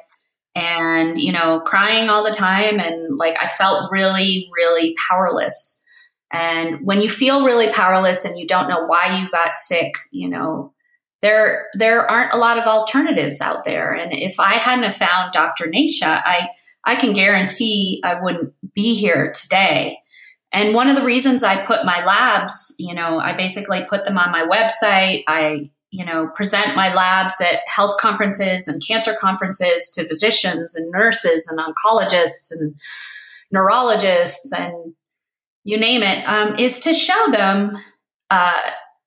and, 0.55 1.17
you 1.17 1.31
know, 1.31 1.61
crying 1.61 2.09
all 2.09 2.23
the 2.23 2.35
time. 2.35 2.79
And 2.79 3.17
like 3.17 3.41
I 3.41 3.47
felt 3.47 3.91
really, 3.91 4.49
really 4.55 4.95
powerless. 5.09 5.83
And 6.31 6.85
when 6.85 7.01
you 7.01 7.09
feel 7.09 7.45
really 7.45 7.71
powerless 7.71 8.25
and 8.25 8.37
you 8.37 8.45
don't 8.45 8.69
know 8.69 8.85
why 8.85 9.19
you 9.19 9.29
got 9.31 9.57
sick, 9.57 9.95
you 10.11 10.29
know, 10.29 10.73
there 11.21 11.67
there 11.73 12.09
aren't 12.09 12.33
a 12.33 12.37
lot 12.37 12.57
of 12.57 12.65
alternatives 12.65 13.41
out 13.41 13.65
there. 13.65 13.93
And 13.93 14.13
if 14.13 14.39
I 14.39 14.53
hadn't 14.53 14.95
found 14.95 15.33
Dr. 15.33 15.69
Nasha, 15.69 16.21
I 16.25 16.49
I 16.83 16.95
can 16.95 17.13
guarantee 17.13 18.01
I 18.03 18.21
wouldn't 18.21 18.53
be 18.73 18.93
here 18.93 19.31
today. 19.31 19.97
And 20.51 20.73
one 20.73 20.89
of 20.89 20.95
the 20.95 21.05
reasons 21.05 21.43
I 21.43 21.63
put 21.65 21.85
my 21.85 22.03
labs, 22.03 22.73
you 22.79 22.95
know, 22.95 23.19
I 23.19 23.33
basically 23.33 23.85
put 23.87 24.05
them 24.05 24.17
on 24.17 24.31
my 24.31 24.43
website. 24.43 25.23
I 25.27 25.69
you 25.91 26.05
know, 26.05 26.27
present 26.35 26.75
my 26.75 26.93
labs 26.93 27.41
at 27.41 27.61
health 27.67 27.97
conferences 27.99 28.67
and 28.67 28.85
cancer 28.85 29.15
conferences 29.19 29.89
to 29.91 30.07
physicians 30.07 30.75
and 30.75 30.91
nurses 30.91 31.47
and 31.47 31.59
oncologists 31.59 32.51
and 32.51 32.75
neurologists 33.51 34.51
and 34.51 34.93
you 35.63 35.77
name 35.77 36.03
it, 36.03 36.23
um, 36.27 36.55
is 36.57 36.79
to 36.79 36.93
show 36.93 37.31
them 37.31 37.77
uh, 38.29 38.59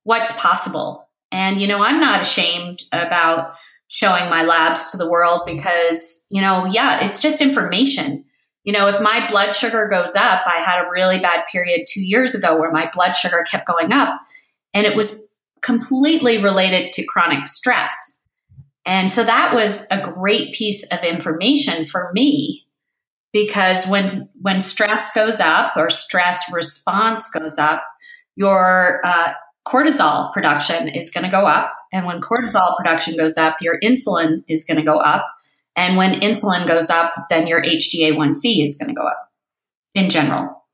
what's 0.05 0.33
possible. 0.33 1.09
And, 1.31 1.61
you 1.61 1.67
know, 1.67 1.83
I'm 1.83 2.01
not 2.01 2.21
ashamed 2.21 2.83
about 2.93 3.55
showing 3.89 4.29
my 4.29 4.43
labs 4.43 4.91
to 4.91 4.97
the 4.97 5.09
world 5.09 5.43
because, 5.47 6.25
you 6.31 6.41
know, 6.41 6.67
yeah, 6.67 7.05
it's 7.05 7.21
just 7.21 7.41
information. 7.41 8.25
You 8.65 8.73
know, 8.73 8.87
if 8.87 9.01
my 9.01 9.29
blood 9.31 9.55
sugar 9.55 9.89
goes 9.89 10.15
up, 10.15 10.43
I 10.47 10.61
had 10.61 10.85
a 10.85 10.91
really 10.91 11.19
bad 11.21 11.45
period 11.51 11.87
two 11.89 12.03
years 12.03 12.35
ago 12.35 12.59
where 12.59 12.71
my 12.71 12.91
blood 12.95 13.15
sugar 13.15 13.45
kept 13.51 13.67
going 13.67 13.93
up. 13.93 14.21
And 14.75 14.87
it 14.87 14.97
was 14.97 15.22
completely 15.63 16.43
related 16.43 16.93
to 16.93 17.05
chronic 17.05 17.47
stress. 17.47 18.21
And 18.85 19.11
so 19.11 19.23
that 19.25 19.55
was 19.55 19.87
a 19.91 20.01
great 20.01 20.55
piece 20.55 20.87
of 20.93 21.03
information 21.05 21.87
for 21.87 22.11
me 22.13 22.67
because 23.33 23.87
when 23.87 24.29
when 24.41 24.61
stress 24.61 25.15
goes 25.15 25.41
up 25.41 25.73
or 25.77 25.89
stress 25.89 26.53
response 26.53 27.31
goes 27.31 27.59
up, 27.59 27.83
your 28.37 29.01
uh, 29.05 29.33
cortisol 29.67 30.33
production 30.33 30.89
is 30.89 31.11
going 31.11 31.25
to 31.25 31.31
go 31.31 31.47
up, 31.47 31.73
and 31.93 32.07
when 32.07 32.21
cortisol 32.21 32.77
production 32.77 33.17
goes 33.17 33.37
up, 33.37 33.57
your 33.61 33.79
insulin 33.81 34.43
is 34.49 34.65
going 34.65 34.79
to 34.79 34.85
go 34.85 34.99
up, 34.99 35.27
and 35.77 35.97
when 35.97 36.21
insulin 36.21 36.67
goes 36.67 36.91
up, 36.91 37.15
then 37.31 37.47
your 37.47 37.63
HbA1c 37.63 38.63
is 38.63 38.77
going 38.77 38.95
to 38.95 39.01
go 39.01 39.07
up 39.07 39.31
in 39.95 40.11
general. 40.11 40.65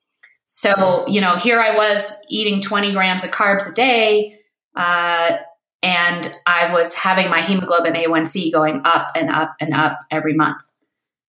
So 0.47 1.05
you 1.07 1.21
know, 1.21 1.37
here 1.37 1.61
I 1.61 1.77
was 1.77 2.19
eating 2.31 2.63
20 2.63 2.93
grams 2.95 3.23
of 3.23 3.31
carbs 3.31 3.71
a 3.71 3.75
day 3.75 4.38
uh, 4.79 5.37
and 5.83 6.35
I 6.47 6.73
was 6.73 6.95
having 6.95 7.29
my 7.29 7.43
hemoglobin 7.43 7.95
A1C 7.95 8.53
going 8.53 8.81
up 8.85 9.13
and 9.15 9.29
up 9.29 9.55
and 9.61 9.75
up 9.75 9.99
every 10.11 10.35
month. 10.35 10.59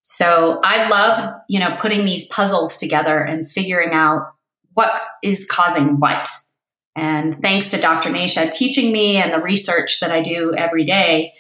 So 0.04 0.60
I 0.64 0.88
love, 0.88 1.42
you 1.50 1.60
know, 1.60 1.76
putting 1.80 2.06
these 2.06 2.28
puzzles 2.28 2.78
together 2.78 3.20
and 3.20 3.50
figuring 3.50 3.92
out 3.92 4.34
what 4.74 4.92
is 5.24 5.46
causing 5.46 6.00
what. 6.00 6.28
And 6.96 7.40
thanks 7.42 7.70
to 7.72 7.80
Dr. 7.80 8.10
Nasha 8.10 8.50
teaching 8.50 8.92
me 8.92 9.18
and 9.18 9.34
the 9.34 9.42
research 9.42 10.00
that 10.00 10.12
I 10.12 10.22
do 10.22 10.54
every 10.56 10.86
day. 10.86 11.34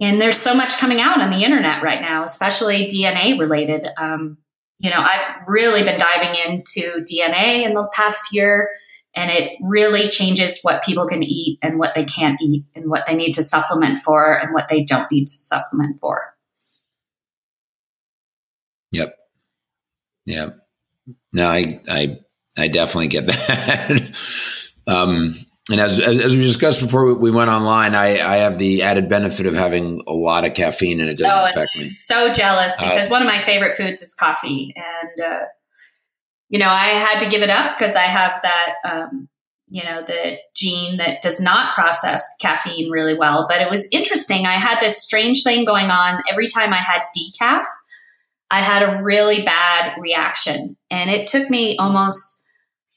And 0.00 0.20
there's 0.20 0.36
so 0.36 0.54
much 0.54 0.78
coming 0.78 1.00
out 1.00 1.20
on 1.20 1.30
the 1.30 1.44
internet 1.44 1.82
right 1.82 2.00
now, 2.00 2.24
especially 2.24 2.88
DNA 2.88 3.38
related. 3.38 3.86
Um, 3.96 4.38
you 4.78 4.90
know, 4.90 4.98
I've 5.00 5.46
really 5.46 5.82
been 5.82 5.98
diving 5.98 6.34
into 6.46 7.04
DNA 7.04 7.64
in 7.64 7.74
the 7.74 7.88
past 7.94 8.34
year 8.34 8.68
and 9.14 9.30
it 9.30 9.58
really 9.62 10.08
changes 10.08 10.60
what 10.62 10.82
people 10.82 11.06
can 11.06 11.22
eat 11.22 11.58
and 11.62 11.78
what 11.78 11.94
they 11.94 12.04
can't 12.04 12.40
eat 12.40 12.64
and 12.74 12.90
what 12.90 13.06
they 13.06 13.14
need 13.14 13.32
to 13.34 13.42
supplement 13.42 14.00
for 14.00 14.34
and 14.34 14.52
what 14.52 14.68
they 14.68 14.82
don't 14.82 15.10
need 15.10 15.26
to 15.26 15.32
supplement 15.32 16.00
for. 16.00 16.34
Yep. 18.90 19.16
Yep. 20.26 20.58
No, 21.32 21.48
I 21.48 21.80
I 21.88 22.18
I 22.58 22.68
definitely 22.68 23.08
get 23.08 23.26
that. 23.26 24.16
um, 24.86 25.34
and 25.70 25.80
as, 25.80 25.98
as, 25.98 26.20
as 26.20 26.36
we 26.36 26.42
discussed 26.44 26.80
before 26.80 27.14
we 27.14 27.30
went 27.30 27.50
online, 27.50 27.94
I 27.94 28.20
I 28.20 28.36
have 28.38 28.58
the 28.58 28.82
added 28.82 29.08
benefit 29.08 29.46
of 29.46 29.54
having 29.54 30.02
a 30.06 30.12
lot 30.12 30.44
of 30.44 30.54
caffeine 30.54 31.00
and 31.00 31.08
it 31.08 31.18
doesn't 31.18 31.36
oh, 31.36 31.46
affect 31.46 31.70
me. 31.76 31.92
So 31.92 32.32
jealous 32.32 32.72
uh, 32.78 32.84
because 32.84 33.06
uh, 33.06 33.10
one 33.10 33.22
of 33.22 33.26
my 33.26 33.38
favorite 33.38 33.76
foods 33.76 34.02
is 34.02 34.14
coffee 34.14 34.74
and. 34.76 35.20
Uh, 35.20 35.44
you 36.54 36.60
know, 36.60 36.70
I 36.70 36.90
had 36.90 37.18
to 37.18 37.28
give 37.28 37.42
it 37.42 37.50
up 37.50 37.76
because 37.76 37.96
I 37.96 38.02
have 38.02 38.40
that, 38.42 38.74
um, 38.88 39.28
you 39.70 39.82
know, 39.82 40.04
the 40.04 40.36
gene 40.54 40.98
that 40.98 41.20
does 41.20 41.40
not 41.40 41.74
process 41.74 42.24
caffeine 42.40 42.92
really 42.92 43.18
well. 43.18 43.46
But 43.48 43.60
it 43.60 43.68
was 43.68 43.88
interesting. 43.90 44.46
I 44.46 44.52
had 44.52 44.78
this 44.78 45.02
strange 45.02 45.42
thing 45.42 45.64
going 45.64 45.90
on 45.90 46.22
every 46.30 46.46
time 46.46 46.72
I 46.72 46.76
had 46.76 47.00
decaf. 47.18 47.64
I 48.52 48.60
had 48.60 48.84
a 48.84 49.02
really 49.02 49.44
bad 49.44 50.00
reaction. 50.00 50.76
And 50.92 51.10
it 51.10 51.26
took 51.26 51.50
me 51.50 51.76
almost 51.78 52.44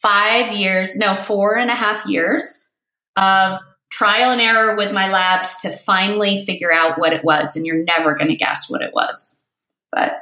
five 0.03 0.53
years, 0.53 0.95
no, 0.95 1.15
four 1.15 1.57
and 1.57 1.71
a 1.71 1.75
half 1.75 2.05
years 2.05 2.71
of 3.15 3.57
trial 3.89 4.29
and 4.29 4.39
error 4.39 4.75
with 4.75 4.93
my 4.93 5.09
labs 5.09 5.57
to 5.63 5.71
finally 5.71 6.45
figure 6.45 6.71
out 6.71 6.99
what 6.99 7.11
it 7.11 7.23
was. 7.23 7.55
And 7.55 7.65
you're 7.65 7.83
never 7.85 8.13
going 8.13 8.29
to 8.29 8.35
guess 8.35 8.69
what 8.69 8.83
it 8.83 8.93
was. 8.93 9.43
But 9.91 10.13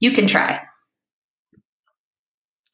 you 0.00 0.10
can 0.10 0.26
try. 0.26 0.60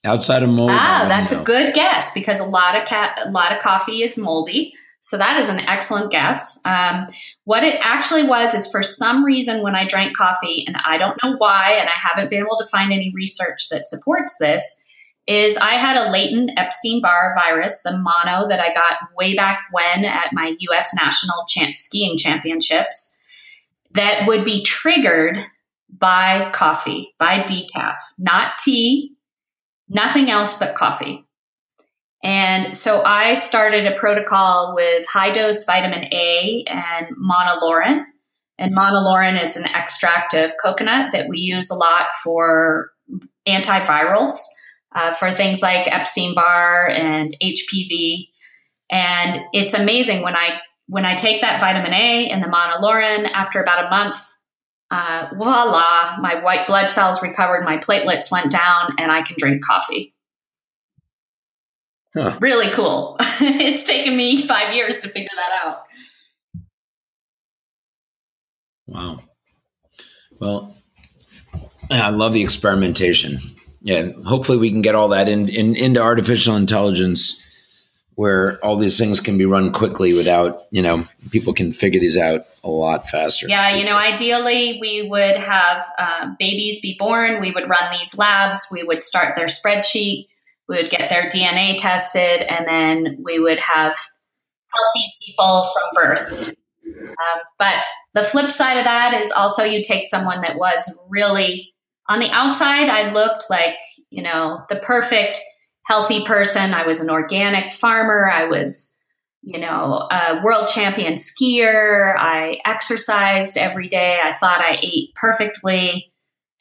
Outside 0.05 0.43
of 0.43 0.49
mold. 0.49 0.71
Ah, 0.73 1.05
that's 1.09 1.33
know. 1.33 1.43
a 1.43 1.45
good 1.45 1.75
guess 1.75 2.13
because 2.13 2.41
a 2.41 2.47
lot 2.47 2.77
of 2.77 2.87
cat, 2.87 3.19
a 3.25 3.31
lot 3.31 3.53
of 3.53 3.63
coffee 3.63 4.03
is 4.03 4.17
moldy. 4.17 4.75
So 5.01 5.17
that 5.17 5.41
is 5.41 5.49
an 5.49 5.61
excellent 5.61 6.11
guess. 6.11 6.61
Um, 6.65 7.07
what 7.45 7.65
it 7.65 7.81
actually 7.83 8.27
was 8.27 8.55
is 8.55 8.71
for 8.71 8.83
some 8.83 9.25
reason 9.25 9.63
when 9.63 9.75
I 9.75 9.87
drank 9.87 10.17
coffee, 10.17 10.65
and 10.67 10.77
I 10.87 10.99
don't 10.99 11.19
know 11.23 11.37
why, 11.39 11.73
and 11.79 11.89
I 11.89 11.93
haven't 11.93 12.31
been 12.31 12.41
able 12.41 12.59
to 12.59 12.67
find 12.67 12.93
any 12.93 13.11
research 13.15 13.69
that 13.71 13.89
supports 13.89 14.37
this, 14.39 14.83
is 15.27 15.57
I 15.57 15.75
had 15.75 15.97
a 15.97 16.11
latent 16.11 16.51
Epstein 16.57 17.01
Barr 17.01 17.35
virus, 17.35 17.83
the 17.83 17.93
mono 17.93 18.49
that 18.49 18.61
I 18.61 18.75
got 18.75 18.99
way 19.17 19.35
back 19.35 19.63
when 19.73 20.05
at 20.05 20.33
my 20.33 20.55
U.S. 20.59 20.95
national 20.95 21.45
champ- 21.49 21.77
skiing 21.77 22.19
championships, 22.19 23.17
that 23.93 24.27
would 24.27 24.45
be 24.45 24.63
triggered 24.65 25.39
by 25.89 26.51
coffee, 26.53 27.15
by 27.19 27.39
decaf, 27.41 27.97
not 28.19 28.59
tea, 28.59 29.15
nothing 29.91 30.31
else 30.31 30.59
but 30.59 30.75
coffee. 30.75 31.27
And 32.23 32.77
so 32.77 33.03
I 33.03 33.35
started 33.35 33.87
a 33.87 33.97
protocol 33.99 34.75
with 34.75 35.07
high 35.07 35.31
dose 35.31 35.65
vitamin 35.65 36.05
A 36.13 36.65
and 36.67 37.07
monolaurin. 37.17 38.05
And 38.59 38.77
monolaurin 38.77 39.43
is 39.43 39.57
an 39.57 39.65
extract 39.67 40.35
of 40.35 40.53
coconut 40.63 41.13
that 41.13 41.29
we 41.29 41.39
use 41.39 41.71
a 41.71 41.75
lot 41.75 42.09
for 42.23 42.91
antivirals, 43.49 44.35
uh, 44.95 45.15
for 45.15 45.35
things 45.35 45.63
like 45.63 45.93
Epstein 45.93 46.35
Barr 46.35 46.89
and 46.89 47.35
HPV. 47.43 48.29
And 48.91 49.41
it's 49.53 49.75
amazing 49.75 50.23
when 50.23 50.37
I 50.37 50.61
when 50.89 51.05
I 51.07 51.15
take 51.15 51.41
that 51.41 51.61
vitamin 51.61 51.95
A 51.95 52.29
and 52.31 52.43
the 52.43 52.49
monolaurin 52.49 53.31
after 53.33 53.63
about 53.63 53.87
a 53.87 53.91
month, 53.91 54.17
uh, 54.91 55.29
voila, 55.37 56.17
my 56.21 56.43
white 56.43 56.67
blood 56.67 56.91
cells 56.91 57.23
recovered, 57.23 57.65
my 57.65 57.79
platelets 57.79 58.31
went 58.31 58.51
down, 58.51 58.95
and 58.99 59.13
I 59.13 59.23
can 59.23 59.37
drink 59.39 59.65
coffee. 59.65 60.13
Huh. 62.15 62.37
Really 62.41 62.71
cool. 62.73 63.17
it's 63.21 63.85
taken 63.85 64.17
me 64.17 64.45
five 64.47 64.75
years 64.75 64.99
to 65.01 65.09
figure 65.09 65.29
that 65.37 65.69
out. 65.69 65.85
Wow. 68.87 69.21
Well, 70.41 70.77
I 71.91 72.11
love 72.11 72.33
the 72.33 72.43
experimentation. 72.43 73.39
Yeah, 73.83 74.11
hopefully 74.27 74.59
we 74.59 74.71
can 74.71 74.83
get 74.83 74.97
all 74.97 75.09
that 75.09 75.29
in, 75.29 75.49
in, 75.49 75.77
into 75.77 76.01
artificial 76.01 76.57
intelligence 76.57 77.41
where 78.21 78.63
all 78.63 78.77
these 78.77 78.99
things 78.99 79.19
can 79.19 79.39
be 79.39 79.47
run 79.47 79.73
quickly 79.73 80.13
without, 80.13 80.65
you 80.71 80.83
know, 80.83 81.03
people 81.31 81.55
can 81.55 81.73
figure 81.73 81.99
these 81.99 82.19
out 82.19 82.45
a 82.63 82.69
lot 82.69 83.09
faster. 83.09 83.47
Yeah, 83.49 83.75
you 83.75 83.83
know, 83.83 83.97
ideally 83.97 84.77
we 84.79 85.09
would 85.09 85.39
have 85.39 85.83
uh, 85.97 86.27
babies 86.39 86.83
be 86.83 86.97
born, 86.99 87.41
we 87.41 87.51
would 87.51 87.67
run 87.67 87.91
these 87.97 88.19
labs, 88.19 88.69
we 88.71 88.83
would 88.83 89.03
start 89.03 89.37
their 89.37 89.47
spreadsheet, 89.47 90.29
we 90.69 90.77
would 90.77 90.91
get 90.91 91.09
their 91.09 91.31
DNA 91.31 91.79
tested, 91.79 92.43
and 92.51 92.69
then 92.69 93.23
we 93.23 93.39
would 93.39 93.59
have 93.59 93.97
healthy 94.69 95.15
people 95.25 95.71
from 95.73 96.03
birth. 96.05 96.55
Um, 96.85 97.41
but 97.59 97.77
the 98.13 98.23
flip 98.23 98.51
side 98.51 98.77
of 98.77 98.85
that 98.85 99.15
is 99.15 99.33
also 99.33 99.65
you 99.65 99.83
take 99.83 100.05
someone 100.05 100.43
that 100.43 100.59
was 100.59 101.01
really 101.09 101.73
on 102.11 102.19
the 102.19 102.29
outside, 102.33 102.91
I 102.91 103.13
looked 103.13 103.45
like, 103.49 103.79
you 104.11 104.23
know, 104.23 104.63
the 104.69 104.77
perfect 104.77 105.41
healthy 105.91 106.25
person. 106.25 106.73
I 106.73 106.87
was 106.87 107.01
an 107.01 107.11
organic 107.11 107.73
farmer. 107.73 108.31
I 108.31 108.45
was, 108.45 108.97
you 109.43 109.59
know, 109.59 110.07
a 110.09 110.41
world 110.45 110.69
champion 110.69 111.15
skier. 111.15 112.15
I 112.17 112.61
exercised 112.65 113.59
every 113.59 113.89
day. 113.89 114.21
I 114.23 114.33
thought 114.33 114.61
I 114.61 114.79
ate 114.81 115.13
perfectly. 115.17 116.13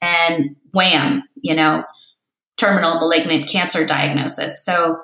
And 0.01 0.55
wham, 0.73 1.25
you 1.35 1.53
know, 1.53 1.83
terminal 2.57 2.99
malignant 2.99 3.47
cancer 3.47 3.85
diagnosis. 3.85 4.65
So 4.65 4.99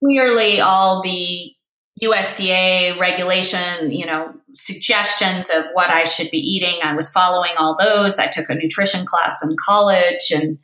clearly, 0.00 0.60
all 0.60 1.00
the 1.00 1.54
USDA 2.02 3.00
regulation, 3.00 3.90
you 3.90 4.04
know, 4.04 4.34
suggestions 4.52 5.48
of 5.48 5.64
what 5.72 5.88
I 5.88 6.04
should 6.04 6.30
be 6.30 6.38
eating. 6.38 6.80
I 6.82 6.94
was 6.94 7.10
following 7.10 7.52
all 7.56 7.74
those. 7.78 8.18
I 8.18 8.26
took 8.26 8.50
a 8.50 8.54
nutrition 8.54 9.06
class 9.06 9.42
in 9.42 9.56
college 9.64 10.30
and, 10.30 10.58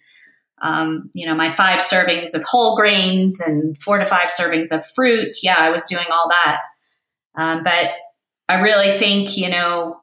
um, 0.63 1.11
you 1.13 1.27
know, 1.27 1.35
my 1.35 1.53
five 1.53 1.81
servings 1.81 2.35
of 2.35 2.45
whole 2.45 2.77
grains 2.77 3.41
and 3.41 3.77
four 3.79 3.99
to 3.99 4.07
five 4.07 4.29
servings 4.29 4.71
of 4.71 4.87
fruit. 4.95 5.37
Yeah, 5.43 5.57
I 5.57 5.71
was 5.71 5.87
doing 5.87 6.07
all 6.11 6.31
that. 6.31 6.61
Um, 7.35 7.65
but 7.65 7.91
I 8.49 8.61
really 8.61 8.97
think, 8.97 9.37
you 9.37 9.51
know, 9.51 10.01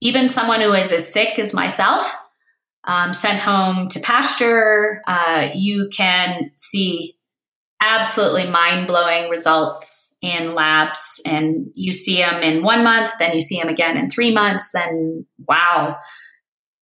even 0.00 0.28
someone 0.28 0.60
who 0.60 0.72
is 0.72 0.92
as 0.92 1.12
sick 1.12 1.38
as 1.38 1.52
myself, 1.52 2.10
um, 2.84 3.12
sent 3.12 3.38
home 3.38 3.88
to 3.88 4.00
pasture, 4.00 5.02
uh, 5.06 5.48
you 5.54 5.88
can 5.92 6.50
see 6.56 7.16
absolutely 7.80 8.48
mind 8.48 8.86
blowing 8.86 9.30
results 9.30 10.16
in 10.22 10.54
labs. 10.54 11.20
And 11.26 11.68
you 11.74 11.92
see 11.92 12.18
them 12.18 12.42
in 12.42 12.62
one 12.62 12.84
month, 12.84 13.10
then 13.18 13.34
you 13.34 13.40
see 13.40 13.58
them 13.58 13.68
again 13.68 13.96
in 13.96 14.08
three 14.08 14.32
months, 14.32 14.70
then 14.72 15.26
wow, 15.48 15.96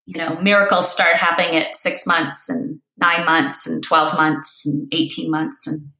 you 0.07 0.19
know, 0.19 0.39
miracles 0.41 0.91
start 0.91 1.17
happening 1.17 1.57
at 1.57 1.75
six 1.75 2.07
months 2.07 2.49
and 2.49 2.81
nine 3.01 3.25
months 3.25 3.67
and 3.67 3.83
12 3.83 4.15
months 4.15 4.67
and 4.67 4.89
18 4.93 5.31
months. 5.31 5.67
And 5.67 5.91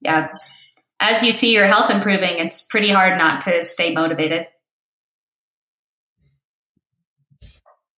yeah, 0.00 0.34
as 1.00 1.22
you 1.22 1.32
see 1.32 1.52
your 1.52 1.66
health 1.66 1.90
improving, 1.90 2.38
it's 2.38 2.66
pretty 2.66 2.90
hard 2.90 3.18
not 3.18 3.40
to 3.42 3.62
stay 3.62 3.92
motivated. 3.92 4.46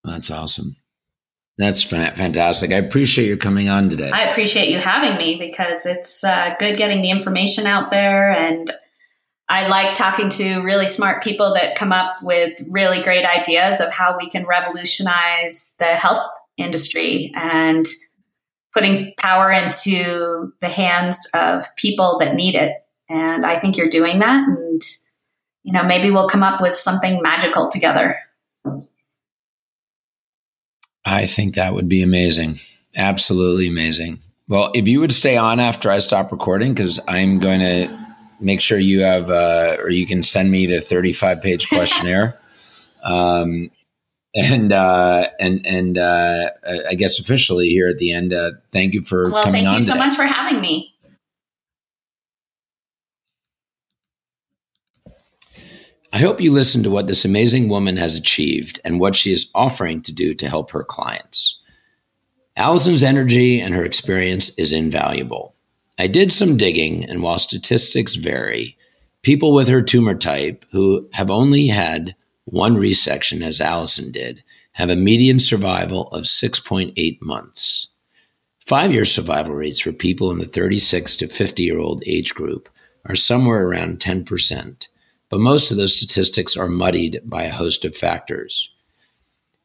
That's 0.05 0.31
awesome. 0.31 0.77
That's 1.59 1.83
fantastic. 1.83 2.71
I 2.71 2.77
appreciate 2.77 3.27
you 3.27 3.37
coming 3.37 3.69
on 3.69 3.91
today. 3.91 4.11
I 4.11 4.29
appreciate 4.29 4.71
you 4.71 4.79
having 4.79 5.19
me 5.19 5.39
because 5.39 5.87
it's 5.87 6.23
uh, 6.23 6.55
good 6.61 6.79
getting 6.79 7.03
the 7.03 7.11
information 7.11 7.67
out 7.67 7.91
there. 7.91 8.31
And 8.31 8.71
I 9.49 9.67
like 9.67 9.97
talking 9.97 10.31
to 10.31 10.61
really 10.61 10.87
smart 10.87 11.23
people 11.23 11.55
that 11.55 11.75
come 11.75 11.91
up 11.91 12.23
with 12.23 12.63
really 12.69 13.03
great 13.03 13.25
ideas 13.25 13.81
of 13.81 13.91
how 13.91 14.17
we 14.17 14.31
can 14.31 14.47
revolutionize 14.47 15.75
the 15.81 15.87
health 15.87 16.31
industry 16.57 17.33
and 17.35 17.85
putting 18.73 19.13
power 19.19 19.51
into 19.51 20.53
the 20.61 20.69
hands 20.69 21.29
of 21.35 21.75
people 21.77 22.19
that 22.21 22.35
need 22.35 22.55
it. 22.55 22.73
And 23.09 23.45
I 23.47 23.59
think 23.59 23.77
you're 23.77 23.89
doing 23.89 24.19
that. 24.21 24.47
And, 24.47 24.83
you 25.63 25.73
know, 25.73 25.85
maybe 25.85 26.11
we'll 26.11 26.29
come 26.29 26.43
up 26.43 26.61
with 26.61 26.75
something 26.75 27.23
magical 27.23 27.69
together. 27.69 28.17
I 31.05 31.27
think 31.27 31.55
that 31.55 31.75
would 31.75 31.89
be 31.89 32.03
amazing. 32.03 32.59
Absolutely 32.97 33.69
amazing. 33.69 34.21
Well, 34.49 34.71
if 34.75 34.87
you 34.87 35.01
would 35.01 35.13
stay 35.13 35.37
on 35.37 35.61
after 35.61 35.91
I 35.91 35.99
stop 35.99 36.33
recording, 36.33 36.75
because 36.75 37.01
I'm 37.09 37.39
going 37.39 37.61
to 37.61 38.07
make 38.41 38.61
sure 38.61 38.79
you 38.79 39.03
have, 39.03 39.31
uh, 39.31 39.77
or 39.81 39.91
you 39.91 40.07
can 40.07 40.23
send 40.23 40.51
me 40.51 40.67
the 40.67 40.81
35 40.81 41.43
page 41.43 41.69
questionnaire. 41.69 42.39
um, 43.05 43.71
and 44.35 44.73
uh, 44.73 45.29
and 45.41 45.65
and 45.67 45.99
uh, 45.99 46.51
I 46.89 46.95
guess 46.95 47.19
officially 47.19 47.69
here 47.69 47.89
at 47.89 47.99
the 47.99 48.13
end, 48.13 48.33
uh, 48.33 48.53
thank 48.73 48.95
you 48.95 49.03
for 49.03 49.31
well, 49.31 49.45
coming 49.45 49.67
on. 49.67 49.75
Thank 49.75 49.87
you 49.87 49.93
so 49.93 49.99
much 49.99 50.15
for 50.15 50.25
having 50.25 50.61
me. 50.61 50.95
I 56.13 56.19
hope 56.19 56.41
you 56.41 56.53
listen 56.53 56.83
to 56.85 56.91
what 56.91 57.07
this 57.07 57.25
amazing 57.25 57.69
woman 57.69 57.97
has 57.99 58.17
achieved 58.17 58.81
and 58.83 58.99
what 58.99 59.15
she 59.15 59.31
is 59.31 59.51
offering 59.55 60.01
to 60.03 60.13
do 60.13 60.35
to 60.35 60.49
help 60.49 60.71
her 60.71 60.83
clients. 60.83 61.61
Allison's 62.57 63.03
energy 63.03 63.61
and 63.61 63.75
her 63.75 63.85
experience 63.85 64.49
is 64.59 64.73
invaluable. 64.73 65.55
I 65.99 66.07
did 66.07 66.33
some 66.33 66.57
digging, 66.57 67.05
and 67.05 67.23
while 67.23 67.39
statistics 67.39 68.15
vary, 68.15 68.77
people 69.23 69.53
with 69.53 69.69
her 69.69 69.83
tumor 69.83 70.15
type 70.15 70.65
who 70.73 71.09
have 71.13 71.31
only 71.31 71.67
had 71.67 72.17
one 72.51 72.77
resection, 72.77 73.43
as 73.43 73.61
Allison 73.61 74.11
did, 74.11 74.43
have 74.73 74.91
a 74.91 74.97
median 74.97 75.41
survival 75.41 76.09
of 76.09 76.25
6.8 76.25 77.19
months. 77.21 77.89
Five 78.65 78.93
year 78.93 79.05
survival 79.05 79.55
rates 79.55 79.81
for 79.81 79.93
people 79.93 80.31
in 80.31 80.39
the 80.39 80.45
36 80.45 81.17
to 81.17 81.27
50 81.27 81.63
year 81.63 81.79
old 81.79 82.03
age 82.07 82.35
group 82.35 82.69
are 83.07 83.17
somewhere 83.17 83.67
around 83.67 83.99
10%, 83.99 84.89
but 85.29 85.41
most 85.41 85.71
of 85.71 85.77
those 85.77 85.97
statistics 85.97 86.57
are 86.57 86.69
muddied 86.69 87.21
by 87.25 87.45
a 87.45 87.53
host 87.53 87.85
of 87.85 87.97
factors. 87.97 88.71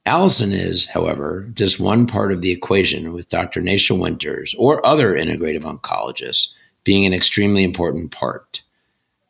Allison 0.06 0.52
is, 0.52 0.90
however, 0.90 1.50
just 1.54 1.80
one 1.80 2.08
part 2.08 2.32
of 2.32 2.42
the 2.42 2.52
equation, 2.52 3.14
with 3.14 3.30
Dr. 3.30 3.62
Nasha 3.62 3.96
Winters 3.96 4.54
or 4.58 4.86
other 4.86 5.14
integrative 5.14 5.62
oncologists 5.62 6.54
being 6.84 7.06
an 7.06 7.14
extremely 7.14 7.64
important 7.64 8.12
part. 8.12 8.63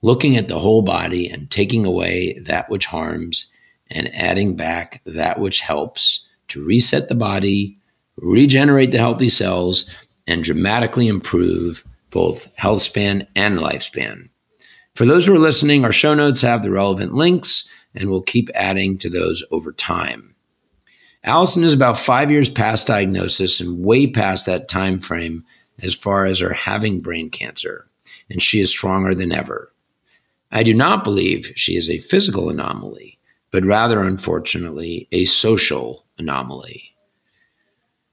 Looking 0.04 0.36
at 0.36 0.50
the 0.50 0.60
whole 0.60 0.82
body 0.82 1.30
and 1.30 1.50
taking 1.50 1.86
away 1.86 2.38
that 2.46 2.70
which 2.70 2.86
harms 2.86 3.48
and 3.90 4.14
adding 4.14 4.58
back 4.58 5.02
that 5.06 5.40
which 5.40 5.62
helps 5.62 6.28
to 6.50 6.62
reset 6.62 7.08
the 7.08 7.16
body, 7.16 7.78
regenerate 8.18 8.92
the 8.92 8.98
healthy 8.98 9.30
cells, 9.30 9.90
and 10.28 10.44
dramatically 10.44 11.08
improve 11.08 11.86
both 12.10 12.54
health 12.58 12.82
span 12.82 13.26
and 13.34 13.60
lifespan. 13.60 14.30
For 14.94 15.06
those 15.06 15.26
who 15.26 15.36
are 15.36 15.40
listening, 15.40 15.86
our 15.86 15.94
show 15.94 16.14
notes 16.14 16.42
have 16.42 16.64
the 16.64 16.72
relevant 16.72 17.14
links, 17.14 17.70
and 17.96 18.10
we'll 18.10 18.24
keep 18.24 18.50
adding 18.54 18.98
to 19.00 19.10
those 19.10 19.42
over 19.52 19.72
time. 19.72 20.36
Allison 21.24 21.64
is 21.64 21.74
about 21.74 21.98
five 21.98 22.30
years 22.30 22.50
past 22.50 22.88
diagnosis 22.88 23.62
and 23.62 23.84
way 23.84 24.06
past 24.08 24.48
that 24.48 24.68
time 24.68 25.00
frame 25.00 25.46
as 25.82 25.96
far 25.96 26.26
as 26.26 26.40
her 26.40 26.54
having 26.54 27.00
brain 27.00 27.30
cancer, 27.30 27.88
and 28.30 28.42
she 28.42 28.60
is 28.60 28.70
stronger 28.70 29.16
than 29.16 29.32
ever. 29.32 29.73
I 30.56 30.62
do 30.62 30.74
not 30.76 31.04
believe 31.04 31.52
she 31.56 31.76
is 31.76 31.90
a 31.90 31.98
physical 31.98 32.48
anomaly, 32.48 33.20
but 33.50 33.66
rather, 33.66 34.04
unfortunately, 34.04 35.08
a 35.12 35.26
social 35.26 36.06
anomaly. 36.20 36.96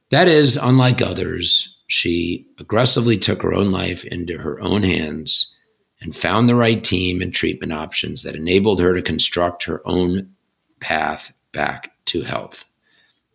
That 0.09 0.27
is, 0.27 0.57
unlike 0.57 1.03
others, 1.03 1.79
she 1.87 2.47
aggressively 2.59 3.19
took 3.19 3.43
her 3.43 3.53
own 3.53 3.71
life 3.71 4.07
into 4.07 4.39
her 4.39 4.59
own 4.63 4.83
hands 4.83 5.55
and 6.01 6.17
found 6.17 6.49
the 6.49 6.55
right 6.55 6.83
team 6.83 7.21
and 7.21 7.35
treatment 7.35 7.75
options 7.75 8.23
that 8.23 8.35
enabled 8.35 8.81
her 8.81 8.95
to 8.95 9.03
construct 9.03 9.65
her 9.65 9.83
own 9.87 10.35
path 10.81 11.35
back 11.53 11.93
to 12.07 12.23
health. 12.23 12.65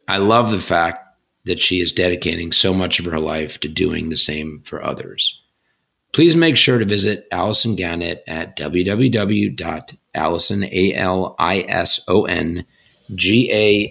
I 0.07 0.17
love 0.17 0.49
the 0.49 0.59
fact 0.59 1.05
that 1.43 1.59
she 1.59 1.79
is 1.79 1.91
dedicating 1.91 2.51
so 2.51 2.73
much 2.73 2.99
of 2.99 3.05
her 3.05 3.19
life 3.19 3.59
to 3.59 3.67
doing 3.67 4.09
the 4.09 4.17
same 4.17 4.61
for 4.65 4.83
others. 4.83 5.39
Please 6.15 6.35
make 6.35 6.57
sure 6.57 6.79
to 6.79 6.85
visit 6.85 7.27
Allison 7.31 7.75
Gannett 7.75 8.23
at 8.25 8.57
www.allison, 8.57 10.63
A-L-I-S-O-N, 10.63 12.65
G-A-N-N-E-T-T 13.13 13.89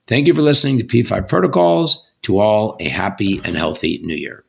Thank 0.08 0.28
you 0.28 0.34
for 0.34 0.42
listening 0.42 0.78
to 0.80 0.86
P5 0.86 1.28
Protocols. 1.28 2.08
To 2.24 2.40
all, 2.40 2.76
a 2.82 2.90
happy 2.90 3.40
and 3.46 3.56
healthy 3.56 4.02
new 4.04 4.16
year. 4.16 4.44